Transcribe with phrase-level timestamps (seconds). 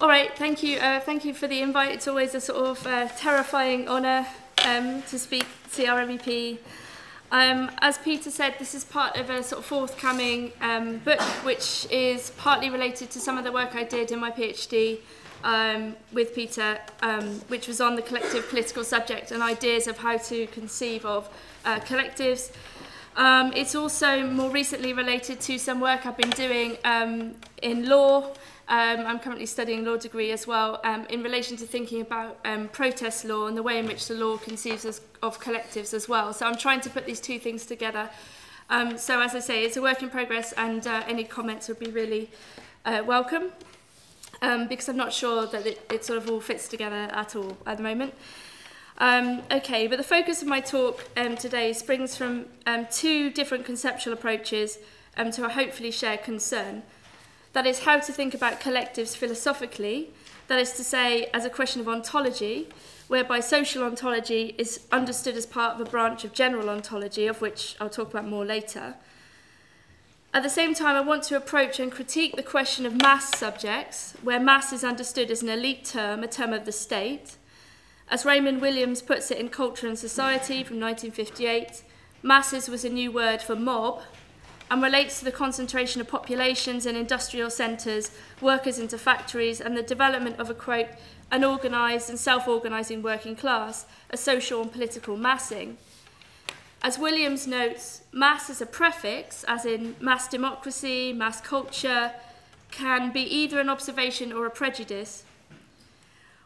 [0.00, 0.78] All right, thank you.
[0.78, 1.92] Uh, thank you for the invite.
[1.92, 4.26] It's always a sort of uh, terrifying honour
[4.66, 6.56] um, to speak to CRMEP.
[7.30, 11.86] Um, as Peter said, this is part of a sort of forthcoming um, book, which
[11.90, 15.00] is partly related to some of the work I did in my PhD
[15.44, 20.16] um, with Peter, um, which was on the collective political subject and ideas of how
[20.16, 21.28] to conceive of
[21.66, 22.52] uh, collectives.
[23.18, 28.32] Um, it's also more recently related to some work I've been doing um, in law
[28.70, 32.68] Um, I'm currently studying law degree as well um, in relation to thinking about um,
[32.68, 36.32] protest law and the way in which the law conceives as, of collectives as well.
[36.32, 38.08] So I'm trying to put these two things together.
[38.70, 41.80] Um, so as I say, it's a work in progress and uh, any comments would
[41.80, 42.30] be really
[42.84, 43.50] uh, welcome
[44.40, 47.58] um, because I'm not sure that it, it sort of all fits together at all
[47.66, 48.14] at the moment.
[48.98, 53.64] Um, okay, but the focus of my talk um, today springs from um, two different
[53.64, 54.78] conceptual approaches
[55.16, 56.84] um, to a hopefully shared concern–
[57.52, 60.10] That is how to think about collectives philosophically,
[60.46, 62.68] that is to say, as a question of ontology,
[63.08, 67.76] whereby social ontology is understood as part of a branch of general ontology, of which
[67.80, 68.94] I'll talk about more later.
[70.32, 74.14] At the same time, I want to approach and critique the question of mass subjects,
[74.22, 77.36] where mass is understood as an elite term, a term of the state.
[78.08, 81.82] As Raymond Williams puts it in Culture and Society from 1958,
[82.22, 84.02] masses was a new word for mob,
[84.70, 89.82] and relates to the concentration of populations in industrial centres, workers into factories, and the
[89.82, 90.86] development of a quote,
[91.32, 95.76] an organised and self organising working class, a social and political massing.
[96.82, 102.12] As Williams notes, mass as a prefix, as in mass democracy, mass culture,
[102.70, 105.24] can be either an observation or a prejudice.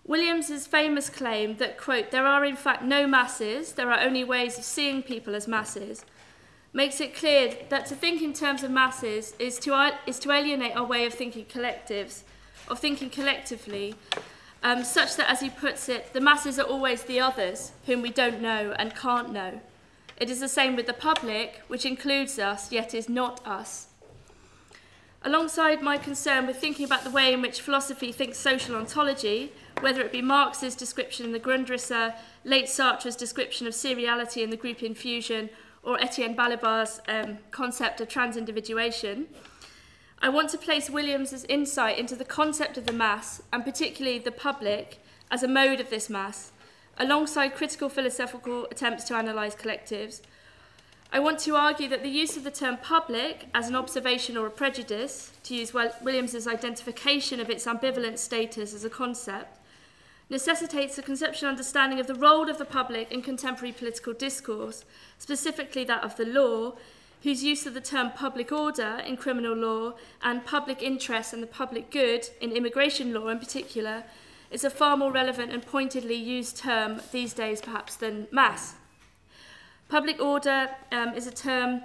[0.06, 4.58] Williams's famous claim that, quote, there are in fact no masses, there are only ways
[4.58, 6.04] of seeing people as masses,
[6.74, 10.76] makes it clear that to think in terms of masses is to, is to alienate
[10.76, 12.24] our way of thinking collectives,
[12.68, 13.94] of thinking collectively,
[14.64, 18.10] um, such that, as he puts it, the masses are always the others whom we
[18.10, 19.60] don't know and can't know.
[20.16, 23.88] It is the same with the public, which includes us, yet is not us.
[25.22, 30.02] Alongside my concern with thinking about the way in which philosophy thinks social ontology, whether
[30.02, 32.14] it be Marx's description in the Grundrisse,
[32.44, 35.50] late Sartre's description of seriality in the group in fusion,
[35.84, 39.26] or Etienne Balibar's um, concept of transindividuation,
[40.20, 44.32] I want to place Williams's insight into the concept of the mass, and particularly the
[44.32, 44.98] public,
[45.30, 46.52] as a mode of this mass,
[46.96, 50.22] alongside critical philosophical attempts to analyse collectives.
[51.12, 54.46] I want to argue that the use of the term public as an observation or
[54.46, 59.58] a prejudice, to use Williams's identification of its ambivalent status as a concept,
[60.34, 64.84] necessitates a conceptual understanding of the role of the public in contemporary political discourse,
[65.16, 66.72] specifically that of the law,
[67.22, 71.46] whose use of the term public order in criminal law and public interest and the
[71.46, 74.02] public good in immigration law in particular
[74.50, 78.74] is a far more relevant and pointedly used term these days perhaps than mass.
[79.88, 81.80] Public order um, is a term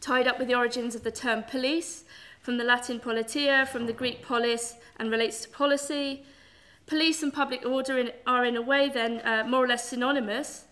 [0.00, 2.04] tied up with the origins of the term police,
[2.42, 6.24] from the Latin politia, from the Greek polis, and relates to policy,
[6.86, 10.64] Police and public order in, are in a way then uh, more or less synonymous,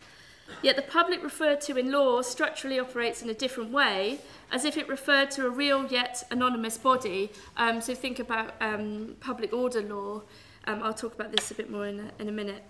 [0.62, 4.18] yet the public referred to in law structurally operates in a different way,
[4.50, 7.30] as if it referred to a real yet anonymous body.
[7.56, 10.22] Um, so think about um, public order law.
[10.66, 12.64] Um, I'll talk about this a bit more in a, in a minute.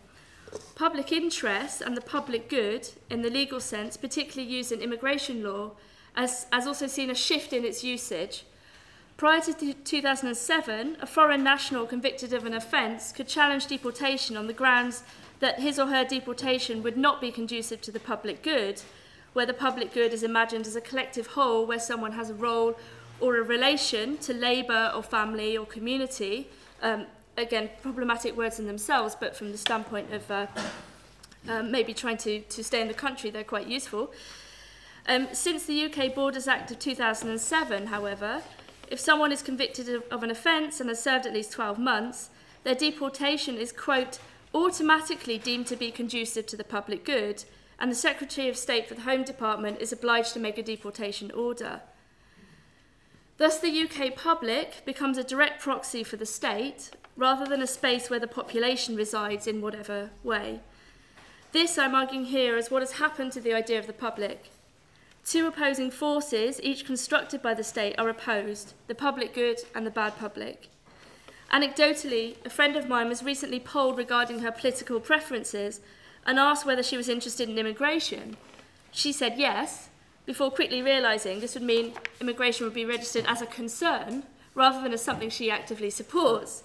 [0.74, 5.72] Public interest and the public good, in the legal sense, particularly used in immigration law,
[6.14, 8.44] has, has also seen a shift in its usage.
[9.20, 14.54] Prior to 2007, a foreign national convicted of an offence could challenge deportation on the
[14.54, 15.02] grounds
[15.40, 18.80] that his or her deportation would not be conducive to the public good,
[19.34, 22.78] where the public good is imagined as a collective whole where someone has a role
[23.20, 26.48] or a relation to labour or family or community.
[26.80, 27.04] Um,
[27.36, 30.46] again, problematic words in themselves, but from the standpoint of uh,
[31.46, 34.14] um, maybe trying to, to stay in the country, they're quite useful.
[35.06, 38.42] Um, since the UK Borders Act of 2007, however,
[38.90, 42.30] if someone is convicted of, of an offence and has served at least 12 months,
[42.64, 44.18] their deportation is, quote,
[44.52, 47.44] automatically deemed to be conducive to the public good,
[47.78, 51.30] and the Secretary of State for the Home Department is obliged to make a deportation
[51.30, 51.80] order.
[53.38, 58.10] Thus, the UK public becomes a direct proxy for the state, rather than a space
[58.10, 60.60] where the population resides in whatever way.
[61.52, 64.50] This, I'm arguing here, is what has happened to the idea of the public.
[65.24, 69.90] Two opposing forces, each constructed by the state, are opposed the public good and the
[69.90, 70.68] bad public.
[71.52, 75.80] Anecdotally, a friend of mine was recently polled regarding her political preferences
[76.24, 78.36] and asked whether she was interested in immigration.
[78.92, 79.88] She said yes,
[80.26, 84.22] before quickly realising this would mean immigration would be registered as a concern
[84.54, 86.62] rather than as something she actively supports.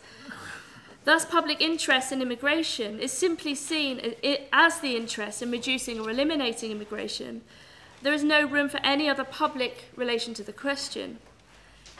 [1.03, 4.15] Thus, public interest in immigration is simply seen
[4.51, 7.41] as the interest in reducing or eliminating immigration.
[8.01, 11.19] There is no room for any other public relation to the question.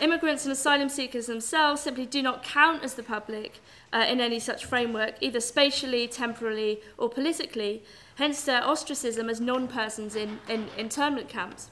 [0.02, 3.62] Immigrants and asylum seekers themselves simply do not count as the public
[3.94, 7.82] uh, in any such framework, either spatially, temporally, or politically,
[8.16, 11.72] hence their ostracism as non persons in, in internment camps.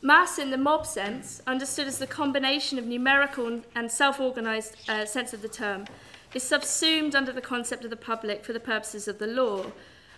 [0.00, 5.04] Mass, in the mob sense, understood as the combination of numerical and self organized uh,
[5.04, 5.86] sense of the term,
[6.34, 9.66] is subsumed under the concept of the public for the purposes of the law,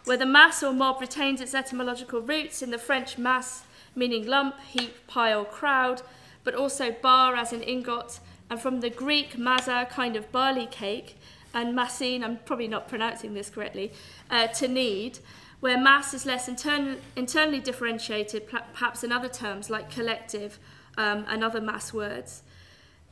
[0.04, 3.64] where the mass or mob retains its etymological roots in the French mass,
[3.94, 6.02] meaning lump, heap, pile, crowd,
[6.44, 8.19] but also bar as in ingot,
[8.50, 11.16] and from the Greek maza, kind of barley cake,
[11.54, 13.93] and massine, I'm probably not pronouncing this correctly,
[14.31, 15.19] uh, to knead,
[15.60, 20.58] where mass is less intern internally differentiated, perhaps in other terms like collective
[20.98, 22.43] um, and other mass words.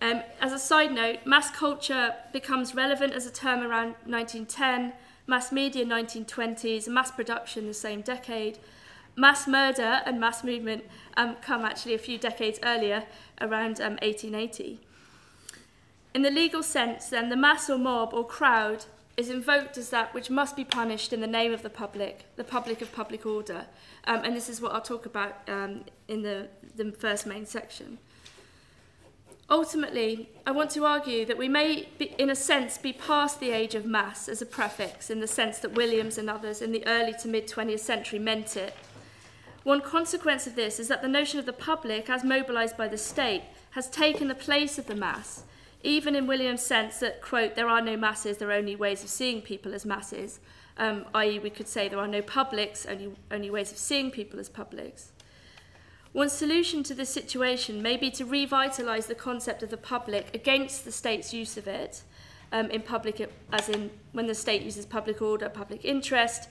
[0.02, 4.94] Um, as a side note, mass culture becomes relevant as a term around 1910,
[5.30, 8.58] mass media 1920s, mass production the same decade.
[9.14, 10.84] Mass murder and mass movement
[11.16, 13.04] um, come actually a few decades earlier,
[13.40, 14.80] around um, 1880.
[16.14, 18.86] In the legal sense, then, the mass or mob or crowd
[19.16, 22.42] is invoked as that which must be punished in the name of the public, the
[22.42, 23.66] public of public order.
[24.08, 27.98] Um, and this is what I'll talk about um, in the, the first main section.
[29.50, 33.50] Ultimately, I want to argue that we may, be, in a sense, be past the
[33.50, 36.86] age of mass as a prefix in the sense that Williams and others in the
[36.86, 38.74] early to mid 20th century meant it.
[39.64, 42.96] One consequence of this is that the notion of the public, as mobilised by the
[42.96, 43.42] state,
[43.72, 45.42] has taken the place of the mass
[45.82, 49.08] even in William's sense that, quote, there are no masses, there are only ways of
[49.08, 50.40] seeing people as masses,
[50.76, 54.38] um, i.e., we could say there are no publics, only, only ways of seeing people
[54.38, 55.12] as publics.
[56.12, 60.84] One solution to this situation may be to revitalise the concept of the public against
[60.84, 62.02] the state's use of it,
[62.52, 66.48] um, in public, as in when the state uses public order, public interest.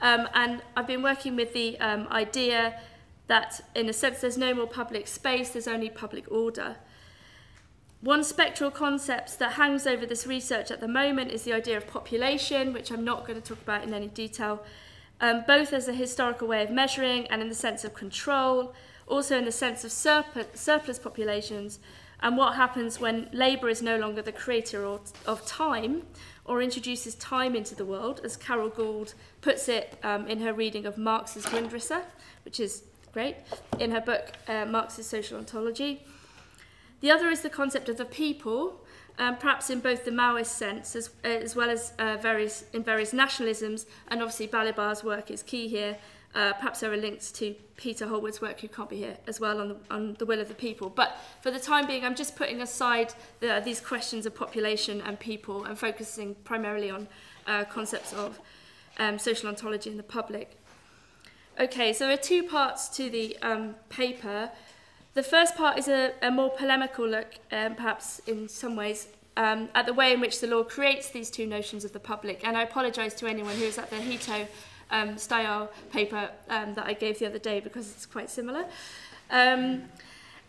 [0.00, 2.80] Um, and I've been working with the um, idea
[3.26, 6.76] that, in a sense, there's no more public space, there's only public order.
[8.00, 11.86] One spectral concept that hangs over this research at the moment is the idea of
[11.86, 14.64] population, which I'm not going to talk about in any detail,
[15.20, 18.74] um, both as a historical way of measuring and in the sense of control,
[19.12, 21.78] also in the sense of surplus, populations,
[22.20, 24.86] and what happens when labour is no longer the creator
[25.26, 26.02] of time
[26.44, 30.86] or introduces time into the world, as Carol Gould puts it um, in her reading
[30.86, 32.00] of Marx's Grundrisse,
[32.44, 33.36] which is great,
[33.78, 36.02] in her book uh, Marx's Social Ontology.
[37.00, 38.80] The other is the concept of the people,
[39.18, 43.12] um, perhaps in both the Maoist sense as, as well as uh, various, in various
[43.12, 45.98] nationalisms, and obviously Balibar's work is key here.
[46.34, 49.60] Uh, perhaps there are links to Peter Hallward's work, who can't be here, as well
[49.60, 50.88] on the, on the will of the people.
[50.88, 55.20] But for the time being, I'm just putting aside the, these questions of population and
[55.20, 57.06] people and focusing primarily on
[57.46, 58.40] uh, concepts of
[58.98, 60.56] um, social ontology in the public.
[61.60, 64.50] Okay, so there are two parts to the um, paper.
[65.12, 69.68] The first part is a, a more polemical look, um, perhaps in some ways, um,
[69.74, 72.46] at the way in which the law creates these two notions of the public.
[72.46, 74.46] And I apologise to anyone who is at the Hito
[74.92, 78.66] um, style paper um, that I gave the other day because it's quite similar.
[79.30, 79.84] Um,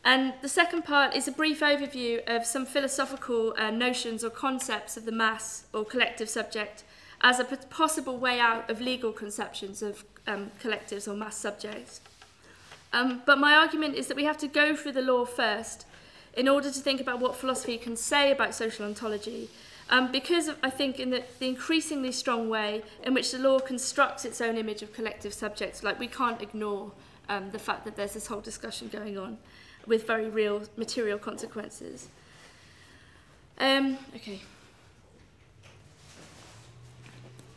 [0.05, 4.97] and the second part is a brief overview of some philosophical uh, notions or concepts
[4.97, 6.83] of the mass or collective subject
[7.21, 12.01] as a possible way out of legal conceptions of um, collectives or mass subjects.
[12.91, 15.85] Um, but my argument is that we have to go through the law first
[16.35, 19.49] in order to think about what philosophy can say about social ontology
[19.89, 23.59] Um, because of, I think in the, the increasingly strong way in which the law
[23.59, 26.91] constructs its own image of collective subjects, like we can't ignore
[27.29, 29.37] um, the fact that there's this whole discussion going on
[29.85, 32.07] with very real material consequences.
[33.59, 34.41] Um, okay.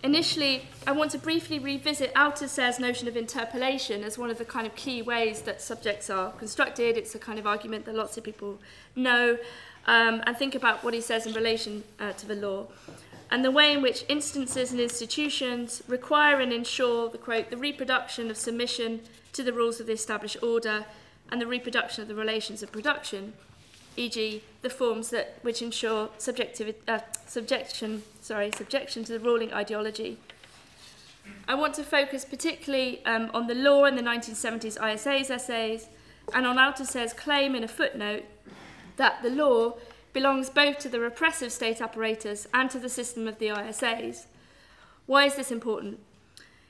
[0.02, 4.66] Initially, I want to briefly revisit Althusser's notion of interpellation as one of the kind
[4.66, 6.97] of key ways that subjects are constructed.
[6.97, 8.61] It's a kind of argument that lots of people
[8.95, 9.37] know,
[9.87, 12.66] um, and think about what he says in relation uh, to the law.
[13.31, 18.31] And the way in which instances and institutions require and ensure the quote, the reproduction
[18.31, 19.00] of submission
[19.33, 20.85] to the rules of the established order
[21.31, 23.33] and the reproduction of the relations of production
[23.97, 26.11] e.g., the forms that which ensure
[26.88, 30.19] uh, subjection, sorry, subjection to the ruling ideology.
[31.49, 35.88] I want to focus particularly um, on the law in the 1970s ISA's essays
[36.35, 38.25] and on Althusser's claim in a footnote
[38.96, 39.74] that the law
[40.12, 44.26] belongs both to the repressive state apparatus and to the system of the ISAs.
[45.06, 46.00] Why is this important?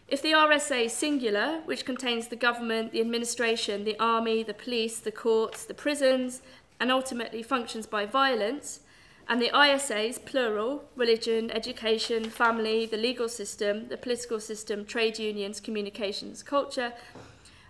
[0.09, 4.99] If the RSA is singular, which contains the government, the administration, the army, the police,
[4.99, 6.43] the courts, the prisons,
[6.79, 8.81] and ultimately functions by violence,
[9.29, 15.59] and the ISAs, plural, religion, education, family, the legal system, the political system, trade unions,
[15.59, 16.93] communications, culture,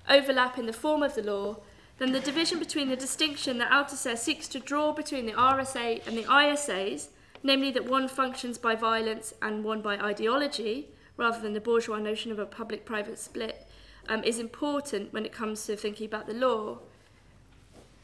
[0.09, 1.57] overlap in the form of the law,
[1.99, 6.17] then the division between the distinction that Althusser seeks to draw between the RSA and
[6.17, 7.09] the ISAs,
[7.43, 12.31] namely that one functions by violence and one by ideology, rather than the bourgeois notion
[12.31, 13.67] of a public-private split,
[14.09, 16.79] um, is important when it comes to thinking about the law.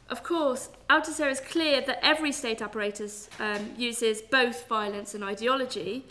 [0.09, 6.05] Of course, Althusser is clear that every state apparatus um, uses both violence and ideology,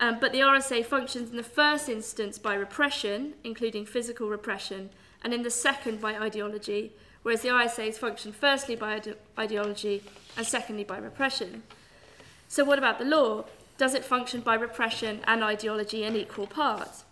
[0.00, 4.90] um, but the RSA functions in the first instance by repression, including physical repression,
[5.22, 6.92] and in the second by ideology,
[7.26, 10.00] whereas the ISAs function firstly by ide ideology
[10.36, 11.64] and secondly by repression.
[12.46, 13.46] So what about the law?
[13.78, 17.02] Does it function by repression and ideology in equal parts?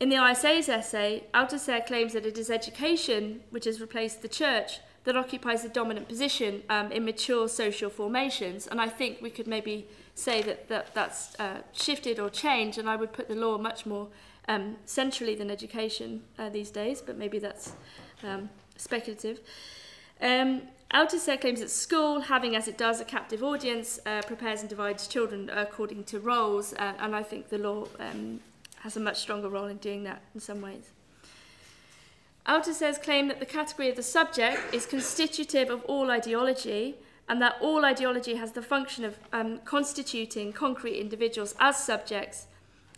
[0.00, 4.78] In the ISA's essay, Althusser claims that it is education which has replaced the church
[5.04, 8.66] that occupies the dominant position um, in mature social formations.
[8.66, 12.88] And I think we could maybe say that, that that's uh, shifted or changed, and
[12.88, 14.08] I would put the law much more
[14.48, 17.72] um, centrally than education uh, these days, but maybe that's
[18.22, 19.40] um, speculative.
[20.20, 20.62] Um,
[20.92, 25.08] Althusser claims that school, having as it does a captive audience, uh, prepares and divides
[25.08, 28.40] children according to roles, uh, and I think the law um,
[28.80, 30.90] has a much stronger role in doing that in some ways.
[32.46, 36.94] Althusser's claim that the category of the subject is constitutive of all ideology
[37.28, 42.46] and that all ideology has the function of um, constituting concrete individuals as subjects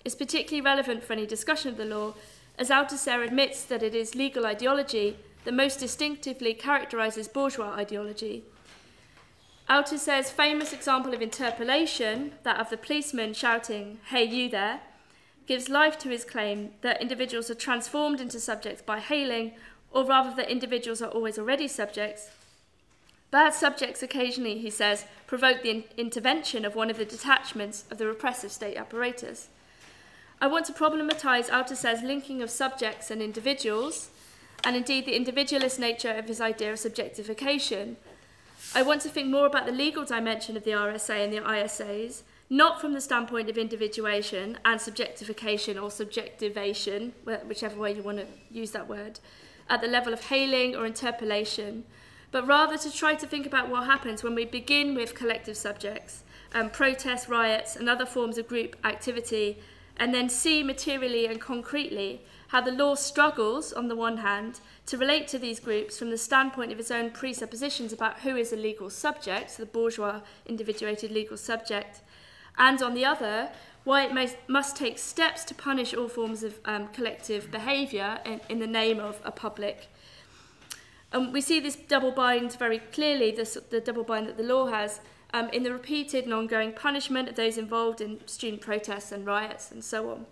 [0.04, 2.14] is particularly relevant for any discussion of the law,
[2.58, 5.16] as Althusser admits that it is legal ideology
[5.46, 8.42] that most distinctively characterises bourgeois ideology.
[9.70, 14.80] Althusser's famous example of interpellation, that of the policeman shouting, Hey, you there,
[15.46, 19.52] gives life to his claim that individuals are transformed into subjects by hailing,
[19.92, 22.28] or rather that individuals are always already subjects.
[23.30, 27.98] Bad subjects occasionally, he says, provoke the in intervention of one of the detachments of
[27.98, 29.46] the repressive state apparatus.
[30.40, 34.10] I want to problematize Althusser's linking of subjects and individuals,
[34.64, 37.96] and indeed the individualist nature of his idea of subjectification.
[38.74, 42.22] I want to think more about the legal dimension of the RSA and the ISAs,
[42.48, 47.12] not from the standpoint of individuation and subjectification or subjectivation,
[47.46, 49.18] whichever way you want to use that word,
[49.68, 51.84] at the level of hailing or interpellation,
[52.30, 56.22] but rather to try to think about what happens when we begin with collective subjects,
[56.54, 59.58] um, protests, riots, and other forms of group activity,
[59.96, 64.96] and then see materially and concretely how the law struggles, on the one hand, to
[64.96, 68.56] relate to these groups from the standpoint of its own presuppositions about who is a
[68.56, 72.02] legal subject, the bourgeois individuated legal subject,
[72.58, 73.50] and on the other,
[73.84, 78.58] why it must take steps to punish all forms of um, collective behaviour in, in
[78.58, 79.88] the name of a public.
[81.12, 84.66] Um, we see this double bind very clearly, this, the double bind that the law
[84.66, 85.00] has,
[85.32, 89.70] um, in the repeated and ongoing punishment of those involved in student protests and riots
[89.70, 90.26] and so on.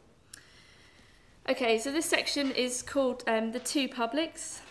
[1.46, 4.62] Okay, so this section is called um, the two publics.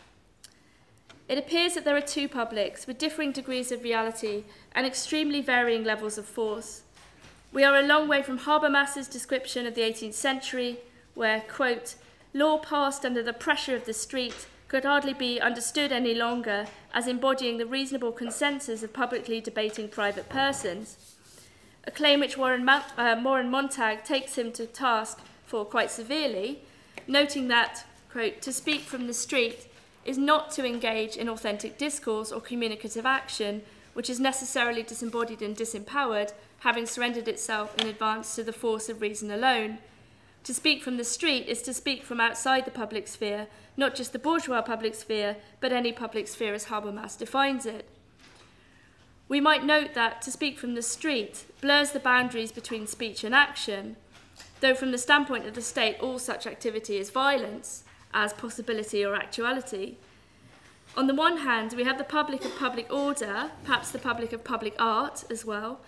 [1.30, 5.84] It appears that there are two publics with differing degrees of reality and extremely varying
[5.84, 6.82] levels of force.
[7.52, 10.80] We are a long way from Habermas's description of the 18th century,
[11.14, 11.94] where, quote,
[12.34, 17.06] law passed under the pressure of the street could hardly be understood any longer as
[17.06, 21.16] embodying the reasonable consensus of publicly debating private persons.
[21.86, 25.20] A claim which Warren, Ma uh, Warren Montag takes him to task
[25.54, 26.64] for quite severely,
[27.06, 29.68] noting that, quote, to speak from the street
[30.04, 33.62] is not to engage in authentic discourse or communicative action,
[33.94, 39.00] which is necessarily disembodied and disempowered, having surrendered itself in advance to the force of
[39.00, 39.78] reason alone.
[40.46, 43.46] To speak from the street is to speak from outside the public sphere,
[43.78, 47.88] not just the bourgeois public sphere, but any public sphere as Habermas defines it.
[49.30, 53.36] We might note that to speak from the street blurs the boundaries between speech and
[53.36, 53.98] action,
[54.64, 59.14] though from the standpoint of the state all such activity is violence, as possibility or
[59.14, 59.98] actuality.
[60.96, 64.46] On the one hand, we have the public of public order, perhaps the public of
[64.46, 65.82] public art as well,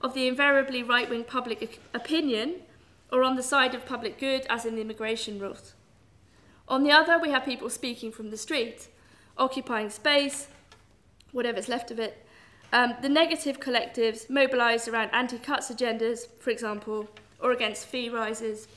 [0.00, 2.56] of the invariably right wing public opinion
[3.12, 5.74] or on the side of public good, as in the immigration rules.
[6.66, 8.88] On the other, we have people speaking from the street,
[9.38, 10.48] occupying space,
[11.30, 12.26] whatever's left of it.
[12.72, 17.08] Um, the negative collectives mobilised around anti cuts agendas, for example,
[17.40, 18.68] or against fee rises,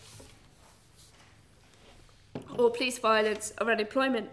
[2.57, 4.29] or police violence or unemployment.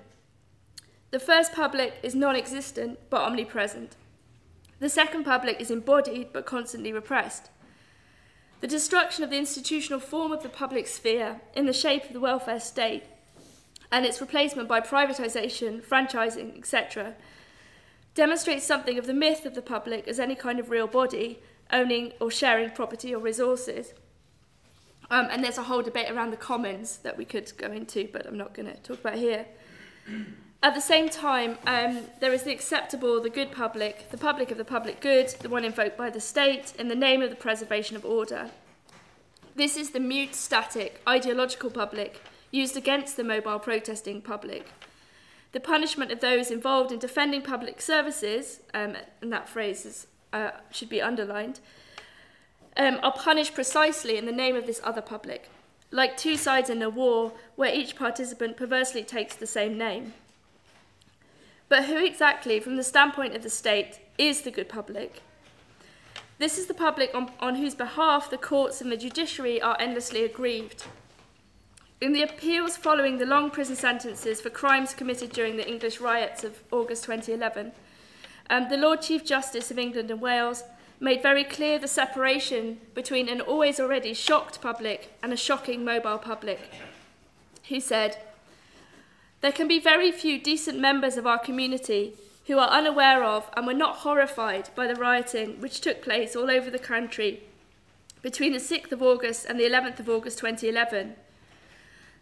[1.10, 3.96] The first public is non existent but omnipresent.
[4.80, 7.50] The second public is embodied but constantly repressed.
[8.60, 12.20] The destruction of the institutional form of the public sphere in the shape of the
[12.20, 13.04] welfare state
[13.92, 17.14] and its replacement by privatisation, franchising, etc.,
[18.14, 21.38] demonstrates something of the myth of the public as any kind of real body
[21.72, 23.92] owning or sharing property or resources.
[25.10, 28.26] Um, and there's a whole debate around the commons that we could go into, but
[28.26, 29.46] I'm not going to talk about here.
[30.62, 34.58] At the same time, um, there is the acceptable, the good public, the public of
[34.58, 37.96] the public good, the one invoked by the state, in the name of the preservation
[37.96, 38.50] of order.
[39.54, 42.20] This is the mute, static, ideological public
[42.50, 44.66] used against the mobile protesting public.
[45.52, 50.50] The punishment of those involved in defending public services, um, and that phrase is, uh,
[50.70, 51.60] should be underlined,
[52.76, 55.48] um, are punished precisely in the name of this other public,
[55.90, 60.12] like two sides in a war where each participant perversely takes the same name.
[61.68, 65.22] But who exactly, from the standpoint of the state, is the good public?
[66.38, 70.22] This is the public on, on whose behalf the courts and the judiciary are endlessly
[70.22, 70.84] aggrieved.
[71.98, 76.44] In the appeals following the long prison sentences for crimes committed during the English riots
[76.44, 77.72] of August 2011,
[78.50, 80.62] um, the Lord Chief Justice of England and Wales
[80.98, 86.18] made very clear the separation between an always already shocked public and a shocking mobile
[86.18, 86.70] public.
[87.62, 88.18] He said,
[89.40, 92.14] There can be very few decent members of our community
[92.46, 96.50] who are unaware of and were not horrified by the rioting which took place all
[96.50, 97.42] over the country
[98.22, 101.14] between the 6th of August and the 11th of August 2011.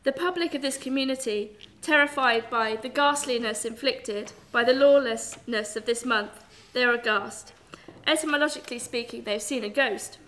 [0.02, 6.04] The public of this community, terrified by the ghastliness inflicted by the lawlessness of this
[6.04, 7.52] month, they are aghast.
[8.06, 10.18] Etymologically speaking, they've seen a ghost.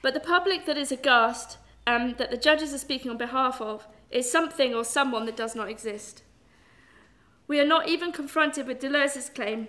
[0.00, 3.86] But the public that is aghast, um, that the judges are speaking on behalf of,
[4.10, 6.22] is something or someone that does not exist.
[7.48, 9.68] We are not even confronted with Deleuze's claim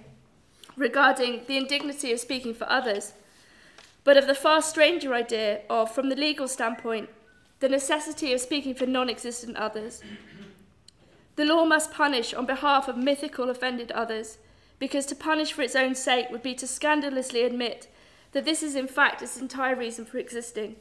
[0.75, 3.13] regarding the indignity of speaking for others,
[4.03, 7.09] but of the far stranger idea of, from the legal standpoint,
[7.59, 10.01] the necessity of speaking for non existent others.
[11.35, 14.37] The law must punish on behalf of mythical offended others,
[14.79, 17.87] because to punish for its own sake would be to scandalously admit
[18.31, 20.75] that this is in fact its entire reason for existing.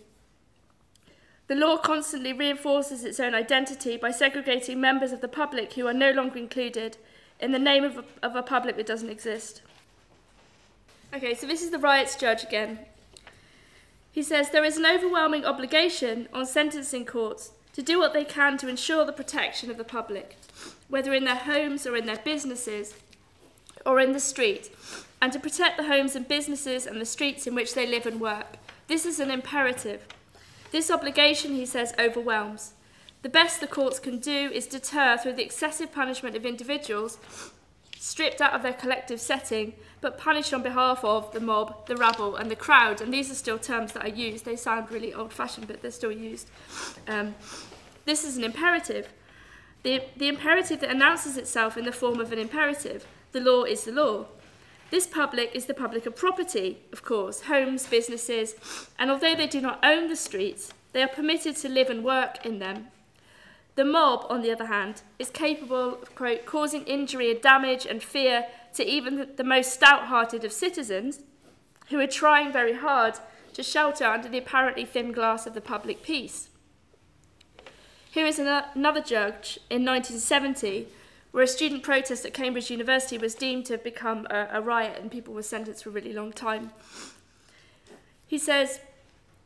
[1.49, 5.95] The law constantly reinforces its own identity by segregating members of the public who are
[5.95, 6.97] no longer included
[7.41, 9.63] in the name of a, of a public that doesn't exist.
[11.15, 12.79] Okay, so this is the riots judge again.
[14.11, 18.57] He says there is an overwhelming obligation on sentencing courts to do what they can
[18.59, 20.37] to ensure the protection of the public,
[20.89, 22.95] whether in their homes or in their businesses,
[23.85, 24.71] or in the street,
[25.21, 28.21] and to protect the homes and businesses and the streets in which they live and
[28.21, 28.57] work.
[28.89, 30.07] This is an imperative.
[30.71, 32.73] This obligation, he says, overwhelms.
[33.23, 37.19] The best the courts can do is deter through the excessive punishment of individuals
[38.03, 42.35] stripped out of their collective setting, but punished on behalf of the mob, the rabble,
[42.35, 43.01] and the crowd.
[43.01, 44.45] And these are still terms that are used.
[44.45, 46.51] They sound really old fashioned, but they're still used.
[47.07, 47.37] Um,
[48.05, 49.13] this is an imperative.
[49.85, 53.07] The, the imperative that announces itself in the form of an imperative.
[53.33, 54.27] The law is the law.
[54.91, 58.55] This public is the public of property, of course, homes, businesses,
[58.99, 62.45] and although they do not own the streets, they are permitted to live and work
[62.45, 62.89] in them.
[63.75, 68.03] The mob, on the other hand, is capable of quote, causing injury and damage and
[68.03, 71.21] fear to even the most stout hearted of citizens
[71.89, 73.15] who are trying very hard
[73.55, 76.51] to shelter under the apparently thin glass of the public peace.
[78.11, 80.89] Here is another judge in 1970
[81.33, 84.99] where a student protest at Cambridge University was deemed to have become a, a riot
[85.01, 86.71] and people were sentenced for a really long time.
[88.27, 88.81] He says,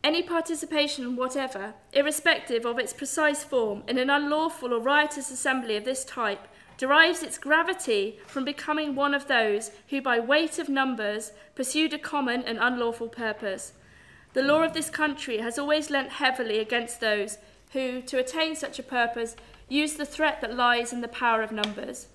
[0.05, 5.85] any participation whatever, irrespective of its precise form, in an unlawful or riotous assembly of
[5.85, 6.47] this type
[6.77, 11.99] derives its gravity from becoming one of those who, by weight of numbers, pursued a
[11.99, 13.73] common and unlawful purpose.
[14.35, 17.39] The law of this country has always lent heavily against those
[17.73, 19.35] who, to attain such a purpose,
[19.69, 22.07] use the threat that lies in the power of numbers.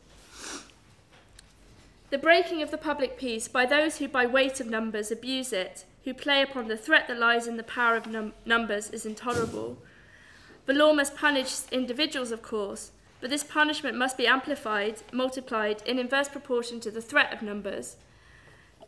[2.09, 5.85] The breaking of the public peace by those who, by weight of numbers, abuse it,
[6.03, 9.77] who play upon the threat that lies in the power of num- numbers, is intolerable.
[10.65, 15.99] The law must punish individuals, of course, but this punishment must be amplified, multiplied in
[15.99, 17.95] inverse proportion to the threat of numbers.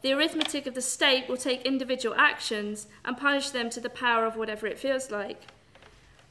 [0.01, 4.25] The arithmetic of the state will take individual actions and punish them to the power
[4.25, 5.43] of whatever it feels like.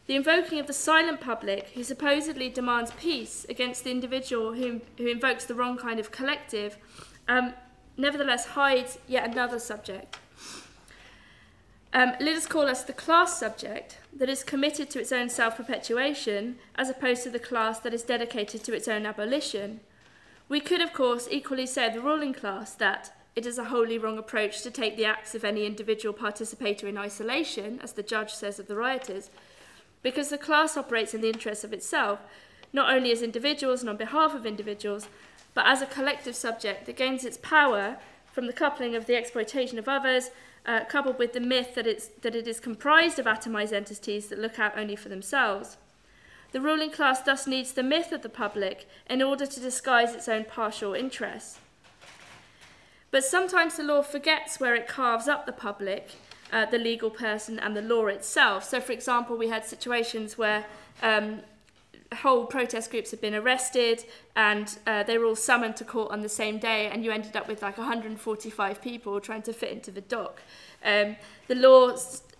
[0.07, 5.07] The invoking of the silent public, who supposedly demands peace against the individual who, who
[5.07, 6.77] invokes the wrong kind of collective,
[7.29, 7.55] um,
[7.97, 10.19] nevertheless hides yet another subject.
[11.95, 15.57] Um, let us call us the class subject that is committed to its own self
[15.57, 19.81] perpetuation, as opposed to the class that is dedicated to its own abolition.
[20.49, 23.99] We could, of course, equally say of the ruling class that it is a wholly
[23.99, 28.33] wrong approach to take the acts of any individual participator in isolation, as the judge
[28.33, 29.31] says of the rioters,
[30.03, 32.21] because the class operates in the interests of itself,
[32.73, 35.09] not only as individuals and on behalf of individuals,
[35.55, 37.99] but as a collective subject that gains its power
[38.33, 40.31] from the coupling of the exploitation of others
[40.65, 44.39] uh, coupled with the myth that, it's, that it is comprised of atomized entities that
[44.39, 45.77] look out only for themselves.
[46.53, 50.29] The ruling class thus needs the myth of the public in order to disguise its
[50.29, 51.59] own partial interests.
[53.11, 56.11] But sometimes the law forgets where it carves up the public,
[56.53, 58.65] uh, the legal person, and the law itself.
[58.65, 60.65] So, for example, we had situations where
[61.03, 61.41] um,
[62.15, 64.05] whole protest groups had been arrested
[64.37, 67.37] and uh, they were all summoned to court on the same day and you ended
[67.37, 70.41] up with like 145 people trying to fit into the dock.
[70.85, 71.17] Um,
[71.49, 71.97] the law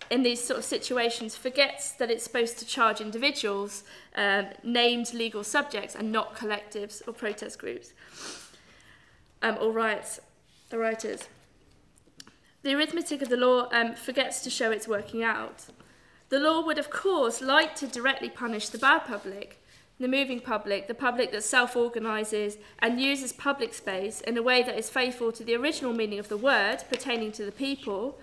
[0.09, 3.83] in these sort of situations forgets that it's supposed to charge individuals,
[4.15, 7.93] um, named legal subjects and not collectives or protest groups
[9.41, 10.19] um, or riots,
[10.71, 11.27] or rioters.
[12.63, 15.65] The arithmetic of the law um, forgets to show it's working out.
[16.29, 19.61] The law would, of course, like to directly punish the bad public,
[19.99, 24.63] the moving public, the public that self organises and uses public space in a way
[24.63, 28.17] that is faithful to the original meaning of the word pertaining to the people,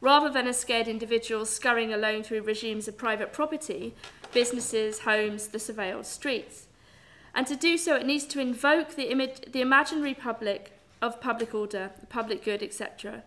[0.00, 3.94] rather than as scared individuals scurrying alone through regimes of private property,
[4.32, 6.66] businesses, homes, the surveilled streets.
[7.34, 11.54] And to do so, it needs to invoke the, image, the imaginary public of public
[11.54, 13.22] order, public good, etc.,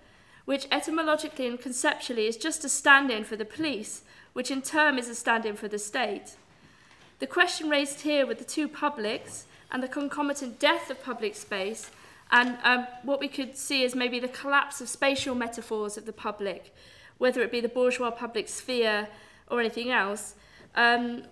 [0.45, 4.03] which etymologically and conceptually is just a stand in for the police,
[4.33, 6.35] which in turn is a stand in for the state.
[7.19, 11.89] The question raised here with the two publics and the concomitant death of public space
[12.31, 16.13] and um, what we could see is maybe the collapse of spatial metaphors of the
[16.13, 16.73] public,
[17.17, 19.07] whether it be the bourgeois public sphere
[19.49, 20.35] or anything else,
[20.75, 21.23] um,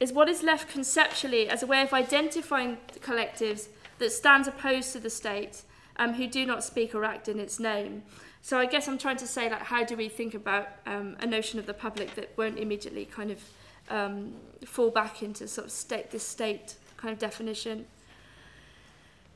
[0.00, 4.98] is what is left conceptually as a way of identifying collectives that stands opposed to
[4.98, 5.62] the state,
[5.96, 8.02] um, who do not speak or act in its name.
[8.44, 11.24] So I guess I'm trying to say, like, how do we think about um, a
[11.24, 13.40] notion of the public that won't immediately kind of
[13.88, 14.34] um,
[14.66, 17.86] fall back into sort of state, this state kind of definition?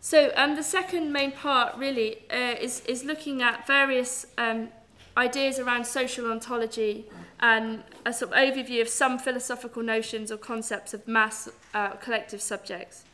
[0.03, 4.69] So um, the second main part really uh, is, is looking at various um,
[5.17, 7.07] ideas around social ontology
[7.41, 12.43] and a sort of overview of some philosophical notions or concepts of mass uh, collective
[12.43, 13.05] subjects.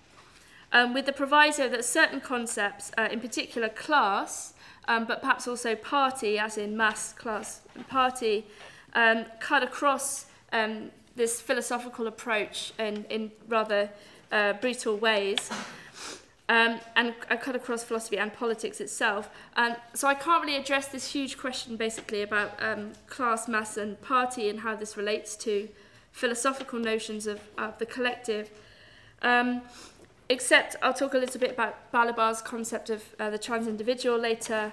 [0.72, 4.53] Um, with the proviso that certain concepts, uh, in particular class,
[4.88, 8.46] um, but perhaps also party, as in mass, class, and party,
[8.94, 13.90] um, cut across um, this philosophical approach in, in rather
[14.32, 15.50] uh, brutal ways
[16.48, 19.30] um, and I cut across philosophy and politics itself.
[19.56, 24.00] And so I can't really address this huge question basically about um, class, mass, and
[24.02, 25.68] party and how this relates to
[26.12, 28.50] philosophical notions of, of the collective.
[29.22, 29.62] Um,
[30.28, 34.72] except I'll talk a little bit about Balibar's concept of uh, the trans individual later.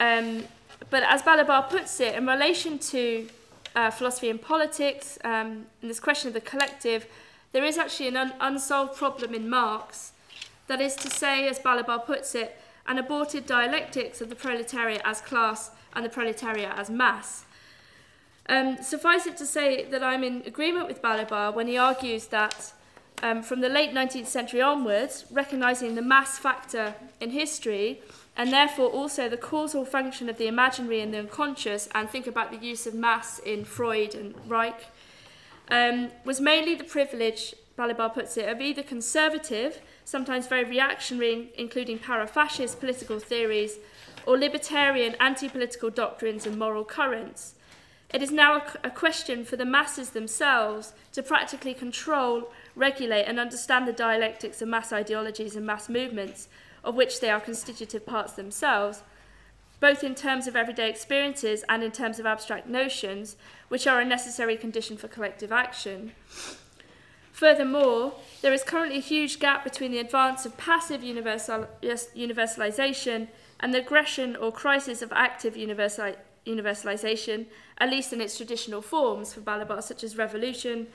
[0.00, 0.44] Um,
[0.90, 3.28] but as Balibar puts it, in relation to
[3.76, 7.06] uh, philosophy and politics, um, and this question of the collective,
[7.52, 10.12] there is actually an un unsolved problem in Marx
[10.66, 15.20] that is to say, as Balibar puts it, an aborted dialectics of the proletariat as
[15.20, 17.44] class and the proletariat as mass.
[18.48, 22.72] Um, suffice it to say that I'm in agreement with Balibar when he argues that
[23.22, 28.00] um, from the late 19th century onwards, recognising the mass factor in history
[28.36, 32.50] and therefore also the causal function of the imaginary and the unconscious, and think about
[32.50, 34.86] the use of mass in Freud and Reich,
[35.70, 41.98] um, was mainly the privilege, Balibar puts it, of either conservative sometimes very reactionary, including
[41.98, 43.78] para-fascist political theories,
[44.26, 47.54] or libertarian anti-political doctrines and moral currents.
[48.12, 53.38] It is now a, a question for the masses themselves to practically control, regulate and
[53.38, 56.48] understand the dialectics of mass ideologies and mass movements,
[56.82, 59.02] of which they are constitutive parts themselves,
[59.80, 63.36] both in terms of everyday experiences and in terms of abstract notions,
[63.68, 66.12] which are a necessary condition for collective action.
[67.32, 73.74] Furthermore, there is currently a huge gap between the advance of passive universal, universalization and
[73.74, 76.14] the aggression or crisis of active universal,
[76.46, 77.46] universalization,
[77.78, 80.86] at least in its traditional forms for Balibar, such as revolution.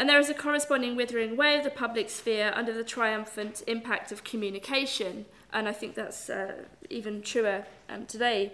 [0.00, 4.10] And there is a corresponding withering away of the public sphere under the triumphant impact
[4.10, 5.26] of communication.
[5.52, 8.52] And I think that's uh, even truer um, today.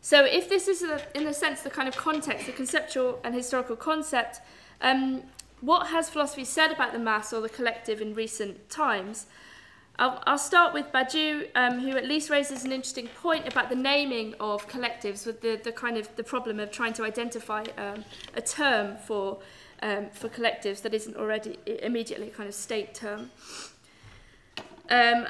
[0.00, 3.34] So, if this is, a, in a sense, the kind of context, the conceptual and
[3.34, 4.40] historical concept,
[4.80, 5.24] um,
[5.60, 9.26] what has philosophy said about the mass or the collective in recent times?
[9.98, 13.76] I'll, I'll start with Badiou, um, who at least raises an interesting point about the
[13.76, 18.06] naming of collectives with the, the kind of the problem of trying to identify um,
[18.34, 19.38] a term for,
[19.82, 23.30] um, for collectives that isn't already immediately kind of state term.
[24.88, 25.26] Um,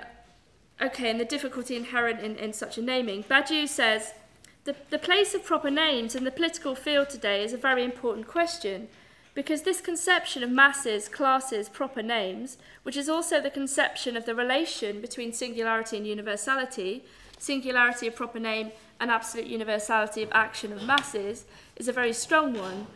[0.81, 3.25] okay, and the difficulty inherent in, in such a naming.
[3.25, 4.12] Badiou says,
[4.65, 8.29] the, the place of proper names in the political field today is a very important
[8.29, 8.88] question
[9.35, 14.35] because this conception of masses, classes, proper names, which is also the conception of the
[14.35, 17.03] relation between singularity and universality,
[17.38, 21.45] singularity of proper name and absolute universality of action of masses
[21.77, 22.87] is a very strong one,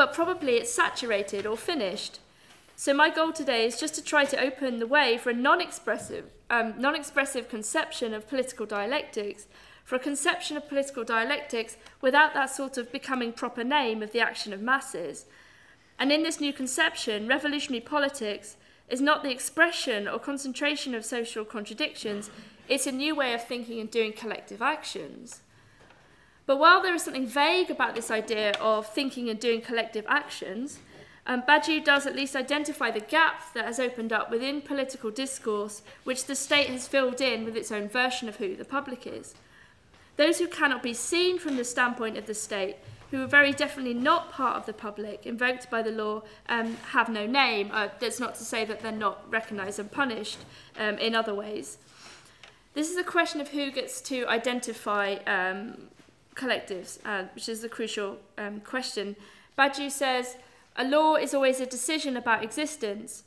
[0.00, 2.20] but probably it's saturated or finished.
[2.74, 6.24] So my goal today is just to try to open the way for a non-expressive,
[6.48, 9.46] um, non-expressive conception of political dialectics,
[9.84, 14.20] for a conception of political dialectics without that sort of becoming proper name of the
[14.20, 15.26] action of masses.
[15.98, 18.56] And in this new conception, revolutionary politics
[18.88, 22.30] is not the expression or concentration of social contradictions,
[22.70, 25.42] it's a new way of thinking and doing collective actions.
[26.50, 30.80] But while there is something vague about this idea of thinking and doing collective actions,
[31.24, 35.82] um, Badiou does at least identify the gap that has opened up within political discourse,
[36.02, 39.36] which the state has filled in with its own version of who the public is.
[40.16, 42.78] Those who cannot be seen from the standpoint of the state,
[43.12, 47.08] who are very definitely not part of the public, invoked by the law, um, have
[47.08, 47.70] no name.
[47.72, 50.38] Uh, that's not to say that they're not recognised and punished
[50.76, 51.78] um, in other ways.
[52.74, 55.90] This is a question of who gets to identify um,
[56.34, 59.16] collectives, uh, which is the crucial um, question.
[59.58, 60.36] Badiou says,
[60.76, 63.24] a law is always a decision about existence.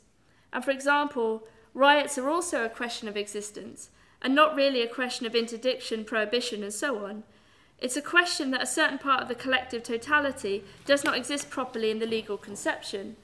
[0.52, 3.90] And for example, riots are also a question of existence,
[4.22, 7.24] and not really a question of interdiction, prohibition, and so on.
[7.78, 11.90] It's a question that a certain part of the collective totality does not exist properly
[11.90, 13.16] in the legal conception.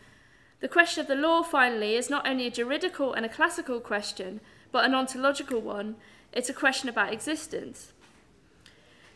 [0.60, 4.40] The question of the law, finally, is not only a juridical and a classical question,
[4.72, 5.96] but an ontological one.
[6.32, 7.92] It's a question about existence.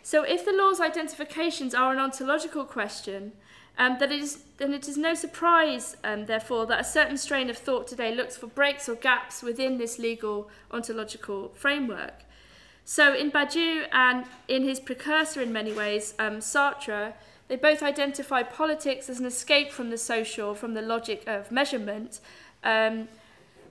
[0.05, 3.33] So, if the law's identifications are an ontological question,
[3.79, 7.49] um, that it is, then it is no surprise, um, therefore, that a certain strain
[7.49, 12.23] of thought today looks for breaks or gaps within this legal ontological framework.
[12.85, 17.15] So, in Badiou and in his precursor, in many ways, um, Sartre,
[17.49, 22.21] they both identify politics as an escape from the social, from the logic of measurement,
[22.63, 23.09] um,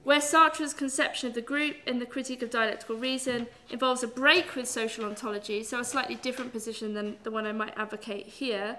[0.04, 4.56] where Sartre's conception of the group in the critique of dialectical reason involves a break
[4.56, 8.78] with social ontology, so a slightly different position than the one I might advocate here.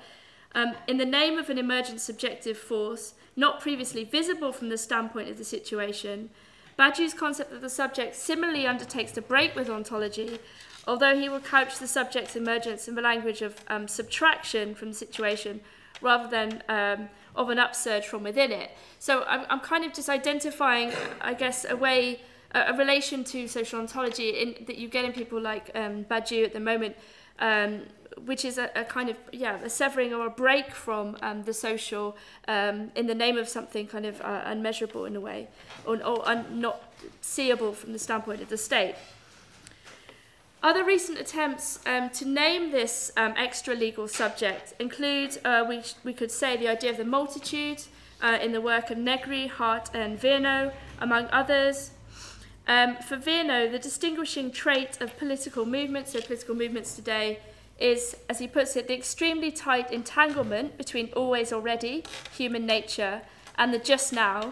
[0.54, 5.30] Um, in the name of an emergent subjective force, not previously visible from the standpoint
[5.30, 6.30] of the situation,
[6.78, 10.38] Badiou's concept of the subject similarly undertakes to break with ontology,
[10.86, 14.94] although he will couch the subject's emergence in the language of um, subtraction from the
[14.94, 15.60] situation
[16.02, 18.70] rather than um, of an upsurge from within it.
[18.98, 22.20] So I'm, I'm kind of just identifying, I guess, a way,
[22.54, 26.52] a, a relation to social ontology in, that you get in people like um, at
[26.52, 26.96] the moment,
[27.40, 27.82] um,
[28.24, 31.52] which is a, a kind of, yeah, a severing or a break from um, the
[31.52, 32.16] social
[32.46, 35.48] um, in the name of something kind of uh, unmeasurable in a way,
[35.84, 38.94] or, or un, not seeable from the standpoint of the state.
[40.64, 46.14] Other recent attempts um, to name this um, extra legal subject include, uh, we, we
[46.14, 47.82] could say, the idea of the multitude
[48.22, 51.90] uh, in the work of Negri, Hardt, and Virno, among others.
[52.66, 57.40] Um, for Virno, the distinguishing trait of political movements, so political movements today,
[57.78, 63.20] is, as he puts it, the extremely tight entanglement between always already, human nature,
[63.58, 64.48] and the just now,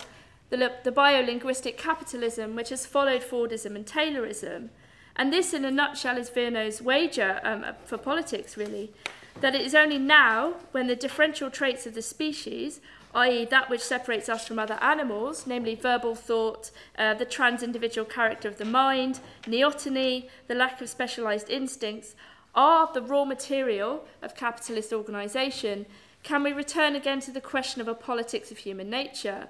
[0.50, 4.68] the, the biolinguistic capitalism which has followed Fordism and Taylorism,
[5.16, 8.92] and this, in a nutshell, is Virno's wager um, for politics, really.
[9.40, 12.80] That it is only now, when the differential traits of the species,
[13.14, 18.06] i.e., that which separates us from other animals, namely verbal thought, uh, the trans individual
[18.06, 22.14] character of the mind, neoteny, the lack of specialized instincts,
[22.54, 25.86] are the raw material of capitalist organization,
[26.22, 29.48] can we return again to the question of a politics of human nature?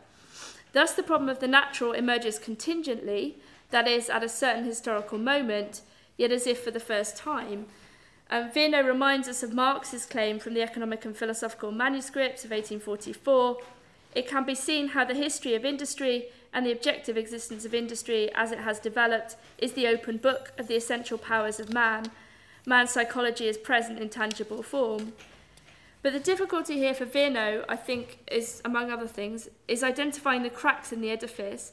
[0.73, 3.37] Thus, the problem of the natural emerges contingently,
[3.73, 5.81] that is, at a certain historical moment,
[6.17, 7.67] yet as if for the first time.
[8.31, 13.59] Um, Virno reminds us of Marx's claim from the Economic and Philosophical Manuscripts of 1844.
[14.15, 18.31] It can be seen how the history of industry and the objective existence of industry
[18.35, 22.07] as it has developed is the open book of the essential powers of man.
[22.67, 25.15] Man's psychology is present in tangible form.
[26.03, 30.51] But the difficulty here for Virno, I think, is, among other things, is identifying the
[30.51, 31.73] cracks in the edifice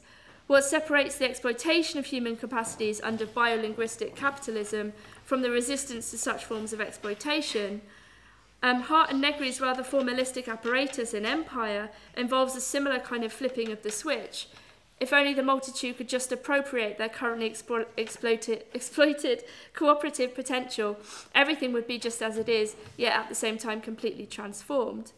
[0.50, 4.92] what separates the exploitation of human capacities under biolinguistic capitalism
[5.24, 7.80] from the resistance to such forms of exploitation.
[8.60, 13.70] Um, Hardt and Negri's rather formalistic apparatus in Empire involves a similar kind of flipping
[13.70, 14.48] of the switch.
[14.98, 20.96] If only the multitude could just appropriate their currently explo exploited, exploited cooperative potential,
[21.32, 25.12] everything would be just as it is, yet at the same time completely transformed.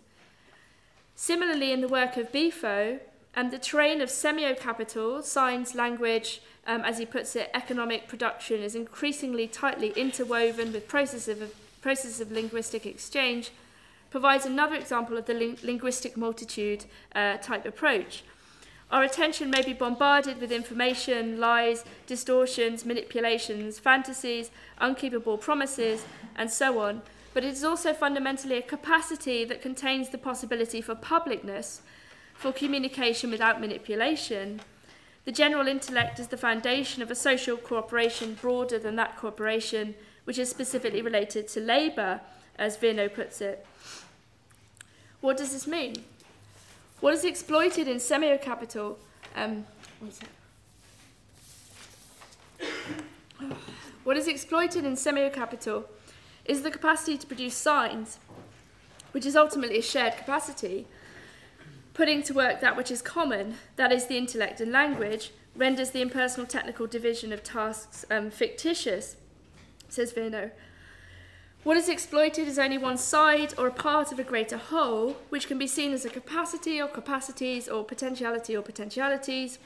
[1.14, 3.00] Similarly, in the work of Bifo,
[3.34, 8.74] um, the terrain of semio-capital, science, language, um, as he puts it, economic production is
[8.74, 13.50] increasingly tightly interwoven with processes of, of linguistic exchange,
[14.10, 18.22] provides another example of the ling linguistic multitude uh, type approach.
[18.90, 26.04] Our attention may be bombarded with information, lies, distortions, manipulations, fantasies, unkeepable promises,
[26.36, 27.00] and so on,
[27.32, 31.80] but it is also fundamentally a capacity that contains the possibility for publicness,
[32.42, 34.60] for communication without manipulation.
[35.24, 40.38] The general intellect is the foundation of a social cooperation broader than that cooperation, which
[40.38, 42.20] is specifically related to labour,
[42.58, 43.64] as Virno puts it.
[45.20, 45.94] What does this mean?
[47.00, 48.96] What is exploited in semiocapital?
[49.36, 49.64] Um,
[54.02, 55.84] what is exploited in semiocapital
[56.44, 58.18] is the capacity to produce signs,
[59.12, 60.86] which is ultimately a shared capacity.
[61.94, 66.00] Putting to work that which is common, that is the intellect and language, renders the
[66.00, 69.16] impersonal technical division of tasks um, fictitious,
[69.90, 70.50] says Virno.
[71.64, 75.46] What is exploited is only one side or a part of a greater whole, which
[75.46, 79.58] can be seen as a capacity or capacities or potentiality or potentialities.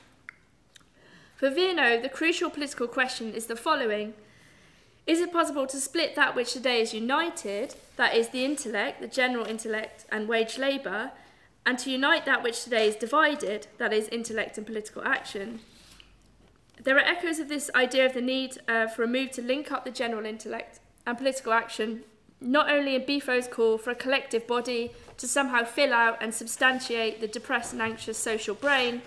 [1.36, 4.14] For Virno, the crucial political question is the following
[5.06, 9.08] Is it possible to split that which today is united, that is, the intellect, the
[9.08, 11.12] general intellect, and wage labour,
[11.66, 15.58] and to unite that which today is divided, that is, intellect and political action?
[16.82, 19.72] There are echoes of this idea of the need uh, for a move to link
[19.72, 22.04] up the general intellect and political action,
[22.40, 27.20] not only in Bifo's call for a collective body to somehow fill out and substantiate
[27.20, 29.02] the depressed and anxious social brain,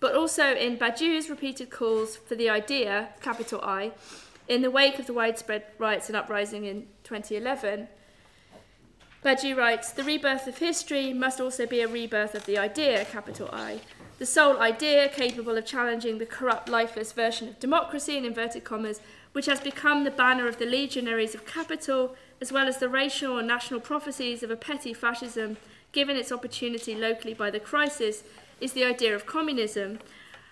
[0.00, 3.92] but also in Badiou's repeated calls for the idea, capital I,
[4.48, 7.88] in the wake of the widespread riots and uprising in 2011.
[9.24, 13.48] Badiou writes, the rebirth of history must also be a rebirth of the idea, capital
[13.52, 13.80] I,
[14.18, 19.00] the sole idea capable of challenging the corrupt, lifeless version of democracy, in inverted commas,
[19.32, 23.38] which has become the banner of the legionaries of capital, as well as the racial
[23.38, 25.56] and national prophecies of a petty fascism
[25.92, 28.24] given its opportunity locally by the crisis,
[28.60, 30.00] is the idea of communism,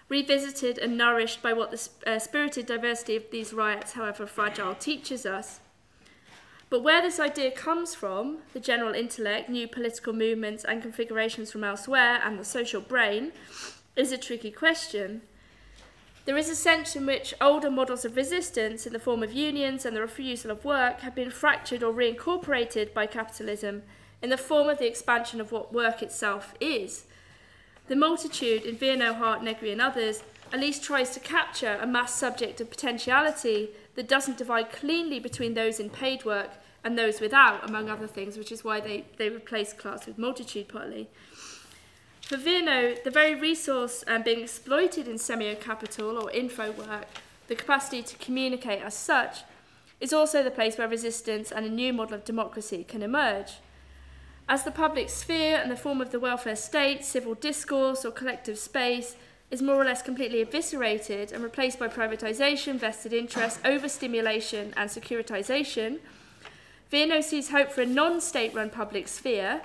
[0.08, 5.26] revisited and nourished by what the uh, spirited diversity of these riots, however fragile, teaches
[5.26, 5.60] us.
[6.70, 11.64] But where this idea comes from, the general intellect, new political movements and configurations from
[11.64, 13.32] elsewhere, and the social brain,
[13.96, 15.22] is a tricky question.
[16.26, 19.84] There is a sense in which older models of resistance in the form of unions
[19.84, 23.82] and the refusal of work have been fractured or reincorporated by capitalism
[24.22, 27.04] in the form of the expansion of what work itself is.
[27.88, 32.14] The multitude in Virno, Hardt, Negri and others at least tries to capture a mass
[32.14, 36.50] subject of potentiality that doesn't divide cleanly between those in paid work
[36.82, 40.68] and those without, among other things, which is why they, they replace class with multitude
[40.68, 41.08] partly.
[42.22, 47.06] For Virno, the very resource um, being exploited in semio-capital or info work,
[47.48, 49.38] the capacity to communicate as such,
[50.00, 53.54] is also the place where resistance and a new model of democracy can emerge.
[54.48, 58.58] As the public sphere and the form of the welfare state, civil discourse or collective
[58.58, 59.16] space
[59.50, 65.98] is more or less completely eviscerated and replaced by privatisation, vested interest, overstimulation and securitization,
[66.90, 69.62] Virno sees hope for a non-state run public sphere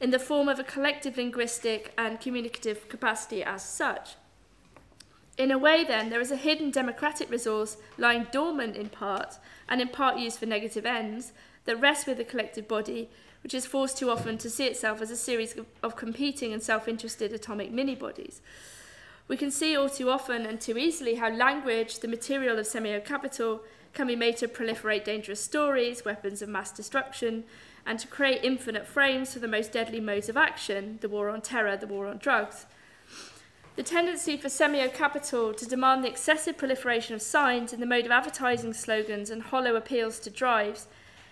[0.00, 4.16] in the form of a collective linguistic and communicative capacity as such.
[5.38, 9.38] In a way, then, there is a hidden democratic resource lying dormant in part,
[9.68, 11.32] and in part used for negative ends,
[11.64, 13.08] that rests with the collective body,
[13.42, 16.88] which is forced too often to see itself as a series of competing and self
[16.88, 18.40] interested atomic mini bodies.
[19.28, 23.04] We can see all too often and too easily how language, the material of semio
[23.04, 23.60] capital,
[23.92, 27.44] can be made to proliferate dangerous stories, weapons of mass destruction,
[27.86, 31.42] and to create infinite frames for the most deadly modes of action, the war on
[31.42, 32.64] terror, the war on drugs.
[33.76, 38.06] The tendency for semio capital to demand the excessive proliferation of signs in the mode
[38.06, 40.88] of advertising slogans and hollow appeals to drives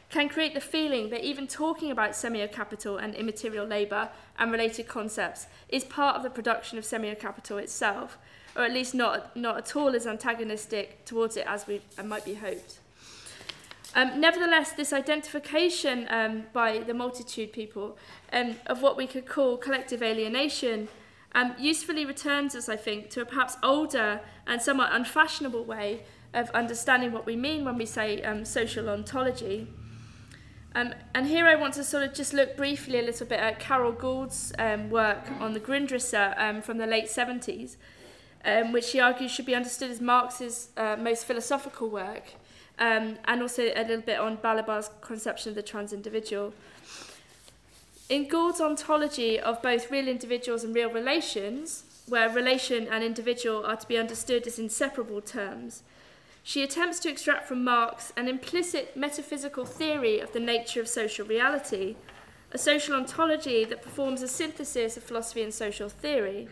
[0.09, 4.87] can create the feeling that even talking about semio capital and immaterial labour and related
[4.87, 8.19] concepts is part of the production of semio capital itself,
[8.55, 12.35] or at least not, not at all as antagonistic towards it as we might be
[12.35, 12.79] hoped.
[13.95, 17.97] Um, nevertheless, this identification um, by the multitude people
[18.33, 20.89] um, of what we could call collective alienation
[21.35, 26.03] um, usefully returns us, I think, to a perhaps older and somewhat unfashionable way
[26.35, 29.67] of understanding what we mean when we say um, social ontology.
[30.77, 33.59] Um, and here I want to sort of just look briefly a little bit at
[33.59, 37.77] Carol Gould's um, work on the Grundrisse um, from the late 70s,
[38.45, 42.25] um, which she argues should be understood as Marx's uh, most philosophical work
[42.79, 46.53] um, and also a little bit on Balibar's conception of the trans individual.
[48.11, 53.77] In Gould's ontology of both real individuals and real relations, where relation and individual are
[53.77, 55.83] to be understood as inseparable terms,
[56.49, 61.27] she attempts to extract from Marx an implicit metaphysical theory of the nature of social
[61.27, 61.97] reality,
[62.53, 66.47] a social ontology that performs a synthesis of philosophy and social theory.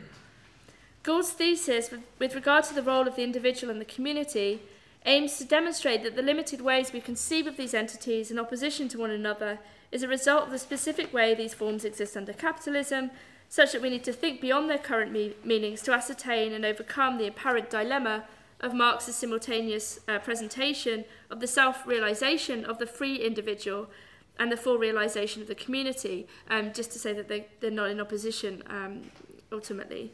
[1.04, 4.62] Gould's thesis, with, regard to the role of the individual and the community,
[5.06, 8.98] aims to demonstrate that the limited ways we conceive of these entities in opposition to
[8.98, 9.60] one another
[9.92, 13.12] is a result of the specific way these forms exist under capitalism,
[13.48, 17.16] such that we need to think beyond their current me meanings to ascertain and overcome
[17.16, 18.24] the apparent dilemma
[18.64, 23.90] of Marx's simultaneous uh, presentation of the self-realization of the free individual
[24.38, 27.90] and the full realization of the community, um, just to say that they, they're not
[27.90, 29.02] in opposition um,
[29.52, 30.10] ultimately.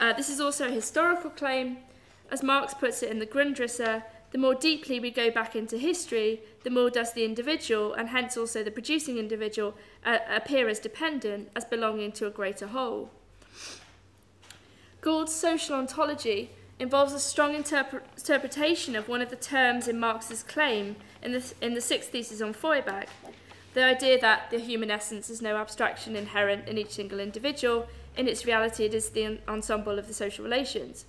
[0.00, 1.76] Uh, this is also a historical claim.
[2.30, 6.40] As Marx puts it in the Grundrisse, the more deeply we go back into history,
[6.64, 9.74] the more does the individual, and hence also the producing individual,
[10.06, 13.10] uh, appear as dependent, as belonging to a greater whole.
[15.00, 20.42] Gould's social ontology involves a strong interpre interpretation of one of the terms in Marx's
[20.42, 23.08] claim in the, in the sixth thesis on Feuerbach,
[23.74, 28.28] the idea that the human essence is no abstraction inherent in each single individual, in
[28.28, 31.04] its reality it is the ensemble of the social relations.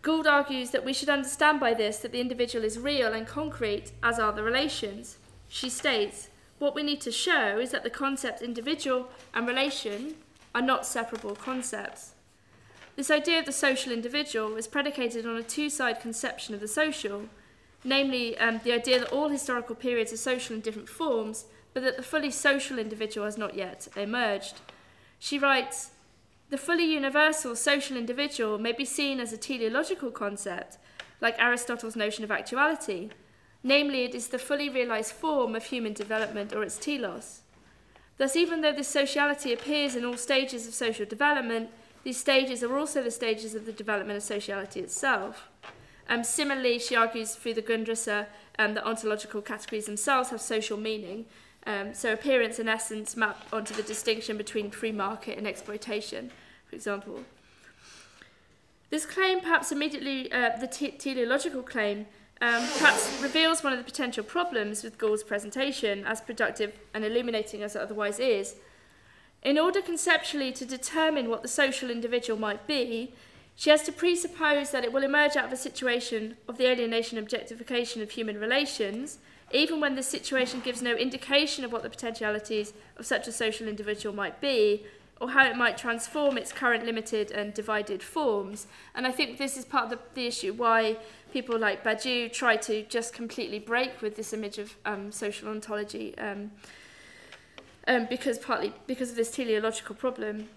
[0.00, 3.92] Gould argues that we should understand by this that the individual is real and concrete,
[4.02, 5.18] as are the relations.
[5.48, 6.28] She states,
[6.58, 10.14] what we need to show is that the concepts individual and relation
[10.54, 12.12] are not separable concepts.
[12.98, 17.26] This idea of the social individual is predicated on a two-side conception of the social,
[17.84, 21.96] namely um, the idea that all historical periods are social in different forms, but that
[21.96, 24.54] the fully social individual has not yet emerged.
[25.20, 25.90] She writes,
[26.50, 30.76] the fully universal social individual may be seen as a teleological concept,
[31.20, 33.10] like Aristotle's notion of actuality,
[33.62, 37.42] namely it is the fully realized form of human development or its telos.
[38.16, 41.70] Thus, even though this sociality appears in all stages of social development,
[42.08, 45.46] these stages are also the stages of the development of sociality itself.
[46.08, 48.24] Um, similarly, she argues through the Grundrisse
[48.58, 51.26] um, that ontological categories themselves have social meaning.
[51.66, 56.30] Um, so appearance and essence map onto the distinction between free market and exploitation,
[56.66, 57.24] for example.
[58.88, 62.06] This claim, perhaps immediately uh, the teleological claim,
[62.40, 67.62] um, perhaps reveals one of the potential problems with Gould's presentation, as productive and illuminating
[67.62, 68.54] as it otherwise is,
[69.42, 73.14] In order conceptually to determine what the social individual might be,
[73.54, 77.18] she has to presuppose that it will emerge out of a situation of the alienation
[77.18, 79.18] objectification of human relations,
[79.52, 83.66] even when this situation gives no indication of what the potentialities of such a social
[83.66, 84.84] individual might be,
[85.20, 88.68] or how it might transform its current limited and divided forms.
[88.94, 90.96] And I think this is part of the, the issue why
[91.32, 96.16] people like Badiou try to just completely break with this image of um, social ontology.
[96.18, 96.52] Um,
[97.88, 100.48] um, because partly because of this teleological problem.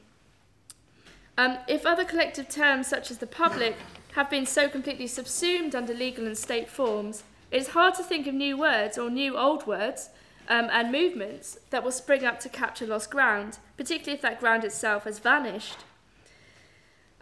[1.37, 3.75] Um, if other collective terms, such as the public,
[4.13, 8.27] have been so completely subsumed under legal and state forms, it is hard to think
[8.27, 10.09] of new words or new old words
[10.49, 14.65] um, and movements that will spring up to capture lost ground, particularly if that ground
[14.65, 15.77] itself has vanished.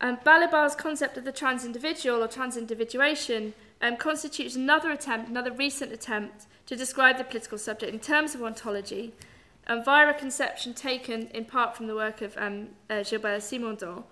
[0.02, 6.46] Um, Balibar's concept of the trans-individual or trans-individuation um, constitutes another attempt, another recent attempt,
[6.66, 9.14] to describe the political subject in terms of ontology,
[9.70, 14.04] um, via a conception taken in part from the work of um, uh, Gilbert Simondon.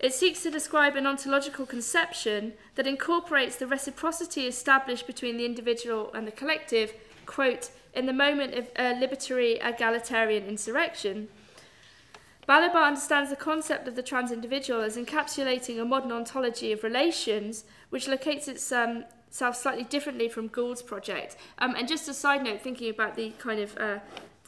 [0.00, 6.12] It seeks to describe an ontological conception that incorporates the reciprocity established between the individual
[6.12, 6.92] and the collective,
[7.24, 11.28] quote, in the moment of a libertary egalitarian insurrection.
[12.48, 18.08] Balibar understands the concept of the trans-individual as encapsulating a modern ontology of relations, which
[18.08, 19.04] locates itself
[19.40, 21.36] um, slightly differently from Gould's project.
[21.58, 23.98] Um, and just a side note, thinking about the kind of uh,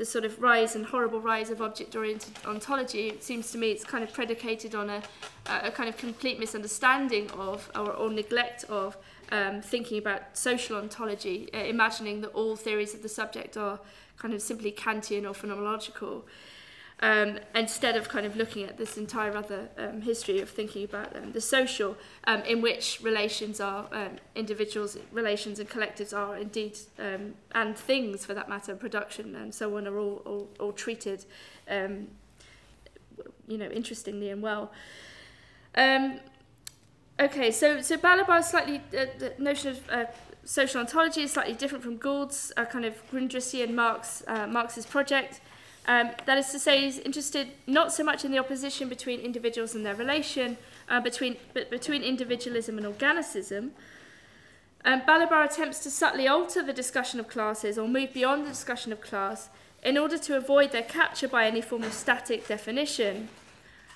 [0.00, 3.84] the sort of rise and horrible rise of object-oriented ontology, it seems to me it's
[3.84, 5.02] kind of predicated on a,
[5.44, 8.96] a kind of complete misunderstanding of or, or neglect of
[9.30, 13.78] um, thinking about social ontology, uh, imagining that all theories of the subject are
[14.16, 16.22] kind of simply Kantian or phenomenological
[17.00, 21.16] um, instead of kind of looking at this entire other um, history of thinking about
[21.16, 26.78] um, the social, um, in which relations are, um, individuals' relations and collectives are indeed,
[26.98, 31.24] um, and things for that matter, production and so on, are all, all, all treated,
[31.70, 32.08] um,
[33.48, 34.70] you know, interestingly and well.
[35.74, 36.20] Um,
[37.18, 40.04] okay, so, so Balibar's slightly, uh, the notion of uh,
[40.44, 45.40] social ontology is slightly different from Gould's, uh, kind of Grundrissian Marx, uh, Marx's project.
[45.86, 49.74] Um, that is to say, he's interested not so much in the opposition between individuals
[49.74, 50.58] and their relation,
[50.88, 53.70] uh, between, but between individualism and organicism.
[54.84, 58.92] Um, Balibar attempts to subtly alter the discussion of classes or move beyond the discussion
[58.92, 59.48] of class
[59.82, 63.28] in order to avoid their capture by any form of static definition.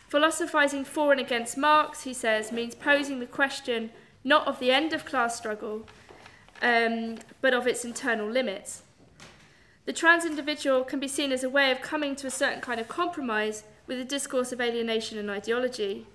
[0.08, 3.90] Philosophizing for and against Marx, he says, means posing the question
[4.22, 5.86] not of the end of class struggle,
[6.62, 8.83] um, but of its internal limits.
[9.86, 12.80] The trans individual can be seen as a way of coming to a certain kind
[12.80, 16.06] of compromise with the discourse of alienation and ideology.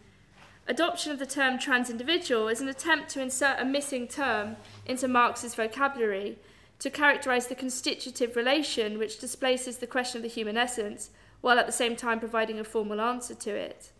[0.68, 4.56] Adoption of the term trans individual is an attempt to insert a missing term
[4.86, 6.38] into Marx's vocabulary
[6.80, 11.12] to characterize the constitutive relation which displaces the question of the human essence
[11.42, 13.92] while at the same time providing a formal answer to it.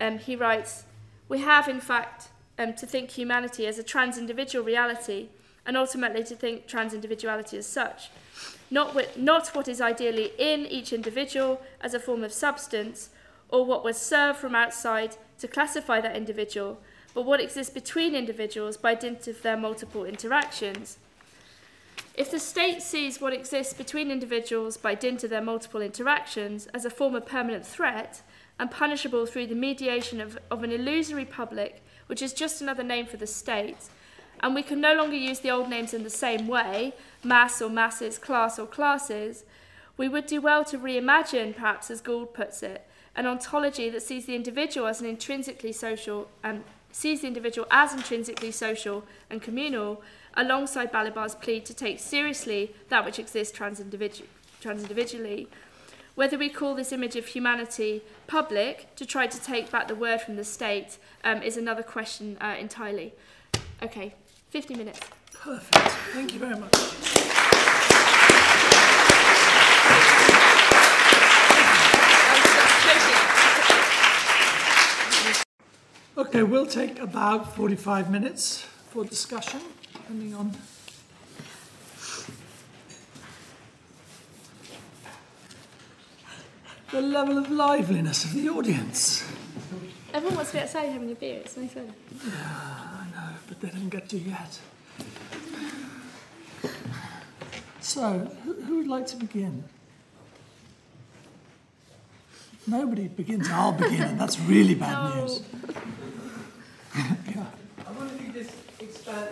[0.00, 0.84] Um, he writes,
[1.28, 2.28] We have, in fact,
[2.58, 5.28] um, to think humanity as a trans individual reality
[5.64, 8.10] and ultimately to think trans individuality as such.
[8.70, 13.10] Not, with, not what is ideally in each individual as a form of substance
[13.48, 16.78] or what was served from outside to classify that individual,
[17.12, 20.98] but what exists between individuals by dint of their multiple interactions.
[22.14, 26.84] If the state sees what exists between individuals by dint of their multiple interactions as
[26.84, 28.22] a form of permanent threat
[28.58, 33.06] and punishable through the mediation of, of an illusory public, which is just another name
[33.06, 33.88] for the state,
[34.40, 37.70] and we can no longer use the old names in the same way, mass or
[37.70, 39.44] masses, class or classes,
[39.96, 44.24] we would do well to reimagine, perhaps as Gould puts it, an ontology that sees
[44.24, 49.42] the individual as an intrinsically social and um, sees the individual as intrinsically social and
[49.42, 50.02] communal,
[50.34, 54.24] alongside Balibar's plea to take seriously that which exists trans-individu
[54.60, 55.48] trans-individually.
[56.14, 60.20] Whether we call this image of humanity public to try to take back the word
[60.20, 63.14] from the state um, is another question uh, entirely.
[63.82, 64.14] Okay,
[64.50, 65.00] 50 minutes.
[65.32, 65.88] Perfect.
[66.12, 66.74] Thank you very much.
[76.18, 79.60] Okay, we'll take about 45 minutes for discussion,
[79.92, 80.56] depending on
[86.90, 89.24] the level of liveliness of the audience.
[90.12, 91.36] Everyone wants to be outside having a beer.
[91.44, 91.92] It's nice weather.
[92.26, 94.58] Yeah, I know, but they didn't get to yet.
[97.80, 99.64] So, who, who would like to begin?
[102.66, 103.48] Nobody begins.
[103.50, 105.20] I'll begin, and that's really bad No.
[105.22, 105.42] news.
[106.96, 107.46] yeah.
[107.86, 109.28] I wonder if you just expand,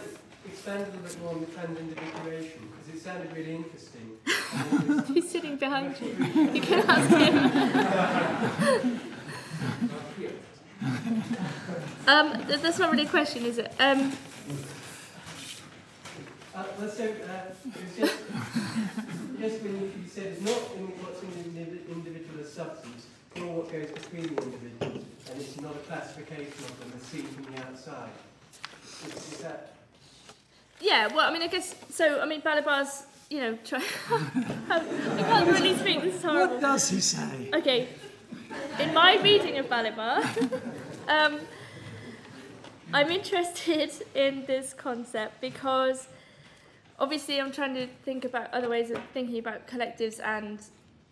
[0.47, 4.16] expand a little bit more on the trans individuation, because it sounded really interesting.
[4.55, 6.09] And it was- He's sitting behind you.
[6.55, 9.01] You can ask him.
[12.07, 13.72] um, th- that's not really a question, is it?
[13.81, 14.12] Um,
[16.55, 18.18] uh, well, so, uh, it just,
[19.41, 23.07] just when you, you said it's not in what's in the individual as substance,
[23.37, 27.26] nor what goes between the individuals, and it's not a classification of them as seen
[27.26, 28.11] from the outside.
[29.07, 29.72] Is, is that
[30.81, 32.20] yeah, well, I mean, I guess so.
[32.20, 33.83] I mean, Balibar's, you know, try.
[34.70, 34.79] I
[35.18, 36.03] can't really speak.
[36.03, 37.51] This is What does he say?
[37.53, 37.89] Okay,
[38.80, 40.22] in my reading of Balibar,
[41.09, 41.40] um,
[42.92, 46.09] I'm interested in this concept because
[46.99, 50.61] obviously I'm trying to think about other ways of thinking about collectives and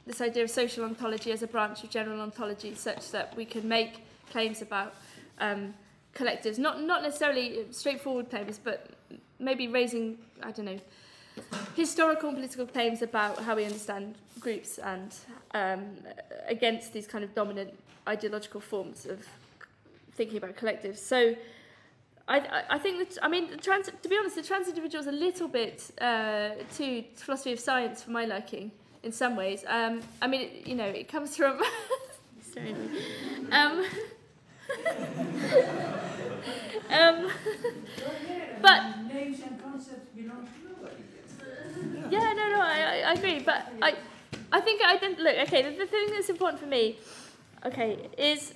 [0.06, 3.66] this idea of social ontology as a branch of general ontology such that we can
[3.68, 4.94] make claims about
[5.38, 5.74] um,
[6.14, 8.90] collectives, not, not necessarily straightforward claims, but
[9.38, 10.80] maybe raising, I don't know,
[11.76, 15.14] historical and political claims about how we understand groups and
[15.54, 15.84] um,
[16.46, 17.72] against these kind of dominant
[18.08, 19.26] ideological forms of
[20.12, 20.98] thinking about collectives.
[20.98, 21.34] So
[22.28, 25.12] I, I- think that, I mean, trans, to be honest, the trans individual is a
[25.12, 28.72] little bit uh, too philosophy of science for my liking
[29.02, 29.64] in some ways.
[29.68, 31.60] Um, I mean, it, you know, it comes from.
[33.52, 33.84] Um,
[36.90, 37.30] um,
[38.62, 38.82] but.
[42.10, 43.94] Yeah, no, no, I, I, agree, but I,
[44.52, 45.36] I think I didn't look.
[45.48, 46.98] Okay, the, the thing that's important for me,
[47.64, 48.54] okay, is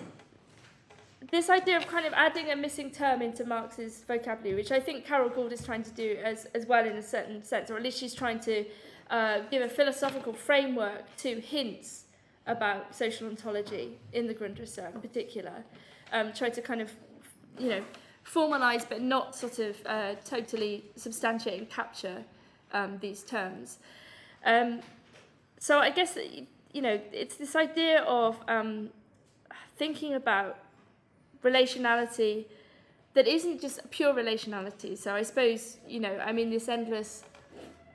[1.32, 5.04] this idea of kind of adding a missing term into Marx's vocabulary, which I think
[5.04, 7.82] Carol Gould is trying to do as as well in a certain sense, or at
[7.82, 8.64] least she's trying to
[9.10, 12.04] uh, give a philosophical framework to hints
[12.46, 15.64] about social ontology in the Grundrisse in particular.
[16.12, 16.90] Um, try to kind of,
[17.58, 17.84] you know,
[18.24, 22.24] formalise but not sort of uh, totally substantiate and capture
[22.72, 23.78] um, these terms.
[24.44, 24.80] Um,
[25.58, 26.16] so I guess
[26.72, 28.90] you know it's this idea of um,
[29.76, 30.58] thinking about
[31.44, 32.46] relationality
[33.14, 34.96] that isn't just pure relationality.
[34.96, 37.24] So I suppose you know I mean this endless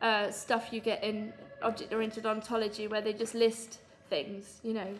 [0.01, 4.93] uh, stuff you get in object-oriented ontology where they just list things, you know,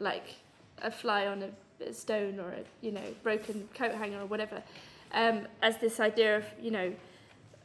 [0.00, 0.36] like
[0.82, 4.62] a fly on a, a stone or a you know broken coat hanger or whatever,
[5.12, 6.92] um, as this idea of you know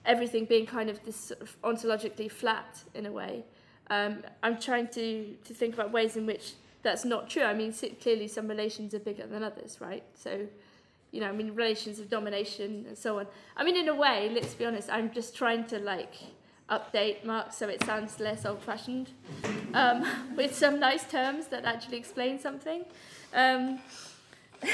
[0.06, 3.44] everything being kind of this sort of ontologically flat in a way.
[3.90, 7.44] Um, I'm trying to, to think about ways in which that's not true.
[7.44, 10.04] I mean, clearly some relations are bigger than others, right?
[10.16, 10.48] So,
[11.12, 13.28] you know, I mean, relations of domination and so on.
[13.56, 16.16] I mean, in a way, let's be honest, I'm just trying to like
[16.70, 19.10] update Marx so it sounds less old-fashioned,
[19.74, 20.06] um,
[20.38, 22.86] with some nice terms that actually explain something.
[23.34, 23.80] Um,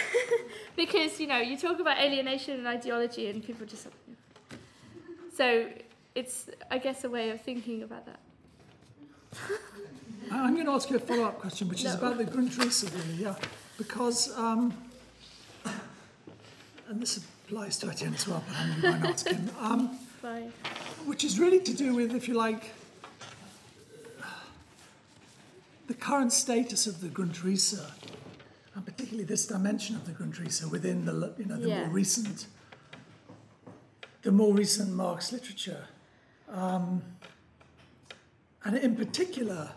[0.75, 3.87] because you know you talk about alienation and ideology, and people just
[5.37, 5.67] so
[6.15, 8.19] it's I guess a way of thinking about that.
[10.31, 13.23] I- I'm going to ask you a follow-up question, which is about the Grundrisse, really,
[13.23, 13.35] yeah,
[13.77, 14.73] because, um,
[16.89, 19.99] and this applies to Etienne as well, but I'm going to ask him, um,
[21.05, 22.71] which is really to do with, if you like,
[25.87, 27.79] the current status of the Grundrisse,
[28.75, 31.79] and particularly this dimension of the Grundrisse within the, you know, the Yeah.
[31.85, 32.47] more recent,
[34.23, 35.85] the more recent Marx literature.
[36.49, 37.01] Um,
[38.63, 39.71] and in particular,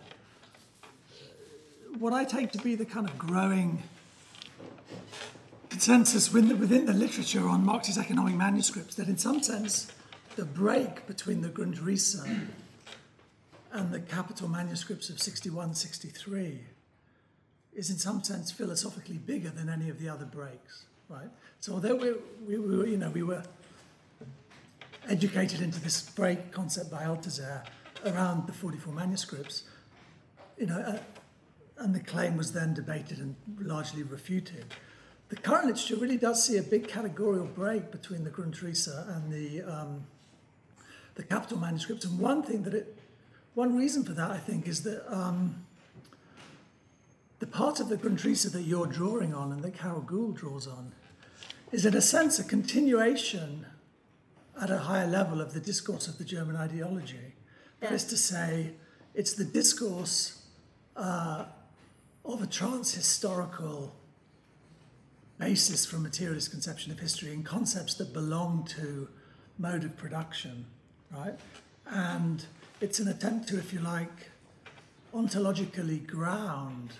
[1.98, 3.82] what I take to be the kind of growing
[5.68, 9.90] consensus within the, within the literature on Marxist economic manuscripts that, in some sense,
[10.36, 12.22] the break between the Grundrisse
[13.72, 16.60] and the capital manuscripts of 61 63
[17.74, 21.30] is, in some sense, philosophically bigger than any of the other breaks, right?
[21.60, 22.12] So, although we,
[22.46, 23.44] we, we were, you know, we were
[25.08, 27.64] educated into this break concept by Althusser
[28.04, 29.64] around the 44 manuscripts,
[30.58, 30.98] you know, uh,
[31.78, 34.66] and the claim was then debated and largely refuted.
[35.30, 39.62] The current literature really does see a big categorical break between the Grundrisse and the
[39.62, 40.04] um,
[41.14, 42.04] the capital manuscripts.
[42.04, 42.98] And one thing that it,
[43.54, 45.64] one reason for that, I think, is that um,
[47.40, 50.92] the part of the Grundrisse that you're drawing on and that Carol Gould draws on
[51.72, 53.66] is, in a sense, a continuation
[54.60, 57.34] at a higher level of the discourse of the German ideology.
[57.80, 58.72] That is to say,
[59.14, 60.42] it's the discourse
[60.96, 61.46] uh,
[62.24, 63.94] of a trans-historical
[65.38, 69.08] basis for materialist conception of history and concepts that belong to
[69.58, 70.66] mode of production,
[71.10, 71.34] right?
[71.86, 72.44] And
[72.80, 74.30] it's an attempt to, if you like,
[75.14, 76.92] ontologically ground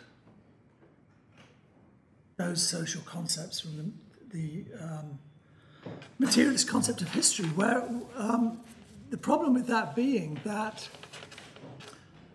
[2.36, 5.18] those social concepts from the, the um,
[6.18, 8.60] materialist concept of history, where um,
[9.10, 10.88] the problem with that being that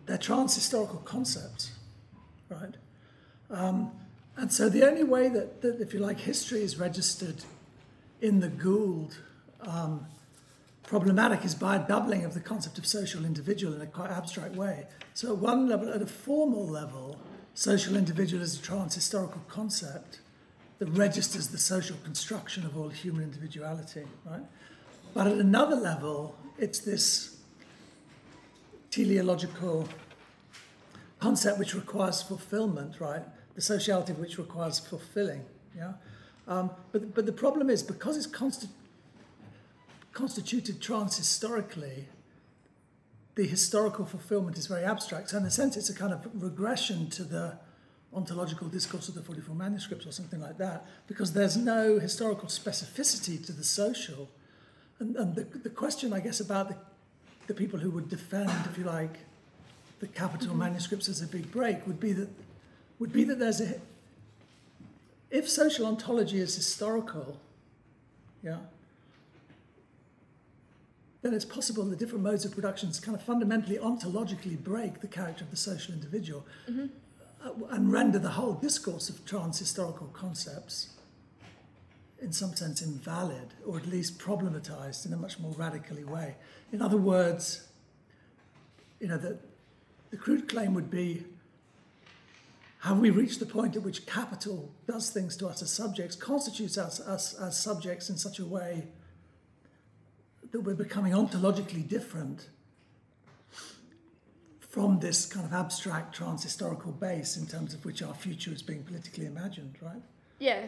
[0.06, 1.72] they're trans-historical concepts,
[2.50, 2.76] right?
[3.50, 3.92] Um,
[4.38, 7.44] and so the only way that, that, if you like, history is registered
[8.22, 9.18] in the Gould
[9.62, 10.06] um,
[10.84, 14.56] problematic is by a doubling of the concept of social individual in a quite abstract
[14.56, 14.86] way.
[15.14, 17.18] So at one level, at a formal level,
[17.54, 20.20] social individual is a trans-historical concept
[20.80, 24.44] that registers the social construction of all human individuality, right?
[25.14, 27.38] But at another level, it's this
[28.92, 29.88] teleological
[31.20, 33.24] concept which requires fulfillment, right?
[33.56, 35.46] The sociality which requires fulfilling,
[35.76, 35.94] yeah?
[36.48, 38.70] Um, but, but the problem is because it's consti-
[40.12, 42.08] constituted trans historically,
[43.36, 45.30] the historical fulfillment is very abstract.
[45.30, 47.58] So, in a sense, it's a kind of regression to the
[48.16, 53.44] ontological discourse of the 44 manuscripts or something like that, because there's no historical specificity
[53.46, 54.30] to the social.
[55.00, 56.78] And, and the, the question, I guess, about the,
[57.48, 59.18] the people who would defend, if you like,
[60.00, 62.30] the capital manuscripts as a big break would be that
[63.00, 63.80] would be that there's a
[65.32, 67.40] if social ontology is historical,
[68.44, 68.58] yeah,
[71.22, 75.44] then it's possible that different modes of production kind of fundamentally ontologically break the character
[75.44, 76.46] of the social individual.
[76.70, 76.88] Uh,
[77.70, 80.90] and render the whole discourse of trans historical concepts
[82.22, 86.36] in some sense invalid or at least problematized in a much more radically way.
[86.72, 87.68] In other words,
[89.00, 89.38] you know, the,
[90.10, 91.24] the crude claim would be
[92.80, 96.78] have we reached the point at which capital does things to us as subjects, constitutes
[96.78, 98.88] us, us as subjects in such a way
[100.52, 102.48] that we're becoming ontologically different
[104.76, 108.84] from this kind of abstract trans-historical base in terms of which our future is being
[108.84, 110.02] politically imagined, right?
[110.40, 110.64] Yeah,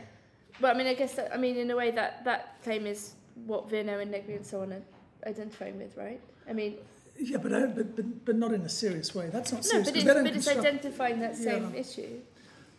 [0.61, 3.15] Well, I mean, I guess that, I mean, in a way that that claim is
[3.45, 4.81] what Virno and Negri and so on are
[5.27, 6.21] identifying with, right?
[6.49, 6.77] I mean,
[7.19, 9.27] Yeah, but, but, but, but not in a serious way.
[9.29, 9.91] That's not no, serious.
[9.91, 11.79] but 'cause it's, but it's identifying that same Yeah.
[11.81, 12.13] issue.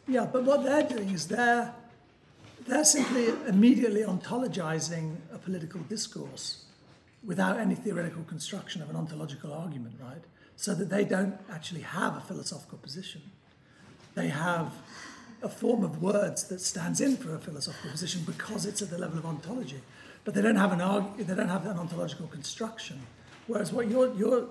[0.08, 1.74] Yeah, but what they're doing is they're,
[2.66, 6.64] they're simply immediately ontologizing a political discourse
[7.22, 10.24] without any theoretical construction of an ontological argument, right?
[10.58, 13.22] So that they don't actually have a philosophical position.
[14.16, 14.72] They have
[15.40, 18.98] a form of words that stands in for a philosophical position because it's at the
[18.98, 19.80] level of ontology.
[20.24, 23.00] But they don't have an arg- they don't have an ontological construction.
[23.46, 24.48] Whereas what you're, you're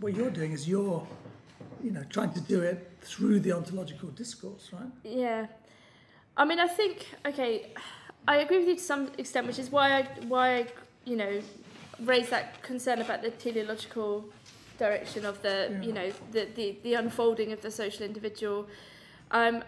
[0.00, 1.06] what you're doing is you're
[1.82, 4.92] you know trying to do it through the ontological discourse, right?
[5.04, 5.46] Yeah,
[6.36, 7.72] I mean, I think okay,
[8.28, 10.66] I agree with you to some extent, which is why I why I
[11.06, 11.40] you know
[12.02, 14.26] raised that concern about the teleological
[14.78, 15.82] direction of the, Yeah.
[15.82, 18.66] you know, the, the, the unfolding of the social individual.
[19.30, 19.62] Um,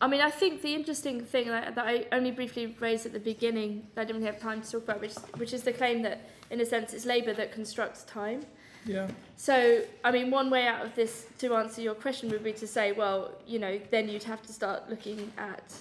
[0.00, 3.20] I mean, I think the interesting thing that, that I only briefly raised at the
[3.20, 6.02] beginning, that I didn't really have time to talk about, which, which is the claim
[6.02, 8.40] that, in a sense, it's labour that constructs time.
[8.84, 9.08] Yeah.
[9.36, 12.66] So, I mean, one way out of this to answer your question would be to
[12.66, 15.72] say, well, you know, then you'd have to start looking at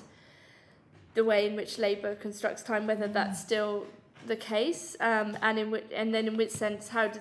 [1.15, 3.87] the way in which labour constructs time, whether that's still
[4.27, 7.19] the case, um, and in which, and then in which sense, how do,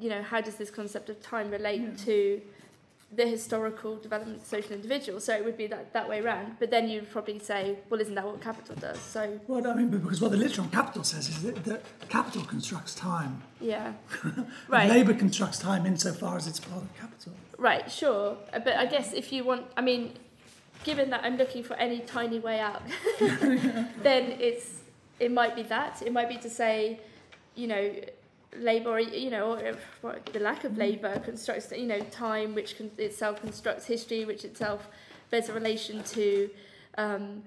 [0.00, 2.04] you know, how does this concept of time relate Yeah.
[2.04, 2.40] to
[3.14, 5.20] the historical development of social individual?
[5.20, 6.56] So it would be that that way round.
[6.58, 8.98] But then you'd probably say, well, isn't that what capital does?
[8.98, 12.42] So Well, I mean, because what the literature on capital says is that, that capital
[12.42, 13.42] constructs time.
[13.60, 13.92] yeah,
[14.68, 14.88] right.
[14.90, 17.32] Labour constructs time insofar as it's part of capital.
[17.56, 18.36] Right, sure.
[18.52, 20.14] Uh, But I guess if you want, I mean,
[20.82, 22.82] given that I'm looking for any tiny way out,
[24.02, 24.80] then it's
[25.20, 26.02] it might be that.
[26.02, 26.98] It might be to say,
[27.54, 27.92] you know,
[28.56, 33.86] labour, you know, or the lack of labour constructs, you know, time, which itself constructs
[33.86, 34.88] history, which itself
[35.30, 36.50] bears a relation to.
[36.96, 37.42] Um,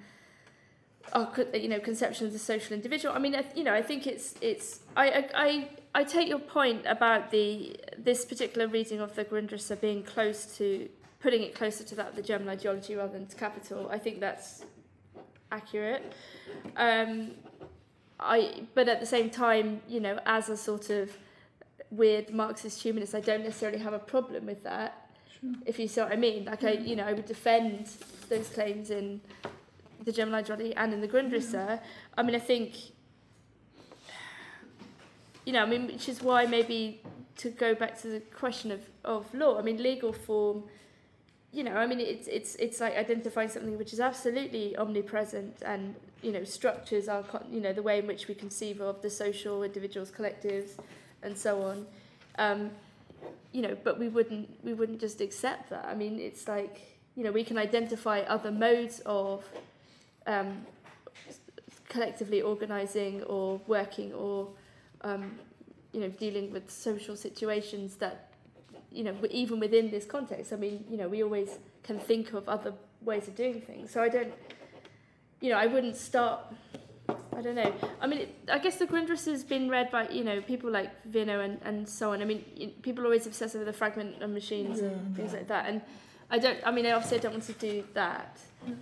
[1.13, 3.15] our, you know, conception of the social individual.
[3.15, 4.81] I mean, I, you know, I think it's it's.
[4.95, 9.79] I, I I I take your point about the this particular reading of the Grundrisse
[9.79, 10.89] being close to
[11.19, 13.89] putting it closer to that of the German ideology rather than to capital.
[13.91, 14.63] I think that's
[15.51, 16.13] accurate.
[16.75, 17.31] Um,
[18.19, 21.15] I but at the same time, you know, as a sort of
[21.91, 25.09] weird Marxist humanist, I don't necessarily have a problem with that.
[25.65, 27.89] If you see what I mean, like I, you know, I would defend
[28.27, 29.21] those claims in
[30.03, 31.79] the German ideology and in the Grundrisse.
[32.17, 32.75] I mean, I think,
[35.45, 37.01] you know, I mean, which is why maybe
[37.37, 40.63] to go back to the question of, of law, I mean, legal form,
[41.51, 45.95] you know, I mean, it's, it's, it's like identifying something which is absolutely omnipresent and,
[46.21, 49.63] you know, structures our, you know, the way in which we conceive of the social,
[49.63, 50.71] individuals, collectives,
[51.23, 51.85] and so on.
[52.37, 52.71] Um,
[53.51, 55.85] you know, but we wouldn't, we wouldn't just accept that.
[55.85, 59.43] I mean, it's like, you know, we can identify other modes of
[60.27, 60.65] um,
[61.89, 64.49] collectively organising or working or
[65.01, 65.31] um,
[65.93, 68.29] you know dealing with social situations that
[68.91, 70.53] you know even within this context.
[70.53, 73.91] I mean, you know, we always can think of other ways of doing things.
[73.91, 74.33] So I don't,
[75.41, 76.41] you know, I wouldn't start.
[77.09, 77.73] I don't know.
[78.01, 80.91] I mean, it, I guess the Grundrisse has been read by you know people like
[81.09, 82.21] Virno and, and so on.
[82.21, 82.43] I mean,
[82.81, 85.67] people always obsess over the fragment of machines Yeah, and things like that.
[85.67, 85.81] And
[86.29, 86.59] I don't.
[86.65, 88.39] I mean, I obviously don't want to do that.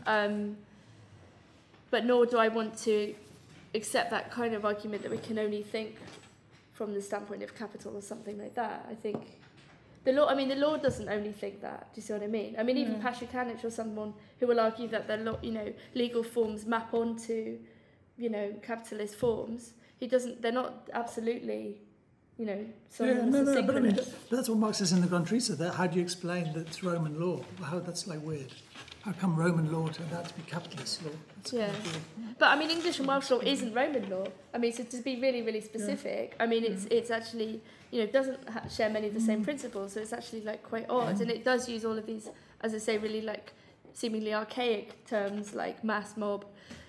[0.08, 0.58] Um,
[1.91, 3.14] but nor do I want to
[3.74, 5.97] accept that kind of argument that we can only think
[6.74, 8.86] from the standpoint of capital or something like that.
[8.89, 9.39] I think
[10.06, 10.28] the law.
[10.28, 11.93] I mean, the law doesn't only think that.
[11.93, 12.56] Do you see what I mean?
[12.58, 13.06] I mean, even hmm.
[13.06, 13.12] Yeah.
[13.12, 17.58] Pashukanis or someone who will argue that the law, you know, legal forms map onto,
[18.18, 19.74] you know, capitalist forms.
[19.97, 20.41] He doesn't.
[20.41, 21.82] They're not absolutely,
[22.38, 23.99] you know, Yeah, synonymous no, no, but I mean,
[24.30, 27.20] that's what Marx says in the Grundrisse, that how do you explain that it's Roman
[27.20, 27.43] law?
[27.64, 28.51] How that's like weird.
[29.06, 31.12] How come Roman law turned out to be capitalist law?
[31.36, 31.70] That's Yeah.
[32.39, 34.26] But I mean, English and Welsh law isn't Roman law.
[34.51, 38.08] I mean, so to be really, really specific, I mean, it's it's actually you know
[38.12, 39.93] doesn't ha- share many of the same principles.
[39.93, 42.30] So it's actually like quite odd, and it does use all of these,
[42.62, 43.53] as I say, really like
[43.93, 46.43] seemingly archaic terms like mass mob,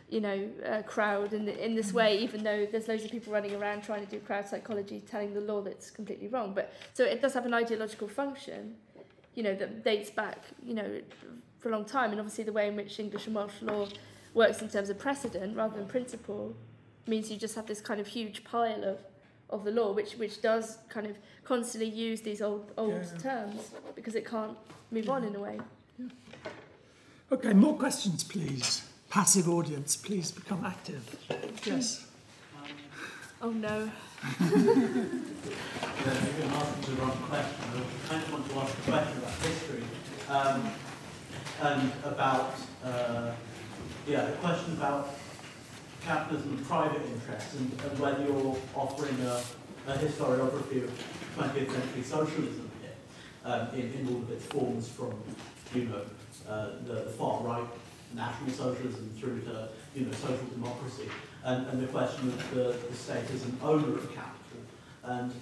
[0.08, 2.16] you know, uh, crowd, in in this way.
[2.26, 5.42] Even though there's loads of people running around trying to do crowd psychology, telling the
[5.42, 6.54] law that's completely wrong.
[6.54, 8.76] But so it does have an ideological function,
[9.34, 11.02] you know, that dates back, you know,
[11.66, 13.88] for a long time, and obviously the way in which English and Welsh law
[14.34, 16.54] works in terms of precedent rather than principle
[17.08, 18.98] means you just have this kind of huge pile of,
[19.50, 23.18] of the law which which does kind of constantly use these old old Yeah, yeah.
[23.18, 24.56] terms because it can't
[24.92, 25.58] move on in a way.
[27.32, 28.88] Okay, more questions, please.
[29.10, 31.02] Passive audience, please become active.
[31.64, 32.06] Yes.
[33.42, 33.90] Oh no.
[34.40, 37.68] Yeah, you're going to the wrong question.
[37.74, 39.82] I kind of want to ask a question about history
[40.28, 40.70] um,
[41.62, 42.54] and about,
[42.84, 43.32] uh,
[44.06, 45.14] yeah, a question about
[46.02, 49.42] capitalism and private interests and, and whether you're offering a,
[49.90, 50.90] a historiography of
[51.36, 52.92] 20th century socialism here
[53.44, 55.14] um, in, in all of its forms from,
[55.74, 56.02] you know,
[56.48, 57.66] uh, the, the far right
[58.14, 61.08] national socialism through to, you know, social democracy.
[61.44, 64.60] And, and the question of the, the state as an owner of capital.
[65.04, 65.32] And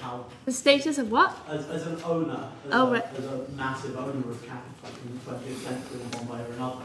[0.00, 1.36] how, The status of what?
[1.48, 3.04] as, as an owner, as, Oh, a, right.
[3.18, 6.84] as a massive owner of capital in the 20th century in one way or another,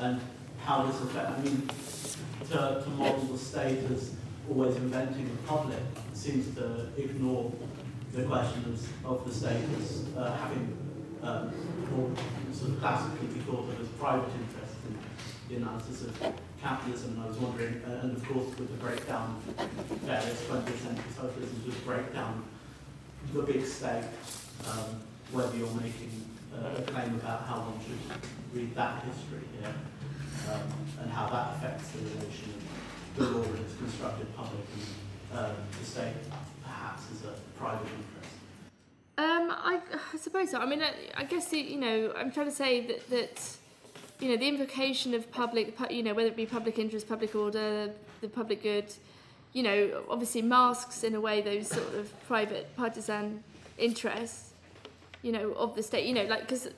[0.00, 0.20] and
[0.64, 1.68] how this affects, I mean,
[2.50, 4.12] to, to model the state as
[4.48, 5.78] always inventing the public
[6.12, 7.52] seems to ignore
[8.12, 10.76] the question of, of the state as uh, having
[11.22, 11.52] um,
[11.94, 12.10] more
[12.52, 14.98] sort of classically be thought of as private interests in
[15.48, 16.32] the analysis of
[16.62, 19.40] capitalism, and I was wondering, uh, and of course with the breakdown
[20.04, 22.44] various 20th century socialism, with the breakdown
[23.24, 24.04] of the big state,
[24.68, 25.00] um,
[25.32, 26.10] whether you're making
[26.54, 28.20] uh, a claim about how one should
[28.52, 29.74] read that history here,
[30.52, 30.62] um,
[31.02, 34.66] and how that affects the relation of the law and its constructed public
[35.32, 36.14] and um, the state
[36.62, 38.34] perhaps as a private interest.
[39.18, 39.80] Um, I,
[40.12, 40.58] I suppose so.
[40.58, 43.56] I mean, I, I guess you know, I'm trying to say that that
[44.20, 47.90] you know the implication of public you know, whether it be public interest, public order,
[48.20, 48.92] the public good,
[49.52, 53.42] you know, obviously masks in a way those sort of private partisan
[53.78, 54.52] interests,
[55.22, 56.06] you know, of the state.
[56.06, 56.68] You know, like because,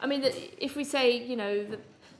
[0.00, 1.78] I mean, that if we say, you know, the,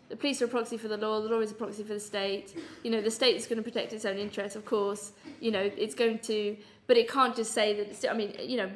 [0.09, 2.01] the police are a proxy for the law, the law is a proxy for the
[2.01, 2.59] state.
[2.83, 5.12] You know, the state is going to protect its own interests, of course.
[5.41, 6.57] You know, it's going to,
[6.89, 7.89] but it can't just say that.
[7.89, 8.70] It's, I mean, you know,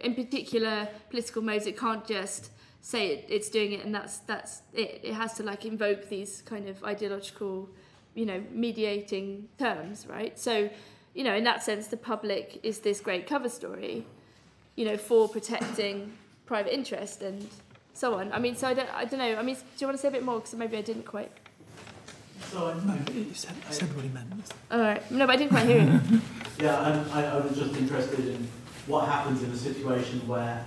[0.00, 2.50] in particular political modes, it can't just
[2.84, 5.00] say it, it's doing it and that's that's it.
[5.02, 7.70] It has to like invoke these kind of ideological,
[8.14, 10.38] you know, mediating terms, right?
[10.38, 10.68] So,
[11.14, 14.04] you know, in that sense, the public is this great cover story,
[14.76, 16.12] you know, for protecting
[16.44, 17.48] private interest and
[17.94, 18.30] so on.
[18.34, 19.34] I mean, so I don't, I don't know.
[19.36, 20.40] I mean, do you want to say a bit more?
[20.40, 21.32] Because maybe I didn't quite.
[22.52, 24.30] So I, No, he said, he said what he meant.
[24.70, 25.10] All right.
[25.10, 26.20] No, but I didn't quite hear it.
[26.62, 28.46] Yeah, I, I was just interested in
[28.86, 30.64] what happens in a situation where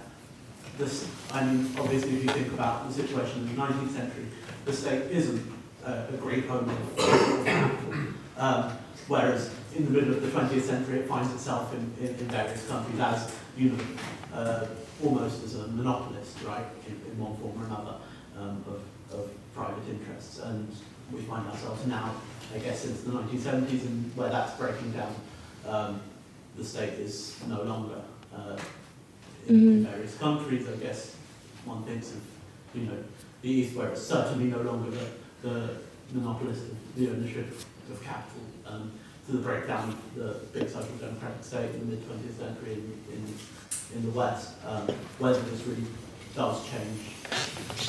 [0.77, 4.25] this, I mean, obviously if you think about the situation in the 19th century,
[4.65, 5.41] the state isn't
[5.83, 6.69] uh, a great home
[7.45, 7.97] capital,
[8.37, 12.27] um, whereas in the middle of the 20th century it finds itself in, in, in
[12.27, 13.83] various countries as, you know,
[14.33, 14.67] uh,
[15.03, 17.95] almost as a monopolist, right, in, in one form or another,
[18.37, 20.39] um, of, of private interests.
[20.39, 20.67] And
[21.11, 22.15] we find ourselves now,
[22.53, 25.15] I guess, since the 1970s, and where that's breaking down
[25.67, 26.01] um,
[26.57, 28.01] the state is no longer
[28.35, 28.57] uh,
[29.47, 29.89] in, in Mhm.
[29.89, 30.67] various countries.
[30.67, 31.15] I guess
[31.65, 32.21] one thinks of
[32.73, 32.97] you know
[33.41, 35.07] the East, where it's certainly no longer the,
[35.41, 35.69] the
[36.13, 37.47] monopolist of the ownership
[37.91, 38.41] of capital.
[38.65, 38.91] Um,
[39.25, 42.93] to the breakdown of the big social democratic state in the mid 20th century in,
[43.13, 43.33] in,
[43.95, 44.87] in the West, um,
[45.19, 45.83] whether this really
[46.33, 46.99] does change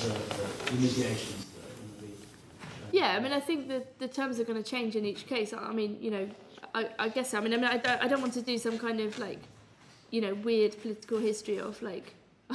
[0.03, 2.13] the, the, the mediations that are going to be.
[2.13, 5.29] uh, Yeah, I mean, I think the, the terms are going to change in each
[5.29, 5.53] case.
[5.53, 6.29] I I mean, you know,
[6.75, 8.77] I, I guess, I mean, I mean, I don't, I don't want to do some
[8.77, 9.39] kind of like,
[10.11, 12.15] you know, weird political history of like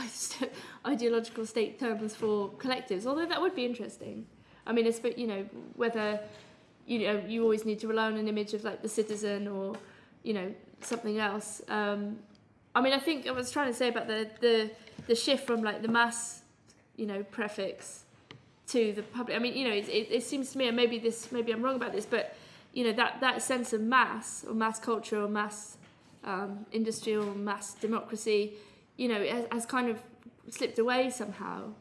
[0.87, 4.25] ideological state terms for collectives, although that would be interesting.
[4.65, 5.45] I mean, it's, but, you know,
[5.75, 6.19] whether,
[6.87, 9.75] you know, you always need to rely on an image of like the citizen or,
[10.23, 11.61] you know, something else.
[11.67, 12.19] Um,
[12.73, 14.71] I mean, I think I was trying to say about the, the,
[15.07, 16.41] the shift from like the mass,
[16.95, 18.05] you know, prefix
[18.67, 19.35] to the public.
[19.35, 21.61] I mean, you know, it, it, it seems to me, and maybe this, maybe I'm
[21.61, 22.35] wrong about this, but
[22.73, 25.77] you know, that that sense of mass or mass culture or mass
[26.23, 28.53] um, industry or mass democracy,
[28.97, 29.99] you know, has, has kind of
[30.49, 31.71] slipped away somehow,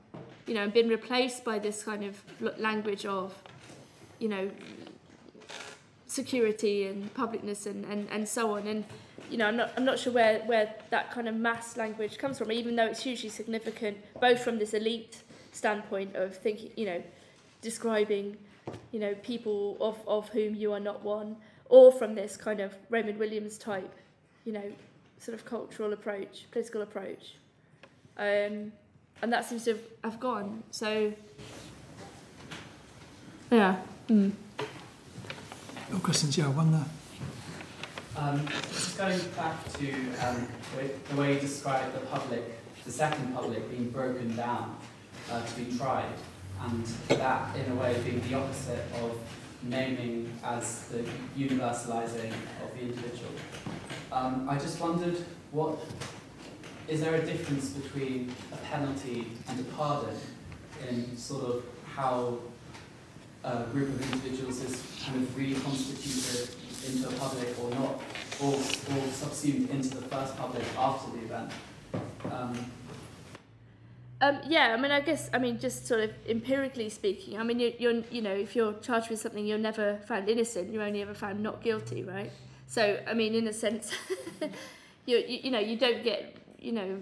[0.46, 2.20] you know, and been replaced by this kind of
[2.58, 3.34] language of,
[4.18, 4.50] you know,
[6.06, 8.66] security and publicness and, and, and so on.
[8.66, 8.84] And
[9.30, 12.38] you know, I'm not I'm not sure where, where that kind of mass language comes
[12.38, 15.22] from, even though it's hugely significant, both from this elite
[15.52, 17.02] standpoint of thinking, you know,
[17.62, 18.36] describing,
[18.90, 21.36] you know, people of, of whom you are not one,
[21.68, 23.94] or from this kind of Raymond Williams type,
[24.44, 24.72] you know,
[25.18, 27.34] sort of cultural approach, political approach.
[28.16, 28.72] Um,
[29.22, 30.62] and that seems to have, have gone.
[30.70, 31.12] So,
[33.50, 33.76] yeah.
[34.08, 34.32] Mm.
[35.92, 36.36] Oh, questions?
[36.36, 36.86] Yeah, one there.
[38.16, 39.90] Um, just going back to
[40.26, 42.42] um, the, way, the way you described the public,
[42.84, 44.76] the second public being broken down
[45.30, 46.12] uh, to be tried,
[46.62, 49.18] and that in a way being the opposite of
[49.62, 51.04] naming as the
[51.38, 52.32] universalizing
[52.62, 53.30] of the individual.
[54.12, 55.16] Um, I just wondered
[55.52, 55.78] what
[56.86, 60.14] is there a difference between a penalty and a pardon
[60.88, 62.38] in sort of how
[63.44, 66.54] a group of individuals is kind of reconstituted
[66.86, 68.02] into a public or not,
[68.42, 71.52] or, or subsumed into the first public after the event.
[72.30, 72.70] Um,
[74.20, 77.58] Um, yeah, I mean, I guess, I mean, just sort of empirically speaking, I mean,
[77.58, 81.02] you, you're, you know, if you're charged with something, you're never found innocent, you're only
[81.02, 82.30] ever found not guilty, right?
[82.72, 83.92] So, I mean, in a sense,
[85.04, 87.00] you, you, you know, you don't get, you know,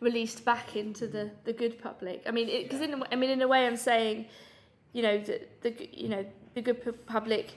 [0.00, 2.22] released back into the, the good public.
[2.26, 4.24] I mean, because in, a- I mean, in a way, I'm saying,
[4.94, 6.24] you know, the, the you know,
[6.54, 7.52] the good public,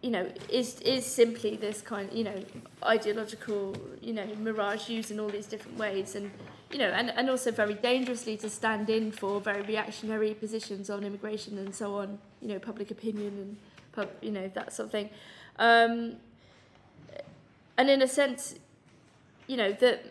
[0.00, 2.38] you know, is is simply this kind, you know,
[2.84, 6.30] ideological, you know, mirage used in all these different ways, and
[6.70, 11.02] you know, and, and also very dangerously to stand in for very reactionary positions on
[11.02, 13.56] immigration and so on, you know, public opinion and,
[13.90, 15.10] pub, you know, that sort of thing.
[15.58, 16.16] Um,
[17.78, 18.54] and in a sense,
[19.46, 20.04] you know, that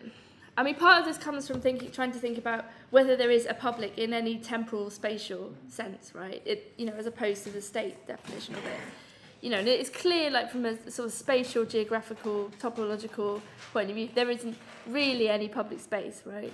[0.58, 3.46] I mean, part of this comes from thinking, trying to think about whether there is
[3.46, 6.40] a public in any temporal, spatial sense, right?
[6.46, 8.80] It, you know, as opposed to the state definition of it.
[9.42, 13.42] You know, and it's clear, like from a sort of spatial, geographical, topological
[13.72, 16.52] point of view, there isn't really any public space, right?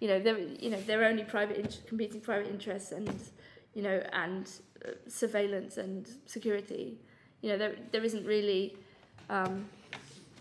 [0.00, 3.10] You know, there, you know, there are only private, in- competing private interests and,
[3.72, 4.46] you know, and
[4.84, 6.98] uh, surveillance and security.
[7.42, 8.76] You know, there, there isn't really,
[9.30, 9.66] um,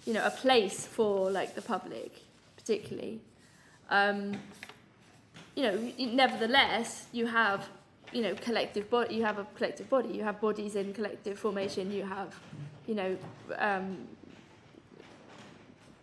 [0.05, 2.21] you know, a place for like the public
[2.67, 3.21] particularly.
[3.89, 4.33] Um,
[5.55, 7.67] you know, nevertheless, you have,
[8.11, 9.15] you know, collective body.
[9.15, 10.09] You have a collective body.
[10.09, 11.91] You have bodies in collective formation.
[11.91, 12.35] You have,
[12.85, 13.17] you know,
[13.57, 13.97] um,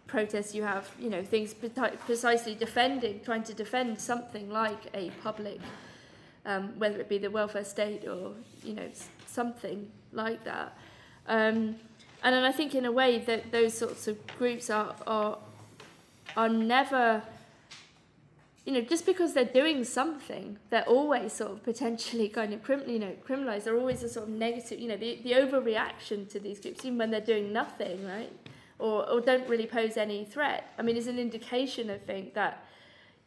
[0.06, 0.54] protests.
[0.54, 5.60] You have, you know, things precisely defending, trying to defend something like a public,
[6.46, 8.32] um, whether it be the welfare state or
[8.64, 8.88] you know
[9.26, 10.76] something like that.
[11.26, 11.76] Um,
[12.22, 15.38] and then I think in a way that those sorts of groups are are
[16.36, 17.22] are never
[18.64, 22.88] you know just because they're doing something they're always sort of potentially kind of crim-
[22.88, 23.64] you know criminalized.
[23.64, 26.98] They're always a sort of negative you know the, the overreaction to these groups even
[26.98, 28.32] when they're doing nothing right?
[28.78, 30.72] Or, or don't really pose any threat.
[30.78, 32.66] I mean is an indication i think that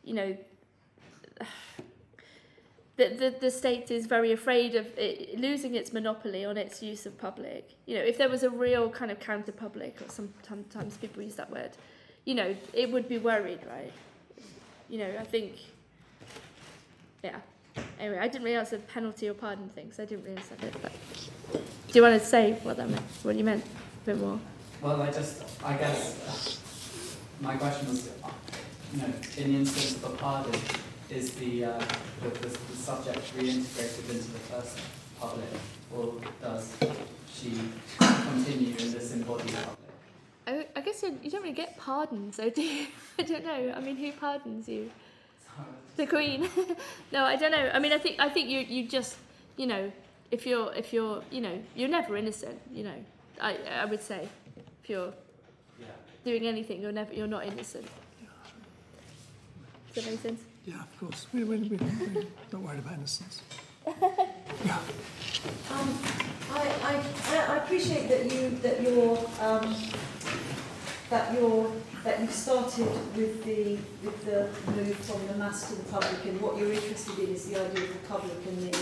[0.03, 0.37] you know
[2.97, 7.05] the, the, the state is very afraid of it, losing its monopoly on its use
[7.05, 7.69] of public.
[7.85, 11.21] You know, if there was a real kind of counter public, or some- sometimes people
[11.23, 11.71] use that word,
[12.25, 13.93] you know, it would be worried, right?
[14.89, 15.53] You know, I think,
[17.23, 17.37] yeah.
[17.99, 20.63] Anyway, I didn't really answer the penalty or pardon thing, so I didn't really understand
[20.63, 20.75] it.
[20.81, 20.91] But
[21.53, 24.39] do you want to say what that meant, what you meant a bit more?
[24.81, 26.59] Well, I just, I guess,
[27.41, 28.09] my question was,
[28.93, 30.59] you know, in the instance of a pardon,
[31.09, 31.79] is the, uh,
[32.21, 34.77] the, the, the subject reintegrated into the first
[35.19, 35.45] public,
[35.95, 36.75] or does
[37.33, 37.51] she
[37.99, 39.77] continue in this embodied public?
[40.47, 42.87] I, I guess you, you don't really get pardons, so do you?
[43.19, 43.73] I don't know.
[43.75, 44.89] I mean, who pardons you?
[45.95, 46.47] The Queen.
[47.11, 47.71] no, I don't know.
[47.73, 49.15] I mean, I think I think you you just
[49.55, 49.91] you know
[50.29, 52.59] if you're if you're you know you're never innocent.
[52.71, 52.93] You know,
[53.41, 54.29] I I would say
[54.83, 55.11] if you're
[55.79, 55.87] Yeah.
[56.23, 57.87] doing anything, you're never you're not innocent.
[59.91, 60.41] Does that make sense?
[60.67, 61.27] Yeah, of course.
[61.33, 61.77] We, we, we,
[62.51, 63.41] not worried about innocence.
[64.65, 64.79] Yeah.
[65.71, 65.97] Um,
[66.51, 69.75] I, I, I- appreciate that you, that you're, um,
[71.09, 71.71] that you're,
[72.03, 76.41] that you've started with the, with the move from the mass to the public and
[76.41, 78.77] what you're interested in is the idea of the public and the,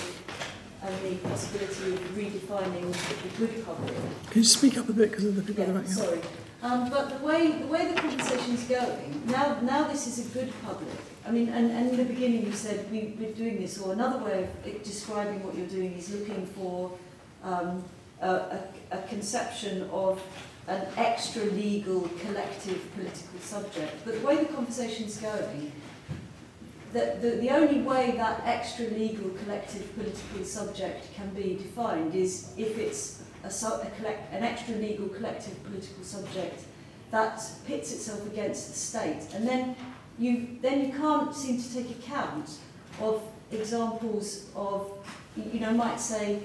[0.83, 3.93] and the possibility of redefining the good public.
[4.31, 5.93] Can you speak up a bit because of the people Yeah, around you?
[5.93, 6.21] sorry.
[6.63, 10.51] Um, but the way the way the conversation's going now, now this is a good
[10.63, 10.89] public.
[11.27, 14.23] I mean, and, and in the beginning you said we, we're doing this, or another
[14.23, 16.91] way of describing what you're doing is looking for
[17.43, 17.83] um,
[18.21, 20.21] a, a, a conception of
[20.67, 23.93] an extra legal collective political subject.
[24.05, 25.71] But the way the conversation's going,
[26.93, 32.53] the, the, the only way that extra legal collective political subject can be defined is
[32.57, 36.63] if it's a, a collect, an extra legal collective political subject
[37.11, 39.27] that pits itself against the state.
[39.33, 39.75] And then
[40.17, 42.49] you, then you can't seem to take account
[43.01, 44.91] of examples of,
[45.35, 46.39] you know, might say,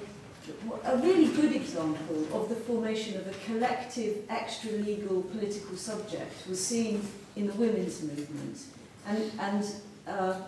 [0.84, 6.64] a really good example of the formation of a collective extra legal political subject was
[6.64, 7.06] seen
[7.36, 8.58] in the women's movement.
[9.06, 9.74] And, and,
[10.08, 10.40] uh,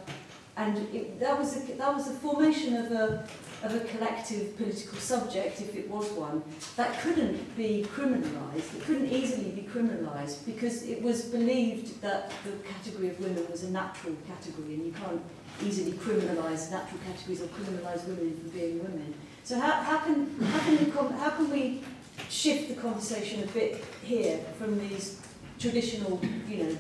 [0.57, 3.27] and it, that, was a, that was the formation of a,
[3.63, 6.43] of a collective political subject, if it was one,
[6.77, 12.53] that couldn't be criminalised, it couldn't easily be criminalised because it was believed that the
[12.69, 15.23] category of women was a natural category and you can't
[15.65, 19.15] easily criminalise natural categories or criminalise women for being women.
[19.45, 21.83] So how, how, can, how, can con- how can we
[22.29, 25.21] shift the conversation a bit here from these
[25.59, 26.77] traditional, you know,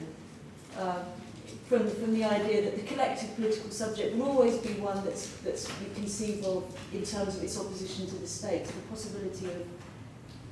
[0.78, 1.04] uh,
[1.72, 5.66] from, from the idea that the collective political subject will always be one that's, that's
[5.70, 9.66] of in terms of its opposition to the state, the possibility of,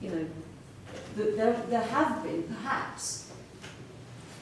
[0.01, 0.27] you know,
[1.17, 3.31] that there, there have been perhaps,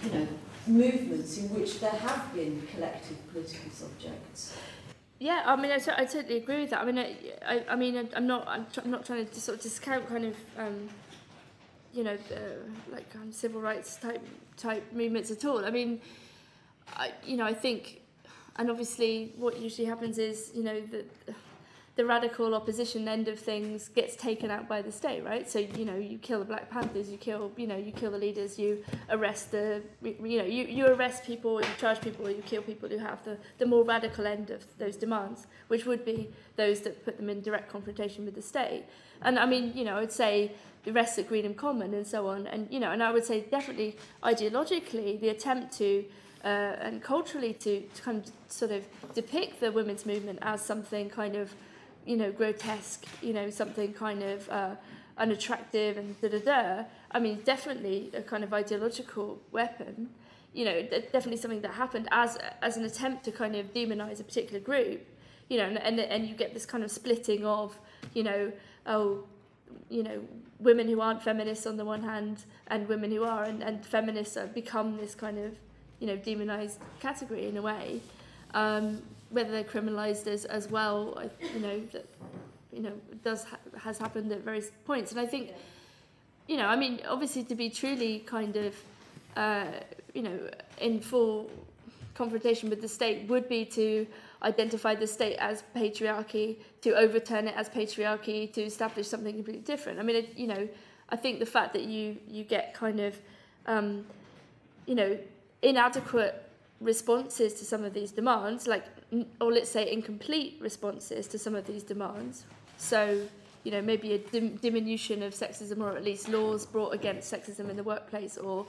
[0.04, 0.28] you know,
[0.68, 4.56] movements in which there have been collective political subjects.
[5.18, 6.82] Yeah, I mean, I, t- I totally agree with that.
[6.82, 9.56] I mean, I, I, I mean, I'm not, I'm, tr- I'm not trying to sort
[9.58, 10.88] of discount kind of, um,
[11.92, 12.58] you know, the,
[12.92, 14.24] like kind civil rights type
[14.56, 15.64] type movements at all.
[15.64, 16.00] I mean,
[16.96, 18.00] I, you know, I think,
[18.56, 21.04] and obviously, what usually happens is, you know, the
[21.98, 25.50] the radical opposition end of things gets taken out by the state, right?
[25.50, 28.18] So you know, you kill the Black Panthers, you kill, you know, you kill the
[28.18, 32.62] leaders, you arrest the, you know, you, you arrest people, you charge people, you kill
[32.62, 36.82] people who have the, the more radical end of those demands, which would be those
[36.82, 38.84] that put them in direct confrontation with the state.
[39.22, 40.52] And I mean, you know, I'd say
[40.84, 42.46] the rest at Greenham Common and so on.
[42.46, 46.04] And you know, and I would say definitely ideologically, the attempt to
[46.44, 48.84] uh, and culturally to, to kind of sort of
[49.14, 51.54] depict the women's movement as something kind of,
[52.06, 54.74] you know, grotesque, you know, something kind of uh,
[55.16, 56.84] unattractive and da da da.
[57.10, 60.10] I mean, definitely a kind of ideological weapon.
[60.54, 64.24] You know, definitely something that happened as as an attempt to kind of demonize a
[64.24, 65.06] particular group.
[65.48, 67.78] You know, and and, and you get this kind of splitting of,
[68.14, 68.52] you know,
[68.86, 69.24] oh,
[69.88, 70.20] you know,
[70.58, 74.34] women who aren't feminists on the one hand and women who are, and, and feminists
[74.34, 75.54] have become this kind of,
[76.00, 78.00] you know, demonized category in a way.
[78.54, 81.22] Um, whether they're criminalized as, as well,
[81.54, 82.06] you know, that,
[82.72, 82.92] you know,
[83.24, 85.12] does ha has happened at various points.
[85.12, 85.50] And I think,
[86.46, 88.74] you know, I mean, obviously to be truly kind of,
[89.36, 89.66] uh,
[90.14, 90.38] you know,
[90.80, 91.50] in full
[92.14, 94.06] confrontation with the state would be to
[94.42, 99.98] identify the state as patriarchy, to overturn it as patriarchy, to establish something completely different.
[99.98, 100.68] I mean, it, you know,
[101.10, 103.18] I think the fact that you you get kind of,
[103.66, 104.06] um,
[104.86, 105.18] you know,
[105.62, 106.44] inadequate
[106.80, 108.84] responses to some of these demands, like,
[109.40, 112.44] or let's say incomplete responses to some of these demands.
[112.76, 113.22] So,
[113.64, 117.68] you know, maybe a dim diminution of sexism, or at least laws brought against sexism
[117.68, 118.66] in the workplace, or,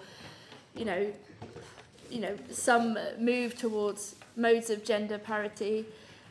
[0.75, 1.13] you know,
[2.09, 5.85] you know, some move towards modes of gender parity.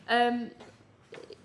[0.08, 0.50] Um,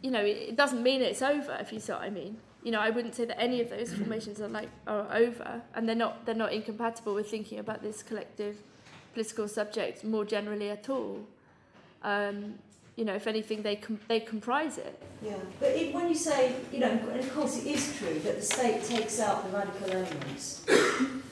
[0.01, 2.37] you know, it doesn't mean it's over, if you see what I mean.
[2.63, 5.87] You know, I wouldn't say that any of those formations are like are over, and
[5.87, 8.57] they're not they're not incompatible with thinking about this collective
[9.13, 11.19] political subject more generally at all.
[12.03, 12.55] Um,
[12.95, 15.01] you know, if anything, they com they comprise it.
[15.23, 18.35] Yeah, but it, when you say, you know, and of course it is true that
[18.35, 20.63] the state takes out the radical elements,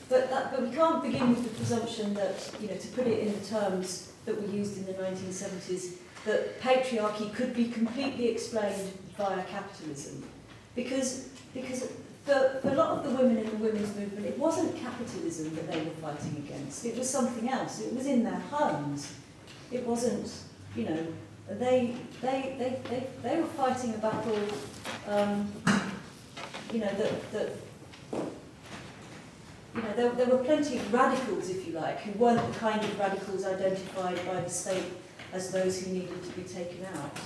[0.08, 3.20] but that, but we can't begin with the presumption that, you know, to put it
[3.20, 8.90] in the terms that were used in the 1970s, that patriarchy could be completely explained
[9.16, 10.24] via capitalism,
[10.74, 11.92] because because
[12.24, 15.70] for, for a lot of the women in the women's movement, it wasn't capitalism that
[15.70, 16.84] they were fighting against.
[16.84, 17.80] It was something else.
[17.80, 19.12] It was in their homes.
[19.70, 20.32] It wasn't,
[20.76, 21.06] you know,
[21.48, 24.38] they, they, they, they, they were fighting a battle,
[25.08, 25.50] um,
[26.72, 27.50] you know, that, that
[29.74, 32.82] you know, there, there were plenty of radicals, if you like, who weren't the kind
[32.82, 34.84] of radicals identified by the state
[35.32, 37.18] as those who needed to be taken out.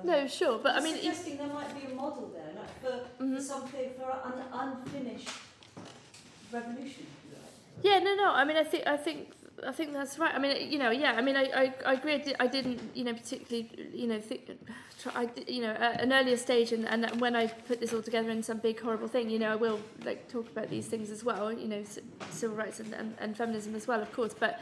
[0.00, 0.96] Um, no, sure, but I mean...
[0.96, 2.49] Suggesting there might be a model there,
[2.82, 3.16] for, mm -hmm.
[3.16, 3.40] for mm-hmm.
[3.52, 5.30] something, for an unfinished
[6.52, 7.06] revolution,
[7.82, 9.28] Yeah, no, no, I mean, I think, I think
[9.66, 10.34] I think that's right.
[10.34, 11.12] I mean, you know, yeah.
[11.12, 12.14] I mean, I, I, I agree.
[12.14, 14.50] I, did, I didn't, you know, particularly, you know, think,
[14.98, 18.02] try, I, you know, at an earlier stage, and, and when I put this all
[18.02, 21.10] together in some big horrible thing, you know, I will like talk about these things
[21.10, 21.52] as well.
[21.52, 21.84] You know,
[22.30, 24.34] civil rights and, and, and feminism as well, of course.
[24.38, 24.60] But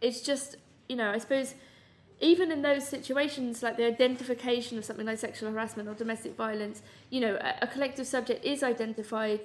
[0.00, 0.56] it's just,
[0.88, 1.54] you know, I suppose
[2.20, 6.82] even in those situations, like the identification of something like sexual harassment or domestic violence,
[7.08, 9.40] you know, a, a collective subject is identified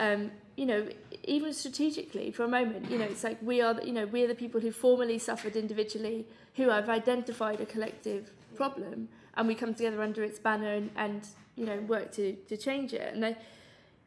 [0.00, 0.86] um, you know,
[1.24, 4.28] even strategically for a moment, you know, it's like we are, you know, we are
[4.28, 9.74] the people who formerly suffered individually, who have identified a collective problem, and we come
[9.74, 11.26] together under its banner and, and
[11.56, 13.14] you know, work to, to change it.
[13.14, 13.36] And I,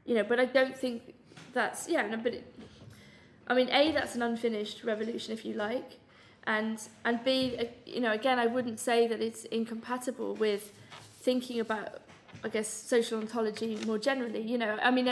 [0.05, 1.13] you know, but I don't think
[1.53, 2.53] that's, yeah, no, but it,
[3.47, 5.97] I mean, A, that's an unfinished revolution, if you like,
[6.45, 10.71] and, and B, uh, you know, again, I wouldn't say that it's incompatible with
[11.21, 12.01] thinking about,
[12.43, 14.41] I guess, social ontology more generally.
[14.41, 15.07] You know, I mean,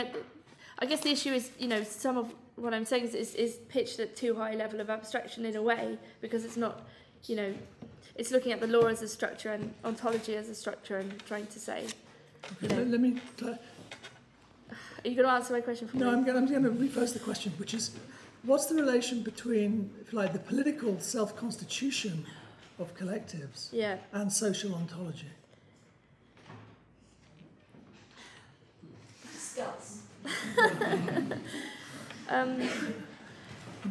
[0.78, 3.56] I guess the issue is, you know, some of what I'm saying is, is, is
[3.68, 6.82] pitched at too high a level of abstraction in a way because it's not,
[7.26, 7.54] you know,
[8.14, 11.46] it's looking at the law as a structure and ontology as a structure and trying
[11.46, 11.86] to say.
[12.60, 13.20] You know, let, me.
[13.40, 13.56] Are
[15.04, 16.12] you going to answer my question for no, me?
[16.12, 17.92] I'm going, I'm going to rephrase the question, which is,
[18.44, 22.26] what's the relation between, if you like, the political self-constitution
[22.78, 23.98] of collectives yeah.
[24.12, 25.30] and social ontology?
[29.32, 30.00] Discuss.
[32.28, 32.68] um,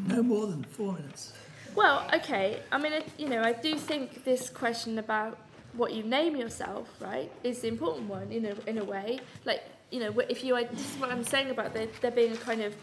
[0.07, 1.33] no more than four minutes.
[1.75, 2.61] Well, okay.
[2.71, 5.37] I mean, it, you know, I do think this question about
[5.73, 9.19] what you name yourself, right, is the important one in a in a way.
[9.45, 12.37] Like, you know, if you, this is what I'm saying about there, there being a
[12.37, 12.75] kind of,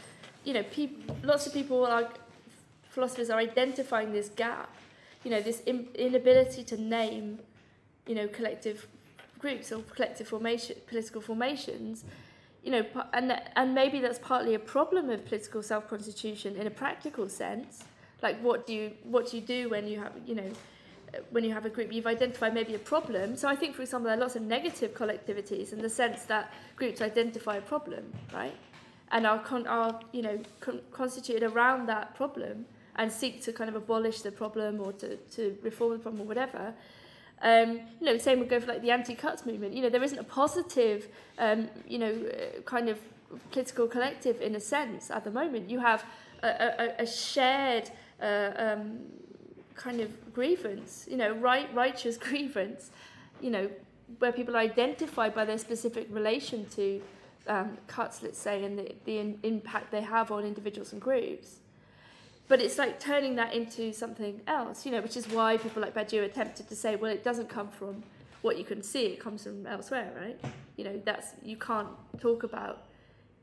[0.45, 2.09] you know, peop, lots of people are,
[2.89, 4.75] philosophers are identifying this gap,
[5.25, 7.39] you know, this in, inability to name,
[8.07, 8.87] you know, collective
[9.39, 12.05] groups or collective formation, political formations
[12.63, 17.29] you know, and and maybe that's partly a problem of political self-constitution in a practical
[17.29, 17.85] sense.
[18.23, 20.51] Like, what do you what do you do when you have you know
[21.31, 23.37] when you have a group you've identified maybe a problem.
[23.37, 26.53] So I think, for example, there are lots of negative collectivities in the sense that
[26.77, 28.55] groups identify a problem, right,
[29.11, 32.67] and are con- are you know con- constituted around that problem
[32.97, 36.27] and seek to kind of abolish the problem or to, to reform the problem or
[36.27, 36.75] whatever.
[37.41, 39.73] Um, you know, the same would go for like the anti-cuts movement.
[39.73, 41.07] You know, there isn't a positive,
[41.39, 42.99] um, you know, uh, kind of
[43.53, 45.71] political collective in a sense at the moment.
[45.71, 46.05] You have
[46.43, 47.91] a, a, a shared
[48.21, 48.99] uh, um,
[49.77, 52.91] kind of grievance, you know, right, righteous grievance,
[53.41, 53.71] you know,
[54.19, 57.01] where people are identified by their specific relation to
[57.49, 61.57] um, cuts, let's say, and the, the in, impact they have on individuals and groups.
[62.47, 65.95] But it's like turning that into something else, you know, which is why people like
[65.95, 68.03] Badiou attempted to say, well, it doesn't come from
[68.41, 70.39] what you can see, it comes from elsewhere, right?
[70.77, 71.89] You know, that's you can't
[72.21, 72.85] talk about,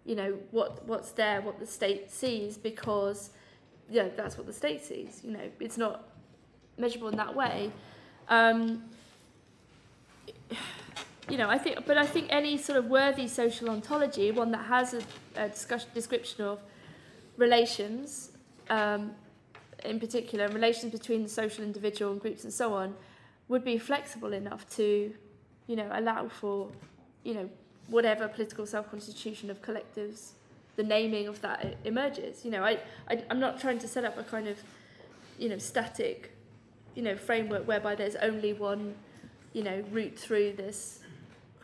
[0.06, 3.32] you know, what what's there, what the state sees, because
[3.90, 5.22] yeah, that's what the state sees.
[5.24, 6.08] You know, it's not
[6.78, 7.72] measurable in that way.
[8.30, 8.84] Um,
[11.30, 14.66] you know, I think, but I think any sort of worthy social ontology, one that
[14.66, 15.02] has a,
[15.36, 16.60] a discussion, description of
[17.38, 18.32] relations,
[18.70, 19.12] um,
[19.84, 22.96] in particular, relations between the social individual and groups and so on,
[23.48, 25.14] would be flexible enough to,
[25.68, 26.70] you know, allow for,
[27.24, 27.50] you know,
[27.88, 30.32] whatever political self-constitution of collectives,
[30.76, 32.44] the naming of that emerges.
[32.46, 32.80] You know, I,
[33.10, 34.58] I, I'm not trying to set up a kind of,
[35.38, 36.36] you know, static,
[36.96, 38.96] you know, framework whereby there's only one,
[39.54, 41.02] you know, route through this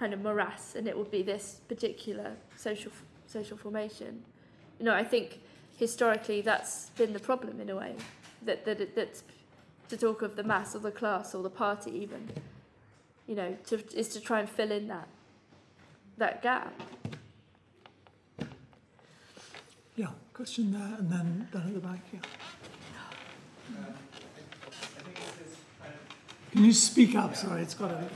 [0.01, 2.91] kind of morass, and it would be this particular social
[3.27, 4.23] social formation.
[4.79, 5.39] You know, I think
[5.77, 7.93] historically that's been the problem in a way,
[8.47, 9.21] that that it, that's
[9.89, 12.27] to talk of the mass or the class or the party even,
[13.27, 15.07] you know, to, is to try and fill in that
[16.17, 16.73] that gap.
[19.95, 22.21] Yeah, question there and then down at the back, yeah.
[26.51, 27.35] Can you speak up?
[27.35, 28.09] Sorry, it's got a.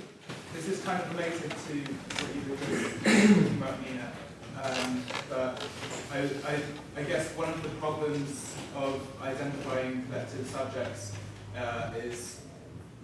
[0.55, 1.73] This is kind of related to
[2.15, 4.11] what you were just talking about, Nina.
[4.63, 5.61] Um, but
[6.13, 6.19] I,
[6.49, 6.59] I,
[6.99, 11.11] I guess one of the problems of identifying collective subjects
[11.57, 12.41] uh, is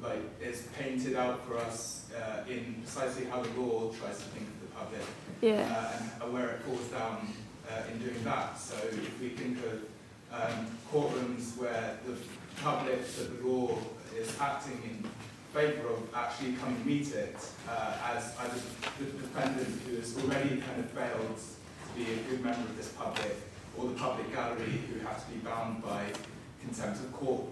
[0.01, 4.47] like is painted out for us uh, in precisely how the law tries to think
[4.47, 5.01] of the public
[5.41, 5.67] Yeah.
[6.19, 7.27] uh, and where it falls down
[7.69, 8.57] uh, in doing that.
[8.57, 9.81] So if we think of
[10.33, 12.15] um, courtrooms where the
[12.63, 13.77] public that the law
[14.17, 15.09] is acting in
[15.53, 17.35] favour of actually come and meet it
[17.69, 18.55] uh, as either
[18.99, 22.89] the defendant who has already kind of failed to be a good member of this
[22.89, 23.35] public
[23.77, 26.05] or the public gallery who have to be bound by
[26.61, 27.43] contempt of court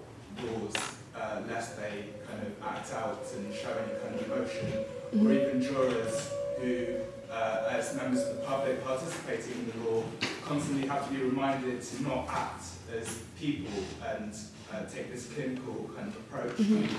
[0.43, 0.73] laws
[1.15, 4.85] uh, lest they kind of act out and show any kind of emotion
[5.19, 6.31] or even jurors
[6.61, 6.95] who
[7.31, 10.03] uh, as members of the public participating in the law
[10.43, 12.63] constantly have to be reminded to not act
[12.97, 14.33] as people and
[14.73, 16.57] uh, take this clinical kind of approach.
[16.57, 16.89] To the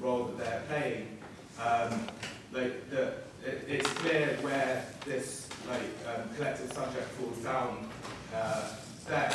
[0.00, 1.18] role that they're playing.
[1.60, 2.06] Um,
[2.52, 3.08] like the,
[3.44, 7.88] it, it's clear where this like um, collective subject falls down
[8.34, 8.68] uh,
[9.06, 9.32] there,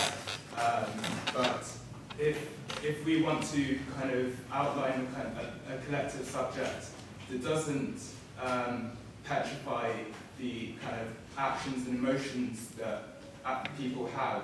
[0.58, 0.90] um,
[1.34, 1.72] but
[2.20, 2.50] if
[2.84, 6.88] if we want to kind of outline a, kind of a, a collective subject
[7.30, 8.00] that doesn't
[8.42, 8.92] um,
[9.24, 9.92] petrify
[10.40, 14.44] the kind of actions and emotions that uh, people have,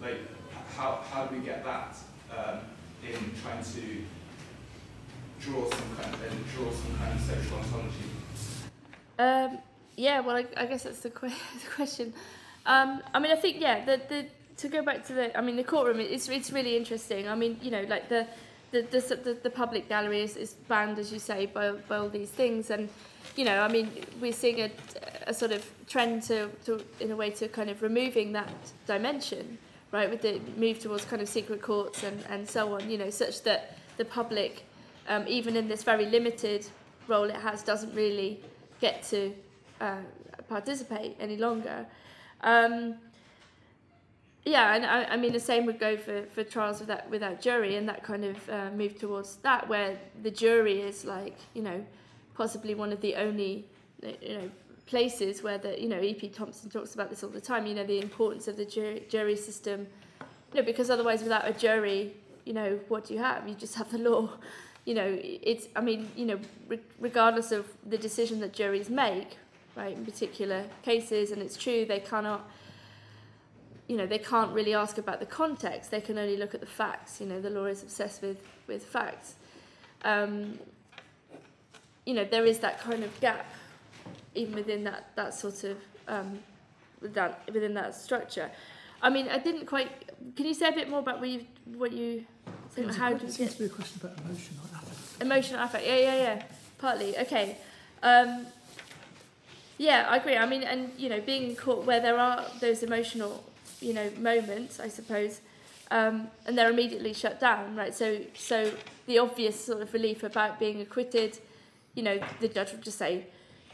[0.00, 0.18] like
[0.76, 1.96] how, how do we get that
[2.36, 2.60] um,
[3.06, 4.02] in trying to
[5.42, 8.08] draw some kind of and draw some kind of ontology?
[9.18, 9.58] Um,
[9.96, 11.28] yeah, well, I, I guess that's the, que-
[11.64, 12.14] the question.
[12.66, 14.26] Um, I mean, I think yeah, the the
[14.58, 16.00] to go back to the, I mean, the courtroom.
[16.00, 17.28] It's it's really interesting.
[17.28, 18.26] I mean, you know, like the
[18.70, 22.08] the the, the, the public gallery is, is banned, as you say, by by all
[22.08, 22.88] these things, and
[23.36, 23.90] you know, I mean,
[24.20, 24.70] we're seeing a,
[25.26, 28.52] a sort of trend to, to in a way to kind of removing that
[28.86, 29.58] dimension,
[29.90, 32.88] right, with the move towards kind of secret courts and and so on.
[32.88, 34.64] You know, such that the public,
[35.08, 36.66] um, even in this very limited
[37.08, 38.40] role it has, doesn't really
[38.80, 39.32] get to
[39.80, 39.96] uh,
[40.48, 41.86] participate any longer.
[42.42, 42.96] Um,
[44.44, 47.76] yeah, and I, I mean the same would go for, for trials without without jury
[47.76, 51.84] and that kind of uh, move towards that where the jury is like you know
[52.34, 53.64] possibly one of the only
[54.02, 54.50] you know
[54.86, 56.28] places where the you know E.P.
[56.28, 57.66] Thompson talks about this all the time.
[57.66, 59.86] You know the importance of the jury, jury system.
[60.52, 62.14] You know because otherwise without a jury,
[62.44, 63.48] you know what do you have?
[63.48, 64.30] You just have the law.
[64.84, 69.36] You know it's I mean you know re- regardless of the decision that juries make,
[69.76, 72.48] right in particular cases, and it's true they cannot
[73.92, 75.90] you know, they can't really ask about the context.
[75.90, 77.20] They can only look at the facts.
[77.20, 79.34] You know, the law is obsessed with with facts.
[80.02, 80.58] Um,
[82.06, 83.46] you know, there is that kind of gap,
[84.34, 85.76] even within that that sort of
[86.08, 86.38] um,
[87.02, 88.50] that within that structure.
[89.02, 89.90] I mean, I didn't quite.
[90.36, 92.24] Can you say a bit more about what you what you
[92.76, 95.22] It was how do you get to be a question about emotion or affect.
[95.22, 95.86] emotional affect?
[95.86, 96.42] Yeah, yeah, yeah.
[96.78, 97.18] Partly.
[97.18, 97.56] Okay.
[98.02, 98.46] Um,
[99.78, 100.36] yeah, I agree.
[100.36, 103.44] I mean, and you know, being in court where there are those emotional,
[103.80, 105.40] you know, moments, I suppose,
[105.90, 107.94] um, and they're immediately shut down, right?
[107.94, 108.72] So, so
[109.06, 111.38] the obvious sort of relief about being acquitted,
[111.94, 113.26] you know, the judge would just say,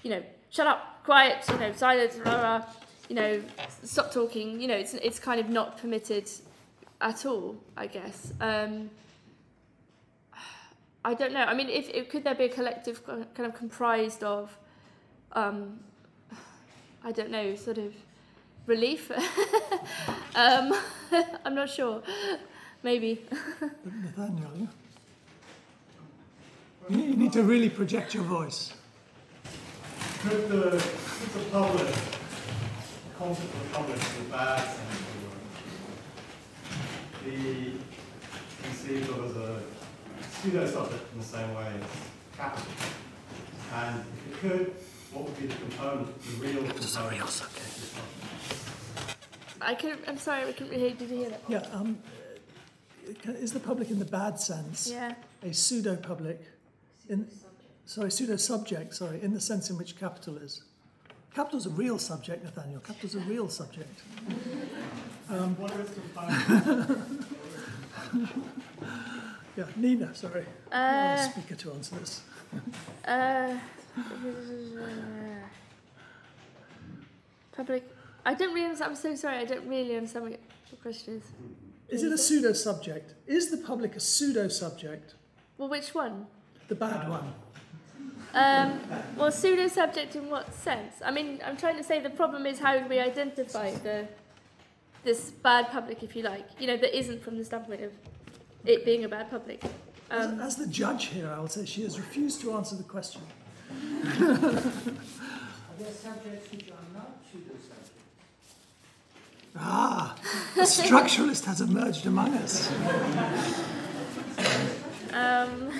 [0.03, 2.65] you know, shut up, quiet, you know, silence, blah, blah.
[3.09, 3.41] you know,
[3.85, 4.61] stop talking.
[4.61, 6.29] You know, it's it's kind of not permitted
[7.01, 7.57] at all.
[7.77, 8.33] I guess.
[8.41, 8.91] Um,
[11.05, 11.45] I don't know.
[11.45, 14.57] I mean, if, if could there be a collective kind of comprised of,
[15.33, 15.81] um,
[17.05, 17.95] I don't know, sort of
[18.67, 19.11] relief.
[20.35, 20.75] um,
[21.45, 22.03] I'm not sure.
[22.83, 23.25] Maybe.
[23.85, 24.67] Nathaniel, yeah?
[26.91, 28.73] You, you need to really project your voice.
[30.23, 35.39] Could the, could the public, the concept of public the bad sense of the word,
[37.25, 37.79] be
[38.63, 39.61] conceived of as a
[40.41, 42.73] pseudo subject in the same way as capital?
[43.75, 44.75] And if it could,
[45.13, 46.77] what would be the component, the real component?
[46.77, 47.65] It's a real subject.
[49.61, 49.99] I can.
[50.07, 50.45] I'm sorry.
[50.49, 50.93] I couldn't really.
[50.93, 51.43] Did you hear that?
[51.49, 51.99] Yeah, um,
[53.27, 55.15] uh, is the public in the bad sense Yeah.
[55.43, 56.41] a pseudo public?
[57.09, 57.27] In,
[57.87, 60.63] sorry, pseudo subject, sorry, in the sense in which capital is.
[61.35, 62.81] Capital's a real subject, Nathaniel.
[62.81, 64.01] Capital's a real subject.
[65.29, 67.25] What are its components?
[69.57, 70.47] Yeah, Nina, sorry.
[70.71, 72.23] Uh, speaker to answer this.
[73.07, 73.59] uh,
[77.53, 77.83] public.
[78.25, 78.91] I don't really understand.
[78.91, 79.39] I'm so sorry.
[79.39, 80.41] I don't really understand what
[80.71, 81.25] the question is.
[81.89, 83.15] Is it a pseudo subject?
[83.27, 85.15] Is the public a pseudo subject?
[85.59, 86.27] Well, which one?
[86.69, 87.35] The bad one.
[88.35, 88.81] Um,
[89.17, 90.95] well, pseudo subject in what sense?
[91.05, 94.07] I mean, I'm trying to say the problem is how do we identify the
[95.05, 97.93] this bad public, if you like, you know, that isn't from the standpoint of
[98.65, 99.63] it being a bad public.
[100.11, 102.83] As, Um, as the judge here, I will say she has refused to answer the
[102.83, 103.23] question.
[103.71, 104.17] Are
[105.79, 107.91] there subjects which are not pseudo subjects?
[109.57, 110.17] Ah,
[110.55, 112.71] the structuralist has emerged among us.
[115.13, 115.71] um,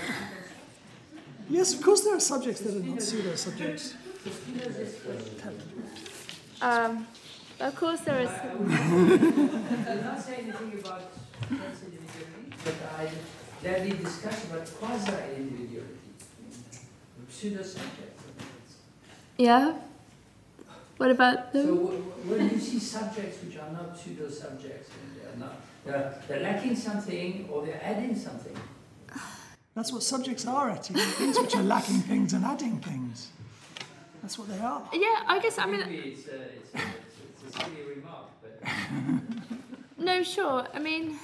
[1.51, 3.95] Yes, of course there are subjects that are not pseudo subjects.
[6.61, 7.07] um,
[7.61, 8.29] of course, there is.
[8.31, 11.03] I will not say anything about
[11.47, 13.11] trans individuality, but I,
[13.63, 15.95] there we discussed about quasi-individuality,
[17.29, 18.23] pseudo subjects.
[19.37, 19.75] Yeah.
[20.97, 21.77] What about So them?
[21.77, 26.41] w- when you see subjects which are not pseudo subjects, and they're not, they're, they're
[26.41, 28.57] lacking something or they're adding something.
[29.77, 30.95] That's what subjects are, Etty.
[30.95, 33.29] Things which are lacking things and adding things.
[34.23, 34.83] That's what they are.
[34.93, 35.57] Yeah, I guess.
[35.57, 36.75] I mean, Maybe it's a, it's
[37.55, 38.69] a, it's a, it's a silly remark, but.
[40.05, 40.67] no, sure.
[40.75, 41.19] I mean,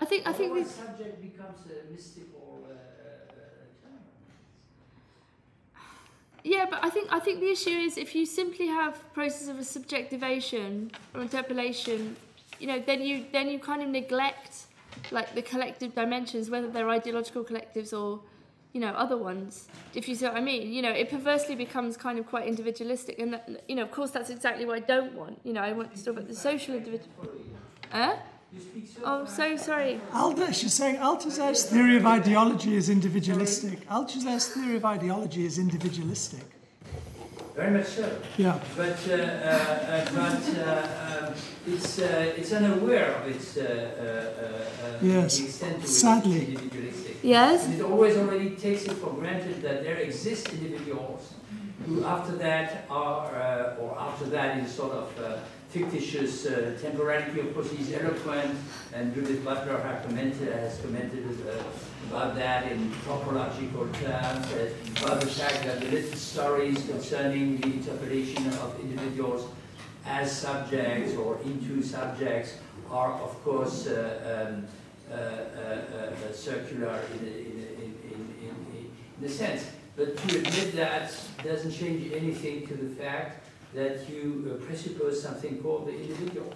[0.00, 0.26] I think.
[0.26, 0.64] I think we.
[0.64, 3.90] Subject becomes a mystical uh, uh.
[6.44, 9.58] Yeah, but I think I think the issue is if you simply have process of
[9.58, 12.16] a subjectivation or interpellation,
[12.58, 14.66] you know, then you then you kind of neglect
[15.10, 18.20] like the collective dimensions, whether they're ideological collectives or
[18.72, 19.68] you know other ones.
[19.94, 23.18] If you see what I mean, you know, it perversely becomes kind of quite individualistic,
[23.18, 25.40] and that, you know, of course, that's exactly what I don't want.
[25.44, 27.10] You know, I want to talk about the social individual.
[27.90, 28.16] Huh?
[28.52, 29.36] You speak so Oh, fast.
[29.36, 30.00] so sorry.
[30.12, 33.86] Alda, she's saying Althusser's theory of ideology is individualistic.
[33.88, 36.40] Althusser's theory of ideology is individualistic.
[37.54, 38.08] Very much so.
[38.36, 38.58] Yeah.
[38.76, 41.34] But, uh, uh, uh, but uh, um,
[41.66, 46.56] it's, uh, it's unaware of its uh, uh, uh, uh, Yes, extent to which sadly.
[47.22, 47.66] Yes.
[47.66, 51.34] And it always already takes it for granted that there exist individuals
[51.86, 55.38] who after that are, uh, or after that in sort of uh,
[55.70, 58.56] fictitious uh, temporality, of course he's eloquent,
[58.94, 61.62] and Judith Butler has commented, has commented uh,
[62.08, 64.70] about that in topological terms, uh,
[65.02, 69.48] about the fact that the little stories concerning the interpretation of individuals
[70.06, 72.54] as subjects or into subjects
[72.90, 74.66] are of course uh, um,
[76.32, 78.90] circular in a, in, in, in, in,
[79.20, 79.66] in a sense.
[79.96, 81.12] But to admit that
[81.42, 86.52] doesn't change anything to the fact that you uh, presuppose something called the individual.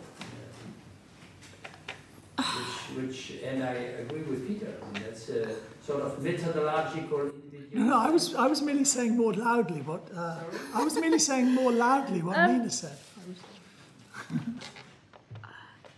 [2.39, 7.69] Which, which, and I agree with Peter, I mean, that's a sort of methodological individual.
[7.73, 10.39] No, no, I was, I was merely saying more loudly what, uh,
[10.75, 12.97] I was merely saying more loudly what Um, Nina said.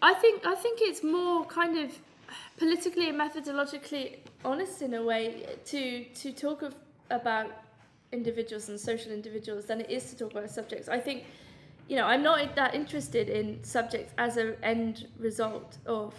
[0.03, 1.91] I think I think it's more kind of
[2.57, 6.75] politically and methodologically honest in a way to to talk of,
[7.11, 7.51] about
[8.13, 10.89] individuals and social individuals than it is to talk about subjects.
[10.89, 11.25] I think,
[11.89, 16.15] you know, I'm not that interested in subjects as an end result of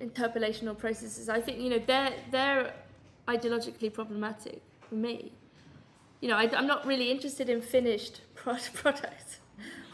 [0.00, 1.28] interpellational processes.
[1.28, 2.72] I think you know they're they're
[3.26, 5.32] ideologically problematic for me.
[6.20, 9.40] You know, I, I'm not really interested in finished pro- products.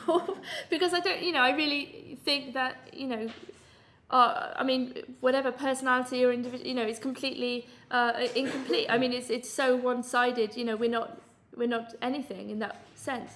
[0.71, 3.29] because I don't, you know, I really think that, you know,
[4.11, 8.87] uh, I mean, whatever personality or individual, you know, is completely uh, incomplete.
[8.89, 10.57] I mean, it's it's so one-sided.
[10.57, 11.21] You know, we're not
[11.57, 13.33] we're not anything in that sense.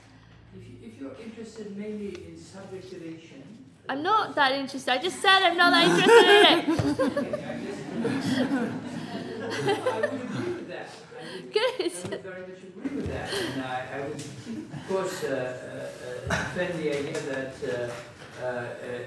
[0.57, 3.43] If you, if you're interested mainly in subjectivation,
[3.89, 4.93] I'm not that interested.
[4.93, 7.45] I just said I'm not that interested in
[8.05, 8.71] it.
[9.51, 10.89] I would agree with that.
[11.19, 11.93] I Good.
[12.05, 16.35] I would very much agree with that, and I, I would, of course, uh, uh,
[16.35, 17.93] uh, defend the idea that uh,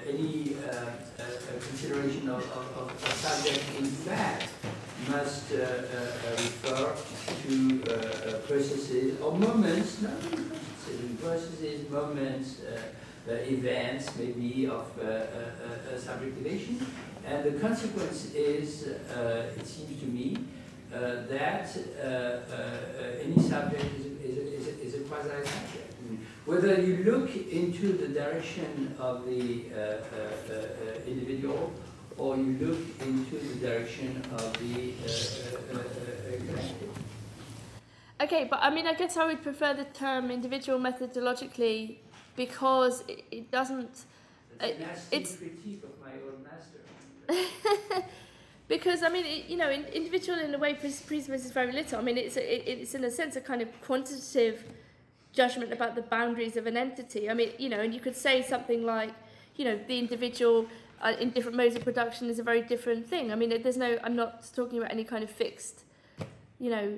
[0.07, 4.49] any uh, uh, uh, consideration of, of, of a subject in fact
[5.09, 6.95] must uh, uh, uh, refer
[7.43, 10.51] to uh, uh, processes or moments, not only
[11.15, 12.81] processes, processes, moments, uh,
[13.29, 16.85] uh, events maybe of uh, uh, uh, uh, subjectivation.
[17.25, 20.37] And the consequence is, uh, it seems to me,
[20.93, 25.90] uh, that uh, uh, uh, any subject is, is, is, is a quasi-subject.
[26.45, 31.71] Whether you look into the direction of the uh, uh, uh, individual
[32.17, 36.89] or you look into the direction of the uh, uh, uh, uh, collective.
[38.21, 41.97] Okay, but I mean, I guess I would prefer the term individual methodologically
[42.35, 44.05] because it, it doesn't.
[44.59, 48.03] Nasty it's- critique of my own master.
[48.67, 51.99] because I mean, it, you know, in, individual in a way pres- presupposes very little.
[51.99, 54.63] I mean, it's a, it, it's in a sense a kind of quantitative
[55.33, 57.29] judgment about the boundaries of an entity.
[57.29, 59.11] I mean, you know, and you could say something like,
[59.55, 60.67] you know, the individual
[61.01, 63.31] uh, in different modes of production is a very different thing.
[63.31, 63.97] I mean, there's no.
[64.03, 65.83] I'm not talking about any kind of fixed,
[66.59, 66.97] you know.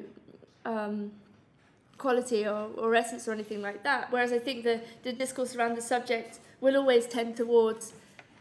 [0.66, 1.12] Um,
[1.98, 4.12] quality or, or essence or anything like that.
[4.12, 7.94] Whereas I think the, the discourse around the subject will always tend towards,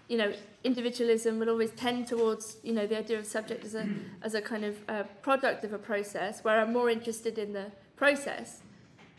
[0.09, 0.33] you know,
[0.65, 3.87] individualism will always tend towards, you know, the idea of subject as a,
[4.23, 7.67] as a kind of uh, product of a process, where I'm more interested in the
[7.95, 8.63] process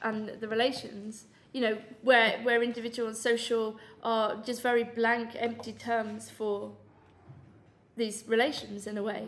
[0.04, 5.74] and the relations, you know, where, where individual and social are just very blank, empty
[5.74, 6.72] terms for
[7.96, 9.28] these relations in a way.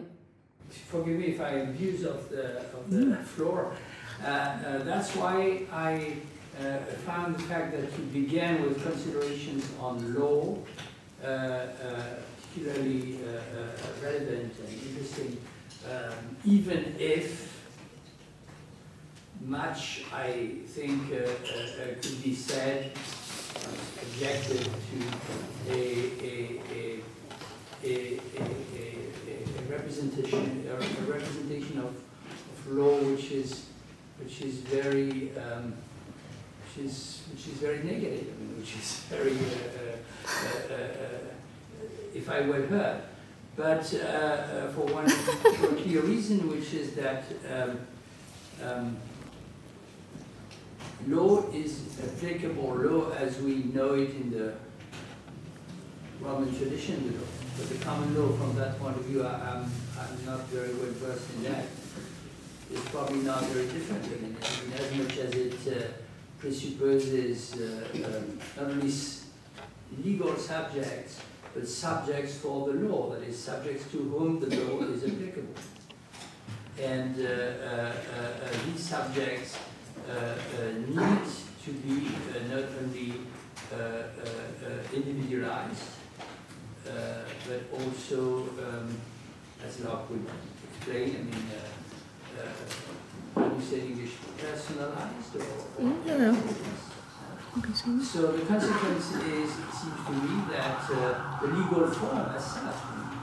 [0.70, 3.74] Forgive me if I abuse of the, of the floor.
[4.24, 6.18] Uh, uh, that's why I
[6.60, 10.58] uh, found the fact that you began with considerations on law
[11.24, 11.68] uh, uh,
[12.56, 15.38] particularly uh, uh, relevant and interesting,
[15.90, 17.55] um, even if
[19.42, 22.92] much, I think, uh, uh, uh, could be said,
[24.02, 25.82] objective to a,
[26.24, 27.02] a, a,
[27.84, 28.20] a,
[29.70, 33.66] representation, a, representation of, of law which is,
[34.20, 35.74] which is very, um,
[36.64, 39.98] which is, which is very negative, I mean, which is very, uh,
[40.28, 41.18] uh, uh,
[42.14, 43.02] if I were her.
[43.58, 47.80] But for one for a clear reason, which is that um,
[48.62, 48.98] um,
[51.08, 54.54] law is applicable law as we know it in the
[56.20, 57.28] Roman tradition, law.
[57.58, 60.92] But the common law, from that point of view, I, I'm, I'm not very well
[60.94, 61.66] versed in that.
[62.72, 64.04] It's probably not very different.
[64.06, 64.38] I mean,
[64.76, 65.88] as much as it uh,
[66.40, 68.92] presupposes uh, um, not only
[70.04, 71.22] legal subjects,
[71.54, 75.54] but subjects for the law, that is, subjects to whom the law is applicable.
[76.82, 77.94] And uh, uh, uh, uh,
[78.66, 79.58] these subjects
[80.10, 81.26] uh, uh, need
[81.66, 83.14] to be uh, not only
[83.74, 85.90] uh, uh, uh, individualized,
[86.88, 88.96] uh, but also, um,
[89.66, 90.26] as Locke would
[90.70, 95.42] explain, I mean, uh, uh, how do you say English, personalized or?
[95.42, 98.02] or Mm, no, no.
[98.04, 102.76] so the consequence is, it seems to me, that uh, the legal form as such,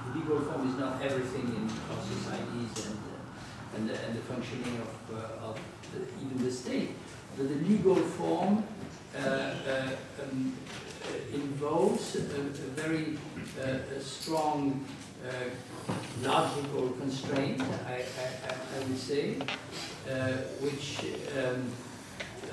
[0.06, 4.22] the legal form is not everything in our societies and, uh, and, the, and the
[4.22, 4.88] functioning of
[6.38, 6.90] the, the state.
[7.36, 8.64] But the legal form
[9.16, 9.88] uh, uh,
[10.22, 10.52] um,
[11.04, 12.42] uh, involves a, a
[12.82, 13.18] very
[13.62, 14.84] a strong
[16.22, 19.34] logical constraint, I, I, I- would say,
[20.60, 20.98] which
[21.38, 21.70] um,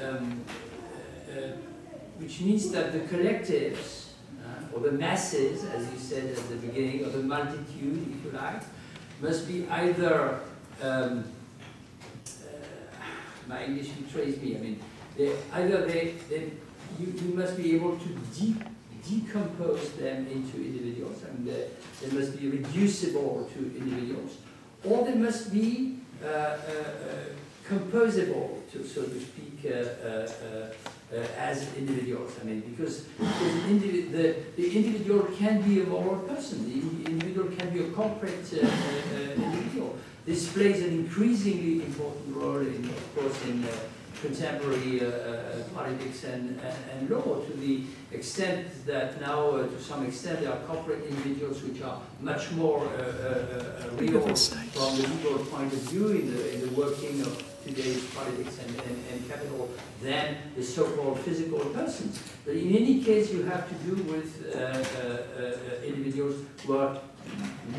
[0.06, 0.42] um,
[2.20, 4.08] which means that the collectives,
[4.74, 8.62] or the masses, as you said at the beginning, or the multitude, if you like,
[9.22, 10.40] must be either,
[10.82, 11.24] um,
[13.50, 14.80] my English betrays me, I mean,
[15.18, 16.52] they, either they, they,
[17.00, 18.64] you, you must be able to de-
[19.10, 21.68] decompose them into individuals, mean, they,
[22.18, 24.38] must be reducible to individuals,
[24.84, 26.58] or they must be uh, uh, uh,
[27.68, 29.66] composable, to, so to speak,
[31.12, 32.32] uh, as individuals.
[32.42, 37.50] I mean, because, because indivi- the, the individual can be a moral person, the individual
[37.58, 39.98] can be a corporate uh, uh, individual.
[40.26, 43.72] This plays an increasingly important role, in, of course, in, uh,
[44.22, 49.82] contemporary uh, uh, politics and, and, and law to the extent that now, uh, to
[49.82, 52.82] some extent, there are corporate individuals which are much more
[53.98, 58.60] real from the legal point of view in the, in the working of today's politics
[58.66, 59.70] and, and, and capital
[60.02, 62.22] than the so-called physical persons.
[62.46, 67.00] But in any case, you have to do with uh, uh, uh, individuals who are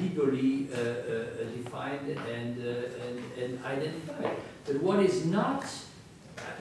[0.00, 4.36] legally uh, uh, defined and, and, and identified.
[4.66, 5.64] But what is not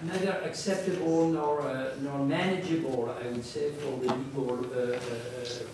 [0.03, 4.63] neither acceptable nor, nor manageable, I would say, for the legal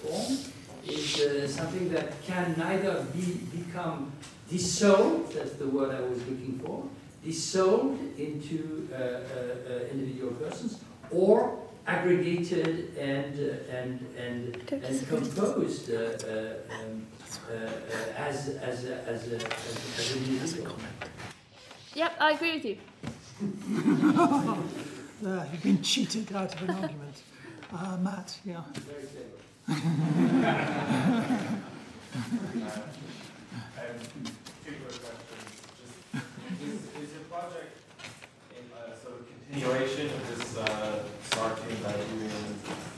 [0.01, 0.38] form,
[0.88, 4.11] is uh, something that can neither be, become
[4.49, 6.84] dissolved, that's the word I was looking for,
[7.26, 10.80] dissolved into uh, uh, uh, individual persons,
[11.11, 11.57] or
[11.88, 17.06] aggregated and, uh, and, and, and composed uh, uh, um,
[17.49, 17.69] uh, uh,
[18.18, 19.47] as, as, a, as, a, as, a,
[19.97, 20.76] as an individual.
[21.93, 22.77] Yep, I agree with you.
[25.22, 27.23] There, you've been cheated out of an argument.
[27.73, 28.61] Uh, Matt, yeah.
[28.73, 29.41] Very clever.
[33.76, 33.99] Um,
[34.64, 35.52] two quick questions.
[35.77, 36.26] Just,
[36.64, 37.76] is, is your project
[38.56, 42.53] in a sort of continuation of this uh, starting Nigerian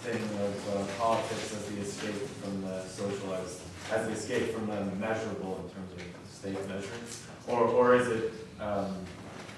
[0.05, 3.61] thing of uh, politics as the escape from the socialized,
[3.91, 6.01] as, the escape from the measurable in terms of
[6.31, 7.25] state measures?
[7.47, 8.95] Or, or is it, um,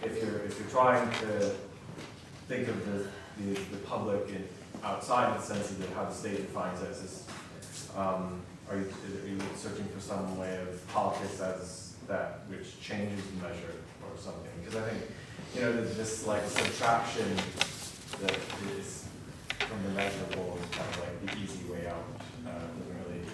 [0.02, 1.56] if you're, if you're trying to
[2.48, 3.08] think of the,
[3.44, 4.48] the, the public in,
[4.84, 7.28] outside the sense of how the state defines as this,
[7.98, 13.24] um, are you, are you searching for some way of politics as that which changes
[13.26, 14.59] the measure or something?
[14.70, 15.04] Because I think,
[15.56, 17.26] you know, there's this like subtraction
[18.22, 18.38] that
[18.78, 19.08] is
[19.58, 22.06] from the measurable is kind of like the easy way out.
[22.46, 23.26] Uh, doesn't really,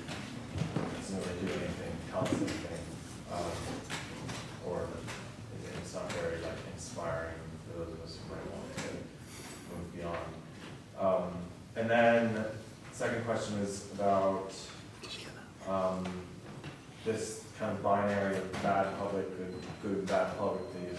[0.95, 2.79] doesn't really do anything, tell us anything.
[3.33, 3.51] Um,
[4.65, 4.87] or
[5.81, 7.35] it's not very like inspiring
[7.67, 8.83] for those of us who might want to
[9.75, 10.31] move beyond.
[10.97, 11.33] Um,
[11.75, 12.45] and then,
[12.93, 14.53] second question is about
[15.67, 16.07] um,
[17.03, 20.94] this kind of binary of bad public, good, good bad public that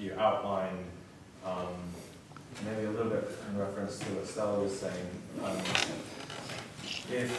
[0.00, 0.84] you, outlined.
[1.44, 1.74] Um,
[2.64, 5.06] maybe a little bit in reference to what Stella was saying.
[5.44, 5.56] Um,
[7.10, 7.30] if,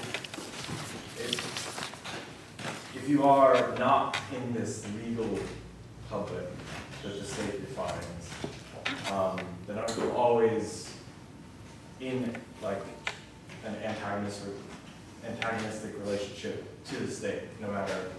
[1.20, 1.36] if,
[2.96, 5.40] if you are not in this legal
[6.10, 6.46] public
[7.04, 8.30] that the state defines,
[9.12, 10.94] um, then aren't you always
[12.00, 12.82] in like
[13.66, 14.54] an antagonistic,
[15.26, 18.12] antagonistic relationship to the state, no matter,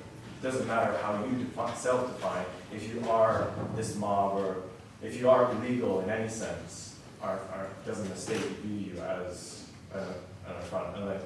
[0.43, 2.45] doesn't matter how you define, self-define,
[2.75, 4.63] if you are this mob or
[5.03, 9.69] if you are legal in any sense, are, are, doesn't the state view you as
[9.93, 10.97] a, an affront?
[10.97, 11.23] And, like,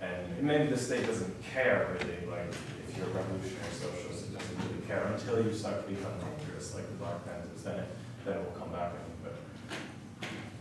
[0.00, 2.48] and maybe the state doesn't care really, like
[2.88, 6.74] if you're a revolutionary socialist, it doesn't really care until you start to become dangerous,
[6.74, 7.88] like the Black Panthers, then it,
[8.24, 8.92] then it will come back.
[9.22, 9.34] But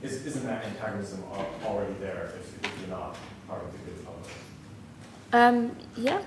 [0.01, 1.23] is, isn't that antagonism
[1.65, 3.17] already there if, if you're not
[3.47, 4.31] part of the good public?
[5.33, 6.21] Um, yeah.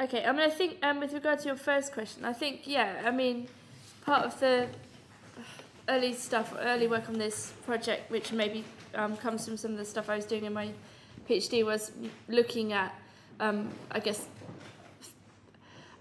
[0.00, 3.02] Okay, I mean, I think um, with regard to your first question, I think, yeah,
[3.04, 3.46] I mean,
[4.06, 4.66] part of the
[5.86, 8.64] early stuff, early work on this project, which maybe
[8.94, 10.70] um, comes from some of the stuff I was doing in my
[11.28, 11.92] PhD, was
[12.28, 12.94] looking at,
[13.38, 14.26] um, I guess,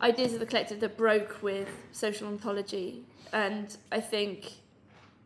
[0.01, 3.03] ideas of the collective that broke with social ontology.
[3.33, 4.53] And I think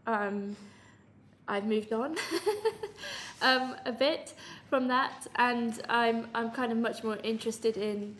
[0.07, 0.55] um,
[1.47, 2.15] I've moved on
[3.43, 4.33] um, a bit
[4.69, 8.15] from that, and I'm I'm kind of much more interested in.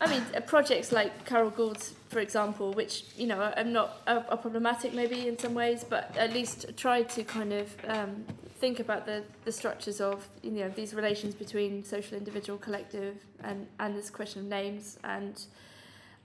[0.00, 4.24] I mean, uh, projects like Carol Gould's, for example, which you know are not are,
[4.28, 8.24] are problematic maybe in some ways, but at least try to kind of um,
[8.60, 13.66] think about the, the structures of you know these relations between social, individual, collective, and
[13.80, 14.98] and this question of names.
[15.02, 15.44] And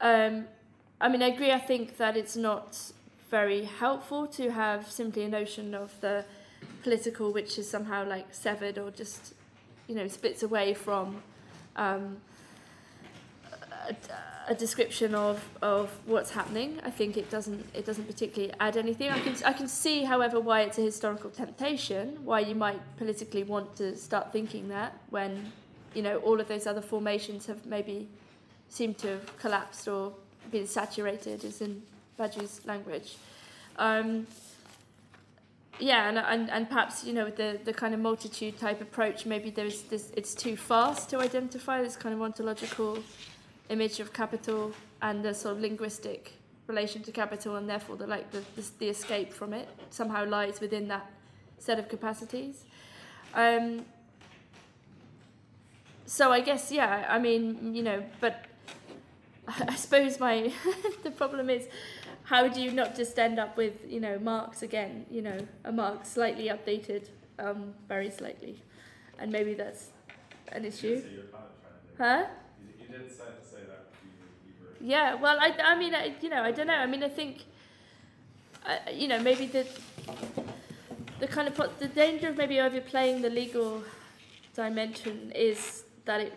[0.01, 0.45] um,
[1.01, 1.51] I mean, I agree.
[1.51, 2.77] I think that it's not
[3.31, 6.23] very helpful to have simply a notion of the
[6.83, 9.33] political which is somehow like severed or just
[9.87, 11.23] you know splits away from
[11.75, 12.17] um,
[14.47, 16.79] a, description of, of what's happening.
[16.83, 19.09] I think it doesn't it doesn't particularly add anything.
[19.09, 22.17] I can I can see, however, why it's a historical temptation.
[22.23, 25.51] Why you might politically want to start thinking that when
[25.93, 28.07] you know all of those other formations have maybe
[28.69, 30.13] seemed to have collapsed or
[30.51, 31.81] been saturated, as in
[32.17, 33.17] Badiou's language.
[33.77, 34.27] Um,
[35.79, 39.25] yeah, and, and, and perhaps, you know, with the, the kind of multitude type approach,
[39.25, 42.99] maybe there's this, it's too fast to identify this kind of ontological
[43.69, 44.71] image of capital
[45.01, 46.33] and the sort of linguistic
[46.67, 50.59] relation to capital, and therefore the, like, the, the, the escape from it somehow lies
[50.61, 51.09] within that
[51.57, 52.63] set of capacities.
[53.33, 53.85] Um,
[56.05, 58.45] so I guess, yeah, I mean, you know, but
[59.47, 60.51] I suppose my,
[61.03, 61.67] the problem is,
[62.23, 65.05] how do you not just end up with you know Marx again?
[65.11, 67.07] You know, a mark slightly updated,
[67.39, 68.61] um, very slightly,
[69.19, 69.89] and maybe that's
[70.53, 70.87] an issue.
[71.13, 72.25] You're kind of trying to do- Huh?
[72.61, 74.11] You, you did say, say that you,
[74.47, 74.72] you were.
[74.83, 76.73] Yeah, well, I, I mean, I, you know, I don't know.
[76.73, 77.45] I mean, I think,
[78.65, 79.65] uh, you know, maybe the
[81.21, 83.81] the kind of the danger of maybe overplaying the legal
[84.53, 86.33] dimension is that it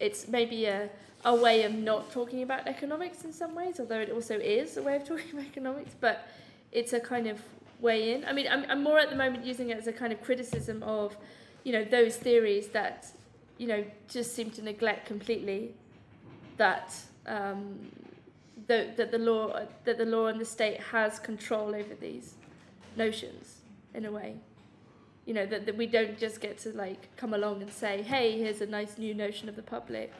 [0.00, 0.88] it's maybe a
[1.26, 4.82] a way of not talking about economics in some ways, although it also is a
[4.82, 6.26] way of talking about economics, but
[6.72, 7.42] it's a kind of
[7.78, 8.24] way in.
[8.24, 10.82] I mean, I'm, I'm more at the moment using it as a kind of criticism
[10.82, 11.14] of,
[11.62, 13.06] you know, those theories that,
[13.58, 15.74] you know, just seem to neglect completely
[16.56, 16.92] that
[17.26, 17.78] um,
[18.66, 22.34] the, that the law that the law and the state has control over these
[22.96, 23.60] notions
[23.94, 24.36] in a way.
[25.26, 28.38] You know that, that we don't just get to like come along and say, "Hey,
[28.38, 30.12] here's a nice new notion of the public,"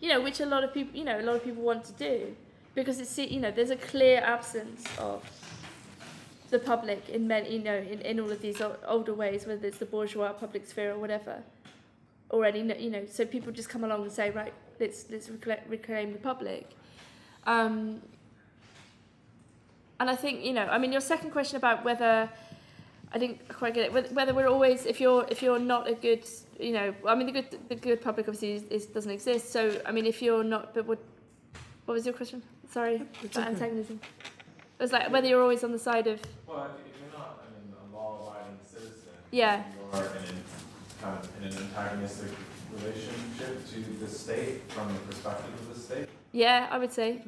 [0.00, 1.92] you know, which a lot of people, you know, a lot of people want to
[1.92, 2.34] do
[2.74, 5.22] because it's you know there's a clear absence of
[6.50, 9.78] the public in many you know in, in all of these older ways, whether it's
[9.78, 11.42] the bourgeois public sphere or whatever.
[12.30, 15.58] Already, kn- you know, so people just come along and say, right, let's let's reclaim,
[15.68, 16.70] reclaim the public.
[17.46, 18.02] Um,
[19.98, 22.28] and I think you know, I mean, your second question about whether
[23.12, 23.92] I didn't quite get it.
[23.92, 26.24] Whether, whether we're always, if you're if you're not a good,
[26.58, 29.52] you know, I mean, the good the good public obviously is, is, doesn't exist.
[29.52, 30.98] So I mean, if you're not, but what
[31.84, 32.42] what was your question?
[32.70, 33.42] Sorry, about okay.
[33.42, 34.00] antagonism.
[34.78, 37.42] It was like whether you're always on the side of Well, if, if you're not,
[37.42, 39.14] I mean, a law-abiding citizen.
[39.30, 39.62] Yeah.
[39.94, 40.42] You're in an,
[41.00, 42.32] kind of in an antagonistic
[42.72, 46.08] relationship to the state from the perspective of the state.
[46.32, 47.22] yeah, I would say.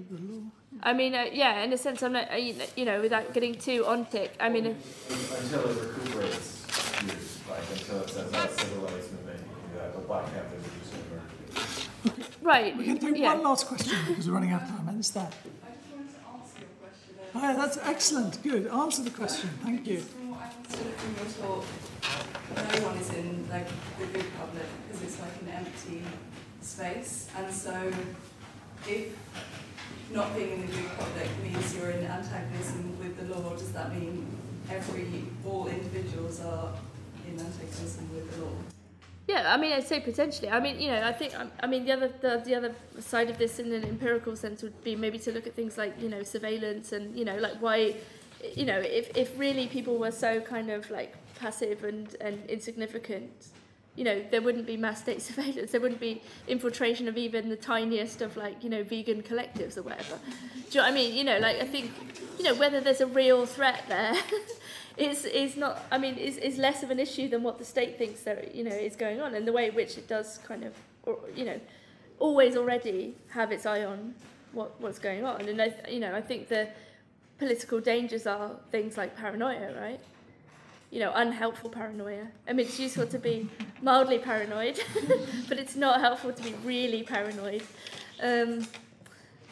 [0.83, 3.83] I mean, uh, yeah, in a sense, I'm not, uh, you know- without getting too
[3.85, 4.31] ontic.
[4.41, 4.75] I mean, uh,
[5.41, 6.65] Until it recuperates
[7.03, 7.13] you,
[7.51, 10.63] like until it says that civil rights movement, you can do that, but Black Panthers
[10.67, 12.25] are just gonna murder you.
[12.43, 13.35] right, We can take yeah.
[13.35, 15.33] one last question because we're running out of time, and it's that.
[15.33, 17.15] I just wanted to answer your question.
[17.35, 18.43] Oh, yeah, that's excellent.
[18.43, 18.67] Good.
[18.69, 19.51] Answer the question.
[19.65, 20.03] Thank you.
[20.71, 21.65] I understood from your talk,
[22.57, 23.69] no one is in like
[23.99, 26.03] the good public because it's like an empty
[26.61, 27.91] space, and so
[28.87, 29.17] if
[30.13, 33.95] not being in the good public means you're in antagonism with the law, does that
[33.95, 34.27] mean
[34.71, 36.75] every all individuals are
[37.27, 38.53] in antagonism with the law?
[39.27, 40.49] Yeah, I mean, I'd say potentially.
[40.49, 43.29] I mean, you know, I think, um, I mean, the other the, the other side
[43.29, 46.09] of this in an empirical sense would be maybe to look at things like you
[46.09, 47.97] know surveillance and you know like why,
[48.55, 53.49] you know, if if really people were so kind of like passive and and insignificant,
[53.97, 55.73] you know, there wouldn't be mass state surveillance.
[55.73, 59.83] There wouldn't be infiltration of even the tiniest of like you know vegan collectives or
[59.83, 60.19] whatever.
[60.71, 61.15] Do you know what I mean?
[61.15, 61.91] You know, like I think,
[62.39, 64.15] you know, whether there's a real threat there.
[64.99, 67.97] is is not I mean is, is less of an issue than what the state
[67.99, 70.65] thinks there you know is going on and the way in which it does kind
[70.65, 70.75] of
[71.05, 71.61] or, you know
[72.19, 74.13] always already have its eye on
[74.53, 76.69] what what's going on and I you know I think the
[77.39, 80.01] political dangers are things like paranoia right
[80.91, 83.49] you know unhelpful paranoia I mean it's useful to be
[83.83, 84.81] mildly paranoid
[85.49, 87.63] but it's not helpful to be really paranoid
[88.23, 88.67] um,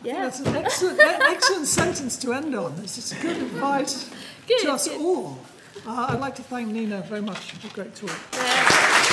[0.02, 2.74] yeah that's an excellent, excellent sentence to end on.
[2.82, 4.10] It's just good advice
[4.46, 5.00] Good, to us good.
[5.00, 5.38] all.
[5.86, 8.10] Uh, I'd like to thank Nina very much for a great talk.
[8.32, 9.12] Yeah.